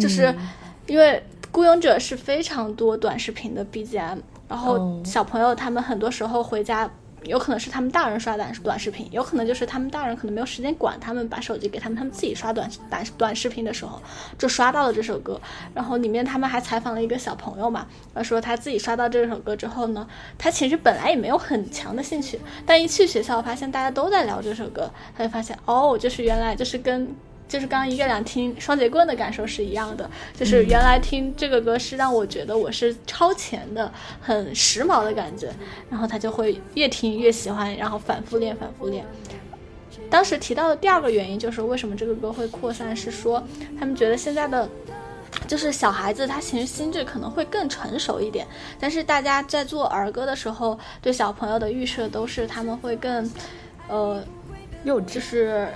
[0.00, 0.34] 就是
[0.86, 1.22] 因为
[1.52, 4.18] 雇佣者是非常多短视频的 BGM，
[4.48, 6.90] 然后小朋友他们很多时候回家
[7.24, 14.00] 有可能是他们大人刷短短视频，有可能就是他们大人可能没有时间管他们，把手机给他们，他们自己刷短短短视频的时候
[14.38, 15.40] 就刷到了这首歌。
[15.74, 20.06] 然后里面他们还采访了一个小朋友嘛，他说他自己刷到这首歌之后呢，
[20.38, 27.14] 他其实本来也没有很强的兴趣，但一去学校发现大家都在聊这首歌，他就发现哦，就是原来就是跟。
[27.50, 30.08] 就是刚刚一个两听双节棍的感受是一样的，
[30.38, 35.52] 就是原来听这个歌是让我觉得我是超前的、很时髦的感觉，
[35.90, 39.04] 然后他就会越听越喜欢，然后反复练、反复练。
[40.08, 43.42] 当时提到的第二个原因就是为什么这个歌会扩散，是说
[43.78, 44.68] 他们觉得现在的
[45.48, 48.46] 就是小孩子他其实心智可能会更成熟一点，
[48.78, 53.28] 但是大家在做儿歌的时候对小朋友的预设都是他们会更，
[53.88, 54.22] 呃，
[54.84, 55.68] 幼稚就是。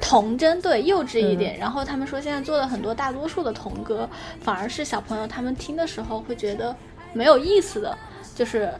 [0.00, 4.08] 童真对幼稚一点，然后他们说现在做的很多大多数的童歌，
[4.40, 6.72] 反而是小朋友他们听的时候会觉得
[7.12, 7.98] 没有意思的，
[8.32, 8.72] 就是。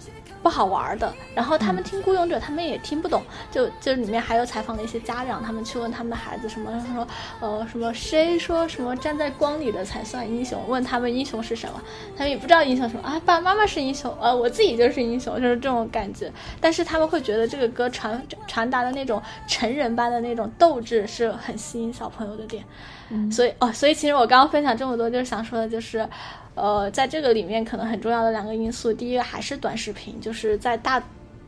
[0.43, 3.23] 不好玩的，然后他们听《孤勇者》，他们也听不懂。
[3.51, 7.06] 就就里面还有采访了一些家长，他们去问他们的孩子什么，他说，
[7.40, 10.60] 呃，什么谁说什么站在光里的才算英雄？
[10.66, 11.81] 问他们英雄是什么，
[12.16, 13.20] 他们也不知道英雄什么啊。
[13.24, 16.32] 爸爸妈妈是英雄，呃，我自己就是英雄，就是这种感觉。
[16.60, 22.64] 但是他们会觉得这个歌传传达的那种成人般的那种斗志是很吸引小朋友的点。
[23.10, 26.09] 嗯所以哦，所以其实我刚刚分享这么多，就是想说的就是。
[26.55, 31.03] 呃，在这个里面可能很重要的两个因素，第一个还是短视频，就是在大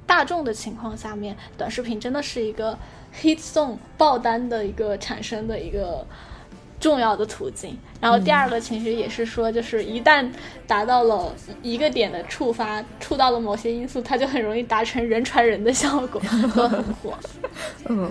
[0.07, 2.79] 大众的情况下面，短视频真的是一个
[3.21, 6.07] hit song 爆单的一个产生的一个
[6.81, 7.79] 重要的途径。
[8.01, 10.27] 然后第二个其实也是说，就是一旦
[10.67, 16.19] 达到了一个点的触发，触到了某些因素，它就很容易达成人传人的效果，
[16.57, 17.13] 都 很火。
[17.91, 18.11] 嗯，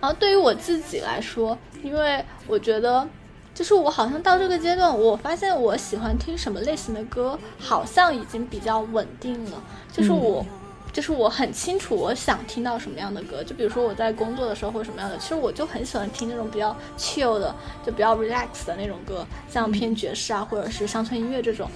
[0.00, 3.06] 然后对于我自己来说，因为我觉得。
[3.54, 9.62] 就是我好像到这个阶段，我发现我喜欢听什么类型的歌，好像已经比较稳定了。
[9.92, 10.44] 就是我，
[10.92, 13.44] 就是我很清楚我想听到什么样的歌。
[13.44, 17.54] 就比如说我在工作的时候或者什么样的，其实我就很喜欢听那种比较 chill 的，
[17.84, 21.68] 就比较 relax 的那种歌，像偏爵士啊，或者是乡村音乐这种。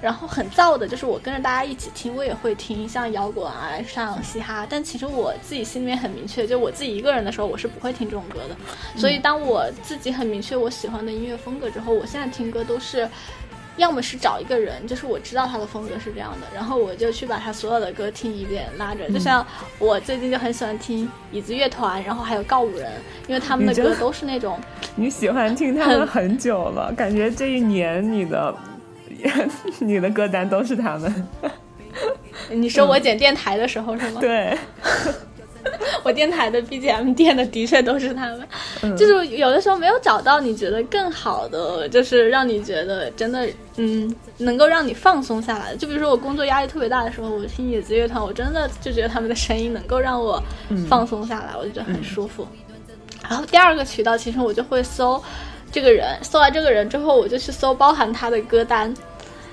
[0.00, 4.66] 然后很燥的，就是我跟着大家一起听，我也会听，像摇滚啊，像嘻哈。
[4.68, 8.56] 但其实我自己心里面很明确，就我自己一个人的时候，我是不会听这种歌的。
[8.96, 13.06] 所以当我自己很明确我喜欢的音乐风格之后，我现在听歌都是，
[13.76, 19.06] 要么是找一个人，就是我知道他的风格是这样的，然后我就去把他所有的歌听一遍，拉着。
[19.10, 19.46] 就像
[19.78, 22.90] 我最近就很喜欢听椅子乐团，然后还有告五人，
[23.28, 24.58] 因为他们的歌都是那种
[24.96, 28.54] 你喜欢听他们很久了，感觉这一年你的。
[29.78, 31.28] 你的歌单都是他们。
[32.50, 34.20] 你说我剪电台的时候是吗？
[34.20, 34.56] 对，
[36.02, 38.96] 我电台的 BGM 垫的的确都是他们。
[38.96, 43.46] 就是有的时候没有找到你觉得更好的，就是让你觉得真的
[43.76, 45.76] 嗯能够让你放松下来的。
[45.76, 50.42] 就比如说我工作压力特别大的时候，我听野子乐团，我真的就觉得他们的声音能够让我
[50.88, 52.46] 放松下来，我就觉得很舒服。
[53.28, 55.22] 然后第二个渠道，其实我就会搜
[55.72, 58.92] 这个人，搜完这个人之后，我就去搜包含他的歌单。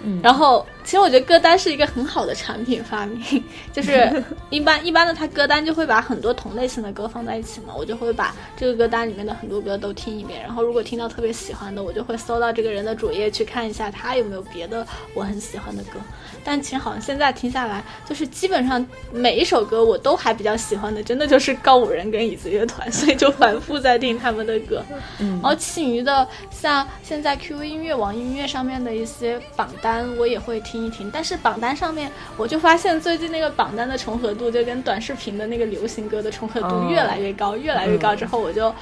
[0.04, 14.86] 嗯然后，其实我觉得歌单是一个很好的产品发明，就是 一般一般的，他歌单就会把很多同类型的歌放在一起嘛，我就会把这个歌单里面的很多歌都听一遍，然后如果听到特别喜欢的，我就会搜到这个人的主页去看一下他有没有别的
[15.16, 16.00] 我很喜欢的歌。
[16.48, 24.82] 但其实好像现在听下来，就是基本上每一首歌我都还比较喜欢的，真的就是告五人跟椅子乐团， 所以就反复在听他们的歌。
[25.20, 31.12] 嗯，然后其余的像现在 QQ 音乐、网易音乐上面的一些榜单，我也会听一听。
[31.12, 38.16] 但是榜单上面，我就发现最近那个榜单的重合度就跟短视频的那个流行歌的重合度越来越高，越来越高。
[38.16, 38.74] 之后我就。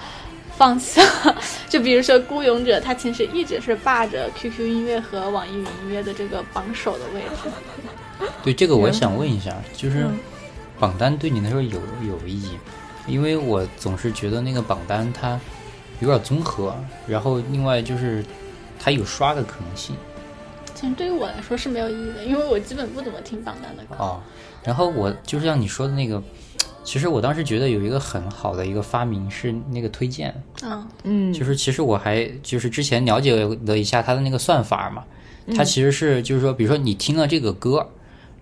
[0.58, 1.02] 放下，
[1.68, 8.26] 就比如说《孤勇者》，他其实一直是霸着 QQ 音乐和网易云音乐的这个榜首的位置。
[8.42, 10.08] 对这个，我想问一下，就是
[10.80, 12.58] 榜单对你来说有有意义？
[13.06, 15.40] 因为我总是觉得那个榜单它
[16.00, 16.74] 有点综合，
[17.06, 18.24] 然后另外就是
[18.80, 19.96] 它有刷的可能性。
[20.74, 23.96] 其实对于我来说是没有意义的，因为我基本不怎么听榜单的歌。
[24.02, 24.22] 哦，
[24.64, 26.24] 然后我就是像你说的那个。
[26.86, 30.88] 其实我当时觉得有一个很好的一个发明是那个推荐，嗯。
[31.04, 33.36] 嗯，就是其实我还就是之前了解
[33.66, 35.04] 了一下它的那个算法嘛，
[35.56, 37.86] 它其实是就是说，比如说你听了这个歌，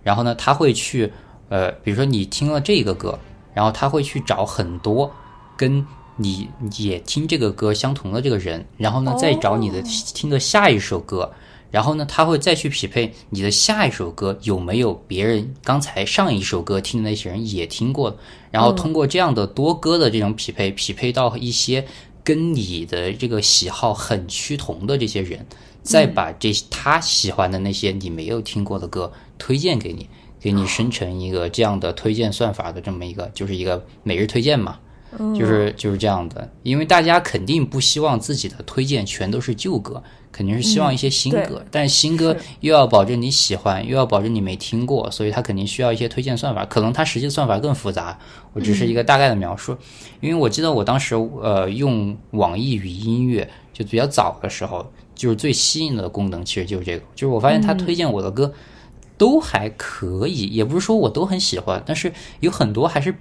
[0.03, 1.11] 然后呢，他会去
[1.47, 3.17] 呃，比如说你听了这个歌，
[3.53, 5.09] 然后他会去找很多
[5.55, 5.85] 跟
[6.17, 9.81] 你也听这个歌相同的这个人，然后呢再找你的
[10.13, 11.31] 听的下一首歌。
[11.73, 18.15] 然后呢，他会再去匹配你的下一首歌有没有别人刚才上一首歌听的那些人也听过，
[18.51, 21.83] 然后通过这样的多歌的这种匹配，匹配到一些
[22.23, 25.47] 跟你的这个喜好很趋同的这些人，
[25.81, 30.07] 再把这他喜欢的那些你没有听过的歌推荐给你，
[30.39, 34.77] 给你生成一个这样的推荐算法的这么一个，就是一个每日推荐嘛，
[35.35, 36.53] 就是就是这样的。
[36.61, 46.65] 因为大家肯定不希望自己的推荐全都是旧歌，肯定是希望一些新歌，但新歌又要保证你喜欢，又要保证你没听过，所以它肯定需要一些推荐算法。
[46.65, 48.17] 可能它实际算法更复杂，
[48.51, 49.77] 我只是一个大概的描述。
[50.19, 54.85] 因为我记得我当时呃用网易云音乐就比较早的时候，
[55.15, 58.51] 就是最吸引的功能其实就是这个，就是我发现它推荐我的歌。
[59.15, 63.15] 都还可以，也不是说我都很喜欢，但是有很多还是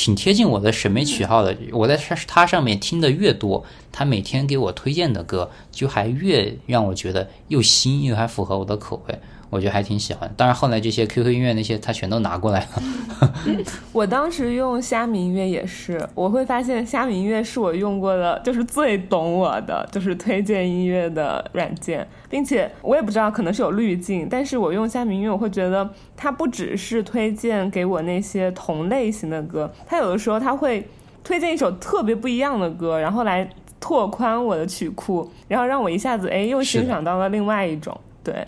[0.00, 1.54] 挺贴近我的审美取好的。
[1.72, 3.62] 我在它它上面听的越多，
[3.92, 9.18] 他每天给我推荐的歌就还越让我觉得又新又还符合我的口味。
[9.50, 13.34] 我觉得还挺喜欢，当然后来这些 QQ 音乐那些他全都拿过来了。
[13.92, 30.86] 我当时用虾米音乐也是，我会发现虾米音乐是我用过的就是最懂我的，就是推荐音乐的软件，并且我也不知道可能是有滤镜，但是我用虾米音乐我会觉得它不只是推荐给我那些同类型的歌，它有的时候它会
[31.24, 33.50] 推荐一首特别不一样的歌，然后来
[33.80, 38.46] 拓宽我的曲库，然后让我一下子哎又欣赏到了另外一种对。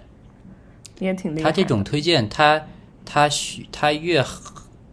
[1.04, 1.50] 也挺厉害。
[1.50, 2.62] 他这种推荐，他
[3.04, 4.24] 他需他越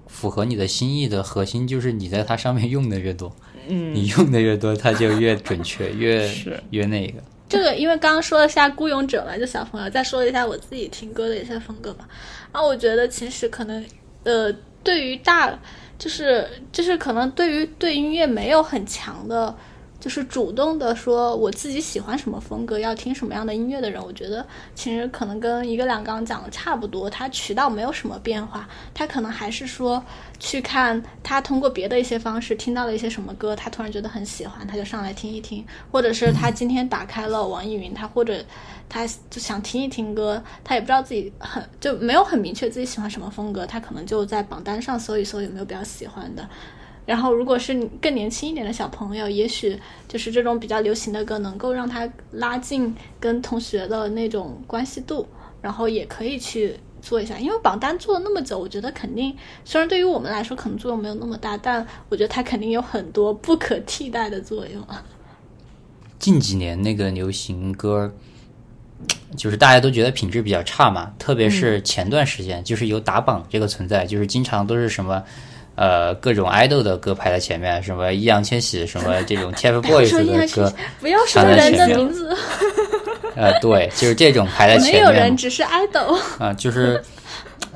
[0.07, 3.33] 符合你的心意的核心，就是你在它上面用的越多，
[3.67, 7.21] 嗯，你用的越多，它就越准确， 越是越那个。
[7.47, 12.05] 这个因为刚刚说了一下《孤勇者》嘛，就小朋友再说一下我自己听歌的一些风格嘛。
[12.51, 13.83] 然后我觉得其实可能
[14.23, 14.53] 呃，
[14.83, 15.57] 对于大
[15.97, 19.55] 就是就是可能对于对音乐没有很强的。
[19.99, 30.01] 就是主动的说我自己喜欢什么风格，要听什么样的音乐的人，我觉得其实可能跟一个两刚讲的差不多，他渠道没有什么变化，他可能还是说
[30.39, 38.41] 去看他通过别的一些方式听到了一些什么歌，他突然觉得很喜欢，他就上来听一听，或者是他今天打开了网易云，他或者
[38.87, 46.47] 他就想听一听歌，他也不知道自己很就没有很明确自己喜欢什么风格，他可能就在榜单上搜一搜有没有比较喜欢的。
[47.09, 49.75] 然后，如果是更年轻一点的小朋友，也许
[50.07, 55.27] 就是这种比较流行的歌，能够让他拉近跟同学的那种关系度，
[55.59, 57.39] 然后也可以去做一下。
[57.39, 64.85] 因为榜单做了那么久，我觉得肯定，虽然对于我们来说可能作用没有那么大，但我觉得它肯定有很多不可替代的作用。
[66.19, 68.13] 近几年那个流行歌，
[69.35, 75.23] 就是大家都觉得品质比较差嘛，特别是前段时间，就是有打榜这个存在，就是经常都是什么。
[75.79, 82.35] 呃，各种 idol 的歌排在前面，什么易烊千玺，什么这种 TFBOYS 的歌，不要说人的名字。
[83.33, 85.05] 呃，对，就是这种排在 前面。
[85.05, 86.19] 没有人，只是 idol。
[86.37, 87.01] 啊，就是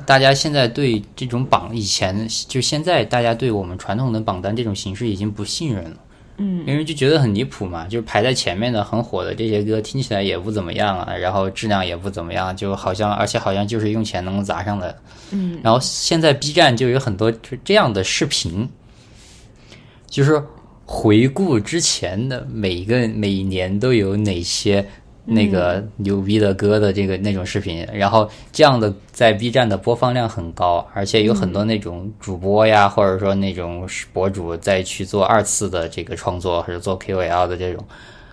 [0.04, 5.96] 大家现在对这种榜，以前就现在大家对我们传统的榜单这种形式已经不信任了。
[6.36, 14.98] 嗯，因为就觉得很离谱嘛，就是排在前面的很火的这些歌听起来也不怎么样啊，然后质量也不怎么样，就好像而且好像就是用钱能砸上来的。
[15.30, 17.32] 嗯，然后现在 B 站就有很多
[17.64, 18.68] 这样的视频，
[20.08, 20.42] 就是
[20.84, 24.86] 回顾之前的每一个每一年都有哪些。
[25.26, 37.82] 那个牛逼的歌的这个那种视频，然后这样的在 B 站的播放量很高，而且有很多那种主播呀，或者说那种博主再去做二次的这个创作或者做 KOL 的这种，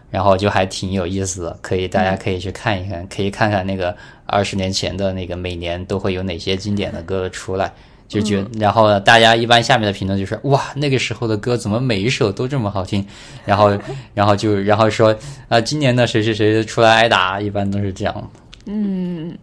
[0.10, 3.96] 然后就还挺有意思的，可以大家可以去看一看，可以看看那个
[4.26, 7.72] 二十年前的那个每年都会有哪些经典的歌出来。
[8.12, 13.06] 就觉，然后大家一般下面的评论就是哇，那个时候的歌怎么每一首都这么好听？
[13.46, 13.72] 然后，
[14.14, 15.16] 然后就然后说
[15.48, 18.32] 啊，今年的谁谁谁出来挨打，一般都是这样。
[18.66, 19.38] 嗯，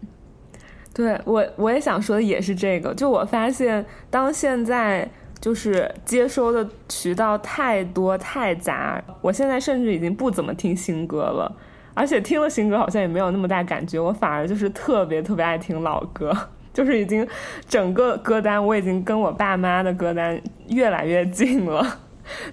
[0.92, 5.08] 对我我也想说的也是这个，就我发现，当现在
[5.40, 11.50] 就是接收的渠道太多太杂，我现在甚至已经不怎么听新歌了，
[11.94, 16.36] 而且听了新歌好像也没有那么大感觉，我反而就是特别特别爱听老歌。
[16.72, 17.26] 就是已经
[17.68, 21.98] 整个歌单，我已经跟我爸妈的歌单越来越近了，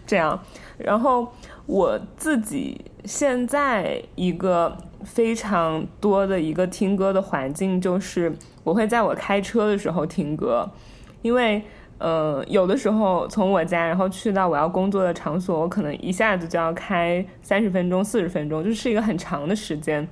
[0.05, 0.39] 这样。
[0.77, 1.31] 然后
[1.65, 8.33] 我自己现在一个非常多的一个听歌的环境，就是
[8.63, 10.69] 我会在我开车的时候听歌，
[11.21, 11.61] 因为
[11.97, 20.05] 呃有的时候从我家然后去到我要工作的场所，我可能一下子就要开三十分钟、四十分钟，就是一个很长的时间。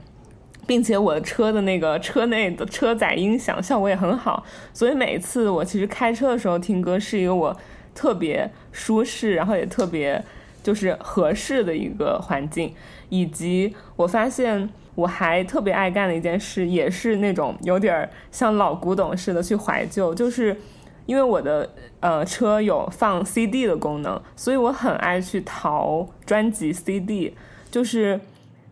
[0.66, 7.56] 并且我的车的那个车内的车载音响效果也很好，所以每一次我其实开车的时候听歌是一个我
[7.94, 10.24] 特别舒适，然后也特别
[10.64, 12.74] 就是合适的一个环境。
[13.10, 20.58] 以及我发现我还特别爱干的一件事，也是那种有点像老古董似的去怀旧，就是
[21.06, 21.70] 因为我的
[22.00, 27.36] 呃车有放 CD 的功能，所以我很爱去淘专辑 CD，
[27.70, 28.20] 就是。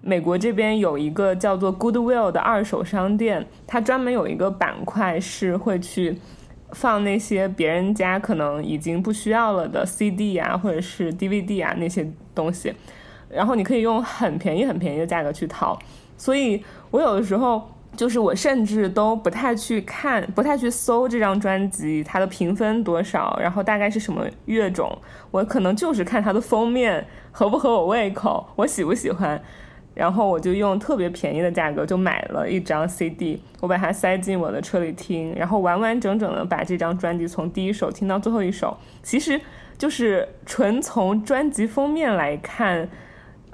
[0.03, 6.17] 美国这边有一个叫做 Goodwill 的二手商店，它专门有一个板块是会去
[6.71, 12.73] 放那些别人家可能已经不需要了的 CD 啊，或者是 DVD 啊那些东西，
[13.29, 15.77] 然后你可以用很便宜很便宜的价格去淘。
[16.17, 24.97] 所以我有的时候就是我甚至都不太去看，不太去搜这张专辑它的评分多少，然后大概是什么乐种，
[25.29, 29.39] 我可能就是看它的封面合不合我胃口，我喜不喜欢。
[29.93, 38.77] 然后我就用特别便宜的价格就买了一张 CD，我把它塞进我的车里听，然后完完整整的把这张专辑从第一首听到最后一首。
[39.03, 39.39] 其实
[39.77, 42.87] 就是纯从专辑封面来看，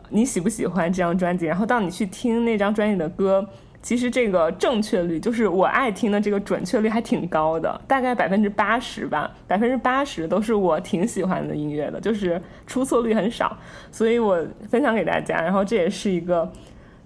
[0.10, 3.48] 你喜不喜欢这张专辑，然后到你去听那张专辑的歌。
[3.88, 13.58] 其实这个正确率，就是我爱听的这个准确率还挺高的，大概百分之八十吧，百分之八十都是我挺喜欢的音乐的，就是出错率很少，
[13.90, 15.40] 所以我分享给大家。
[15.40, 16.52] 然后这也是一个，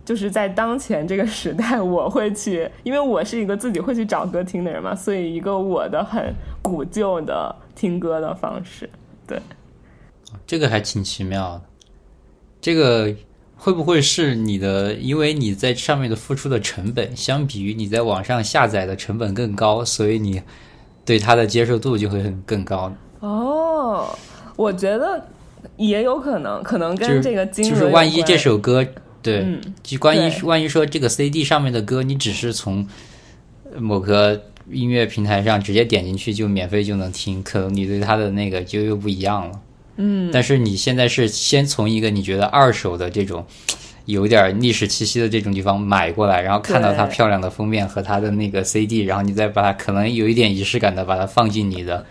[0.04, 6.34] 就是在当前这个时代，我会去，因为我是一个自己会去找歌听的人嘛，所以一个我的很
[6.64, 8.90] 古旧的听歌的方式。
[9.28, 9.40] 对，
[10.48, 11.62] 这个还挺奇妙的，
[12.60, 13.16] 这个。
[13.64, 14.92] 会不会是你的？
[14.96, 20.42] 因为你在上面的付出的成本，相比于你在网上下载的成本更高，所以你
[21.06, 22.92] 对它的接受度就会很更高。
[23.20, 24.18] 哦，
[24.56, 25.24] 我觉得
[25.78, 28.84] 也有可能，可能跟这个就是万一这首歌，
[29.22, 29.46] 对，
[29.84, 32.88] 就关于万一说这个 CD 上面的歌，你只是从
[33.78, 39.60] 某个音乐平台上直接点进去就免费就能听，可能你对它的那个就又不一样了。
[39.98, 43.46] 嗯，但是你现在是先从一个你觉得二手的这种
[44.06, 52.06] 有点历史气息的这种地方买过来，然后看到它漂亮的封面和它的那个 CD，然后你再把它可能有一点仪式感的把它放进你的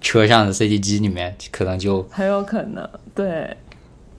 [0.00, 3.56] 车上的 CD 机里面，可能就很有可能对。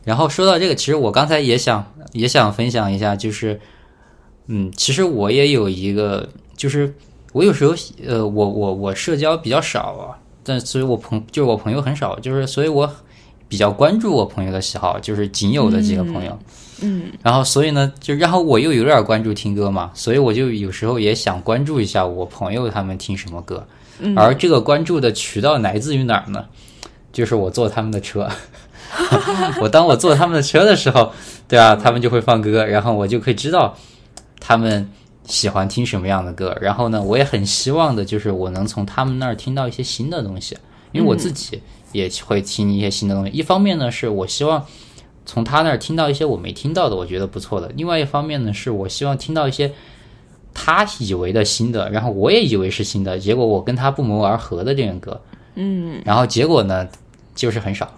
[0.04, 3.60] 然后说到这个，其实我刚才也想也想分享一下，就是
[4.48, 6.96] 嗯，其实我也有一个，就是
[7.34, 10.18] 我有时候呃，我我我社交比较少啊。
[10.48, 12.90] 但所以，我朋就是我朋友很少，就是所以我
[13.50, 16.40] 比较关注我朋友的喜好，就是仅有的几个朋友。
[16.82, 23.68] 嗯，然后所以呢，就然后我又有点关注听歌嘛，所以我就有时候也想关注一下我朋友他们听什么歌。
[24.16, 26.46] 而这个关注的渠道来自于哪儿呢？
[27.12, 28.30] 就是我坐他们的车，
[29.60, 31.12] 我当我坐他们的车的时候，
[31.48, 33.76] 对啊，他们就会放歌，然后我就可以知道
[34.40, 34.90] 他们。
[35.28, 36.58] 喜欢听什么样的歌？
[36.62, 40.58] 然后呢，我也很希望的就是我能从他们那儿听到一些新的东西，
[40.94, 43.32] 因为我自己也会听一些新的东西。
[43.32, 44.66] 一方面呢，是我希望
[45.26, 49.74] 从他那儿听到一些我没听到的，我觉得不错的；另外一方面呢，是我希望听到一些
[50.54, 55.22] 他以为的新的，然后我也以为是新的，结果我跟他不谋而合的这种歌。
[55.56, 56.88] 嗯，然后结果呢，
[57.36, 57.92] 就是很少，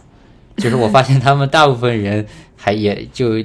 [0.58, 2.26] 就是我发现他们大部分人
[2.56, 3.36] 还也就。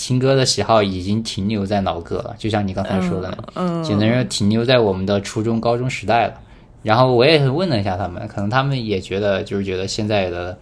[0.00, 6.40] 听歌的喜好已经停留在老歌了，就像你刚才说的，嗯，只能说停留在我们的初中、高中时代了。
[6.82, 10.58] 然后我也问了一下他们，可能他们也觉得就是觉得现在的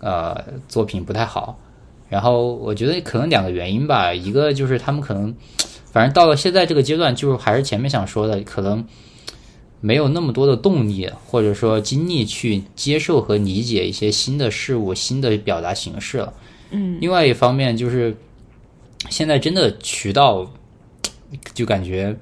[0.00, 0.38] 呃
[0.68, 1.58] 作品不太好。
[2.10, 5.34] 然后我觉得可能两个原因吧，一个就是他们可能
[5.90, 8.84] 反正到了现在这个阶段，就是还是前面想说的，可能
[9.80, 16.34] 没有那么多的动力或者说精力去接受和理解一些新的事物、新的表达形式了。
[16.70, 18.14] 嗯，另外一方面就是。
[19.10, 20.50] 现在真的渠道
[21.52, 22.16] 就感觉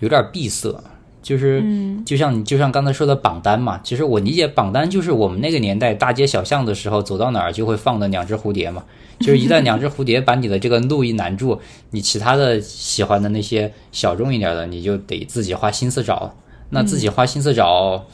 [0.00, 0.82] 有点闭塞，
[1.22, 1.64] 就是
[2.04, 8.84] 就像你就像刚才说的榜单嘛，其实我理解榜单就是我们那个年代大街小巷的时候走到哪儿就会放的两只蝴蝶嘛，
[9.20, 11.60] 就是一旦两只蝴蝶把你的这个路一拦住，
[11.90, 16.36] 你其他的喜欢的那些小众一点的你就得自己花心思找，
[16.70, 18.04] 那自己花心思找，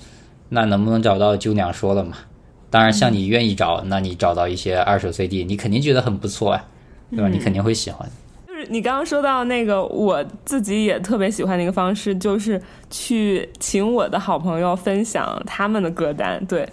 [0.51, 2.17] 那能不能找到就两说了嘛。
[2.71, 6.65] 当然，像你愿意找，那你找到一些二手 CD，你肯定觉得很不错啊。
[7.13, 7.29] 对吧？
[7.29, 8.09] 你肯定会喜欢。
[8.49, 12.61] 就是你刚刚说到那个，我自己也特别喜欢的一个方式，就是
[12.91, 16.45] 去请我的好朋友分享他们的歌单。
[16.47, 16.69] 对，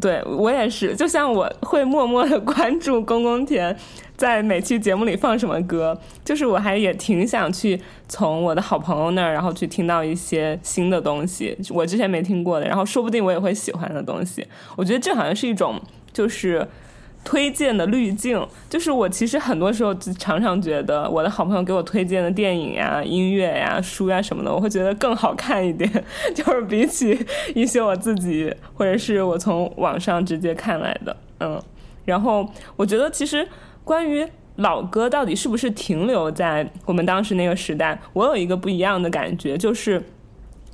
[0.00, 0.94] 对我也是。
[0.94, 3.76] 就像我会默默的 关注公公田
[4.16, 14.46] 在每期节目里放什么歌，就是我还也挺想去从我的好朋友那儿，然后去听到一些新的东西，我之前没听过的，然后说不定我也会喜欢的东西。
[14.76, 15.80] 我觉得这好像是一种，
[16.12, 16.66] 就是。
[17.24, 25.88] 推荐的滤镜，就是我其实很多时候常常觉得我的好朋友给我推荐的电影呀、音乐呀、书呀什么的，我会觉得更好看一点，
[26.34, 27.18] 就是比起
[27.54, 31.62] 一些我自己或者是我从网上直接看来的，嗯。
[32.04, 32.44] 然后
[32.74, 33.46] 我觉得其实
[33.84, 34.26] 关于
[34.56, 40.02] 老歌到底是不是停留在我们当时那个时代，我有一个不一样的感觉，就是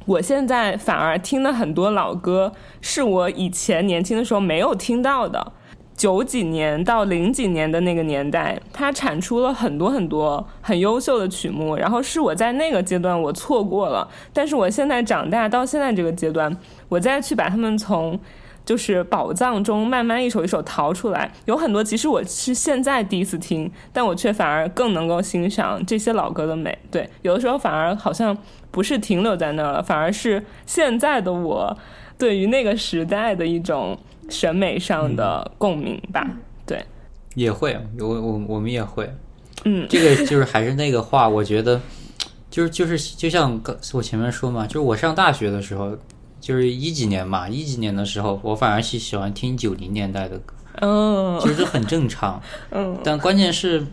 [0.07, 2.51] 我现在反而听的很多老歌
[2.81, 5.53] 是我以前年轻的时候没有听到的。
[5.99, 16.57] 九几年到零几年的那个年代，它产出了很多很多很优秀的曲目，然后是我在那个阶段我错过了，但是我现在长大到现在这个阶段，
[16.89, 18.16] 我再去把它们从
[18.65, 26.79] 就是宝藏中慢慢一首一首淘出来，有很多其实我是现在第一次听，但我却反而更能够欣赏这些老歌的美。
[26.93, 28.39] 对，有的时候反而好像
[28.70, 31.77] 不是停留在那儿了，反而是现在的我
[32.16, 33.99] 对于那个时代的一种。
[34.29, 36.27] 审美上的共鸣吧，
[36.67, 36.85] 对，
[37.35, 39.11] 也会，我我我们也会，
[39.65, 41.81] 嗯，这个就是还是那个话，我觉得
[42.51, 45.97] 就是就是就像刚我前面说嘛，就是我上大学的时候，
[46.41, 52.41] 就是一几年嘛，一几年的时候，我反而是喜欢听九零年代的歌，哦，其实很正常，
[52.71, 53.87] 嗯，但关键是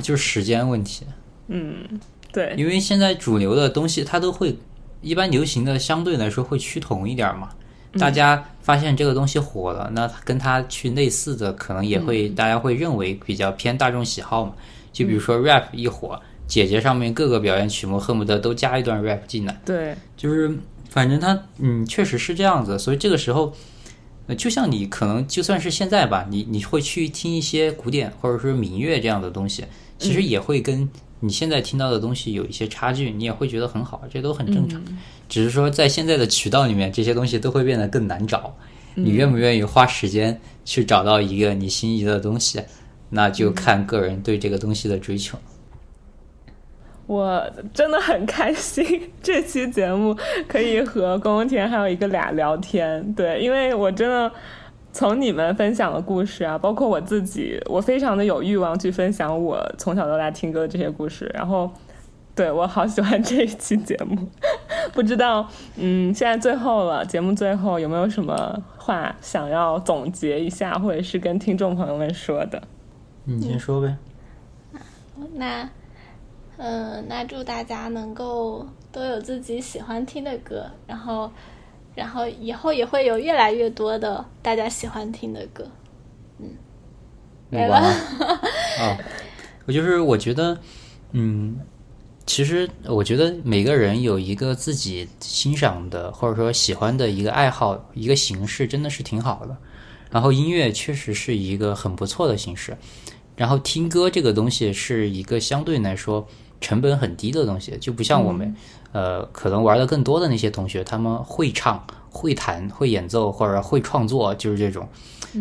[0.00, 1.04] 就是时间问题，
[1.48, 2.00] 嗯，
[2.32, 4.56] 对，因为现在主流的东西它都会
[5.02, 7.50] 一般流行的相对来说会趋同一点嘛。
[7.98, 14.52] 大家发现这个东西火了，那跟它去类似的，可能也会大家会认为比较偏大众喜好嘛。
[14.92, 19.60] 就比如说 rap 一火，姐姐上面各个表演曲目恨不得都加一段 rap 进来。
[19.64, 20.50] 对，就是
[20.88, 23.52] 反正它嗯确实是这样子，所以这个时候，
[24.38, 29.64] 就像你可能就算是现在吧，你你会去听一些古典或者说民乐这样的东西，
[29.98, 30.88] 其实也会跟
[31.20, 34.82] 你现在听到的东西有一些差距，你也会觉得很好，这都很正常。
[35.28, 38.54] 只是说，在现在的渠道里面，这些东西都会变得更难找。
[38.94, 42.62] 你愿不愿意花时间去找到一个你心仪的东西，
[43.10, 45.38] 那就看个人对这个东西的追求。
[47.06, 50.16] 我真的很开心，这期节目
[50.48, 53.12] 可以和宫宫田还有一个俩聊天。
[53.14, 54.32] 对，因为我真的
[54.96, 61.70] 从你们分享的故事啊，包括我自己，我非常的有欲望去分享我从小到大听歌的这些故事，然后。
[62.34, 64.14] 对，我好喜欢这一期节目，
[64.92, 72.62] 不知道，嗯，现在最后了，节目最后有没有什么话想要总结一下，或者是跟听众朋友们说的？
[73.24, 73.96] 你先说呗。
[75.32, 75.66] 那，
[76.58, 81.30] 嗯，那祝大家能够都有自己喜欢听的歌，然后，
[81.96, 85.68] 然后以后也会有越来越多的大家喜欢听的歌。
[86.38, 86.48] 嗯，
[87.50, 87.78] 没了。
[88.78, 88.96] 啊，
[89.64, 90.56] 我就是我觉得，
[91.10, 91.58] 嗯。
[92.28, 99.56] 其实我觉得每个人有一个自己欣赏的或者说喜欢的一个爱好一个形式，真的是挺好的。
[100.10, 102.76] 然后音乐确实是一个很不错的形式。
[103.36, 106.26] 然后听歌这个东西是一个相对来说
[106.60, 108.52] 成本很低的东西，就不像我们
[108.96, 114.88] 呃可能玩的更多的那些同学，他们会唱、会弹、会演奏或者会创作，就是这种。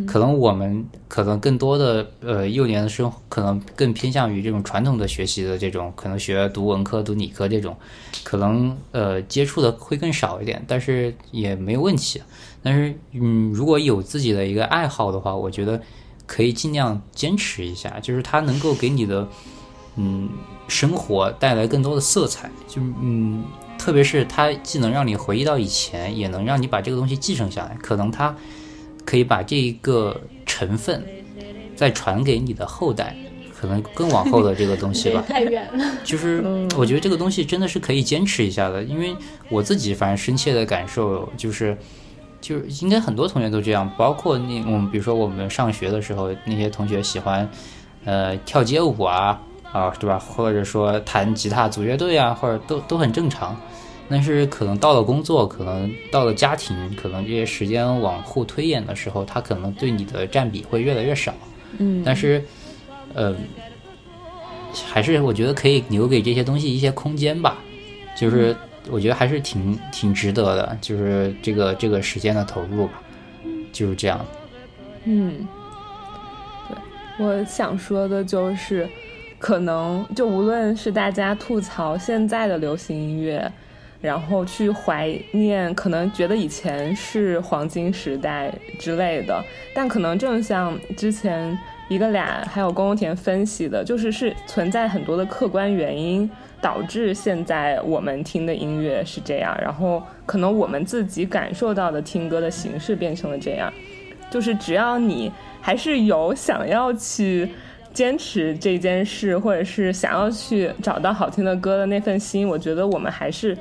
[0.06, 7.74] 可能我们可能更多的呃幼年的生可能更偏向于这种传统的学习的这种，可能学读文科、读理科这种，
[8.22, 12.22] 可能呃接触的会更少一点，但是也没有问题。
[12.62, 15.80] 但是嗯，如果有自己的一个爱好的话，我觉得
[16.26, 19.26] 可以尽量坚持一下，就是它能够给你的
[19.96, 20.28] 嗯
[20.68, 23.44] 生活带来更多的色彩，就嗯，
[23.78, 28.36] 特别是它既能让你回忆到以前，也能让你把这个东西继承下来，可能它。
[29.08, 31.06] 可以把这一个成分
[31.76, 33.16] 再传给你的后代，
[33.56, 35.24] 可能更往后的这个东西吧。
[35.28, 35.86] 太远了。
[36.04, 36.44] 就是
[36.76, 39.16] 我觉得这个东西真的是可以坚持一下的，因为
[39.48, 41.78] 我自己反正深切的感受就是，
[42.42, 47.48] 就是应该很多同学都这样，包括那我们比如说我们上学的时候，那些同学喜欢
[48.06, 49.40] 呃跳街舞啊
[49.76, 50.18] 啊对吧？
[50.18, 53.56] 或者说弹吉他组乐队啊，或者都都很正常。
[54.08, 61.34] 但是可能到了工作，可能到了家庭，可能这些时间往后推演的时候，它可能对你的占比会越来越少。
[61.80, 62.44] 嗯，但是，
[63.16, 63.36] 呃，
[64.88, 67.58] 还是我觉得可以留给这些东西一些空间吧。
[68.16, 68.56] 就是
[68.92, 73.02] 我觉得还是挺挺值得的，就是这个这个时间的投入吧，
[73.74, 74.24] 就是这样。
[75.06, 75.48] 嗯，
[76.70, 78.88] 对，我想说的就是，
[79.46, 83.52] 可能就无论是大家吐槽现在的流行音乐。
[84.02, 89.44] 然后去怀念，可能觉得以前是黄金时代之类的，
[89.74, 91.58] 但可能正像之前
[91.90, 96.30] 一个俩还有宫田分析的，就是是存在很多的客观原因
[96.62, 103.74] 导致现在我们听的音乐是这样，然后可能我们自己感受到的听歌的形式变成了这样，
[104.30, 105.32] 就是只要你
[105.62, 107.50] 还是有想要去
[107.96, 113.58] 坚持这件事，或者是想要去找到好听的歌的那份心，我觉得我们还是。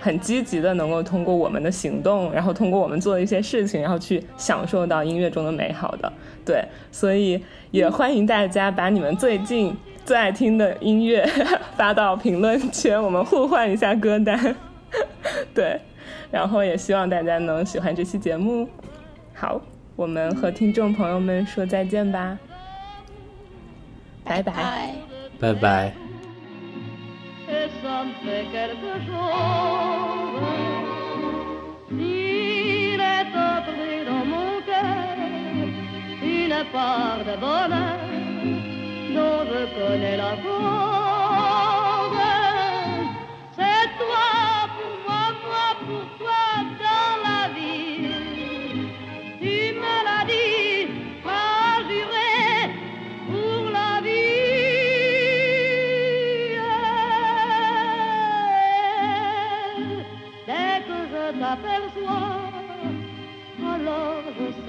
[0.00, 6.12] 很积极的，能够通过我们的行动，然后通过我们做的一些事情，然后去享受到音乐中的美好的。
[6.44, 9.74] 对，所以也欢迎大家把你们最近
[10.04, 11.26] 最爱听的音乐
[11.74, 14.54] 发到评论圈，我们互换一下歌单。
[15.54, 15.80] 对，
[16.30, 18.68] 然后也希望大家能喜欢这期节目。
[19.32, 19.58] 好，
[19.96, 22.38] 我们和听众朋友们说再见吧，
[24.23, 24.93] 拜拜，
[25.39, 25.93] 拜拜。
[39.49, 40.67] t'aperçois, alors je sens
[45.87, 46.22] dans moi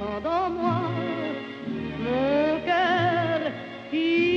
[0.06, 0.82] descend en moi.
[2.00, 3.52] Mon cœur,
[3.94, 4.35] il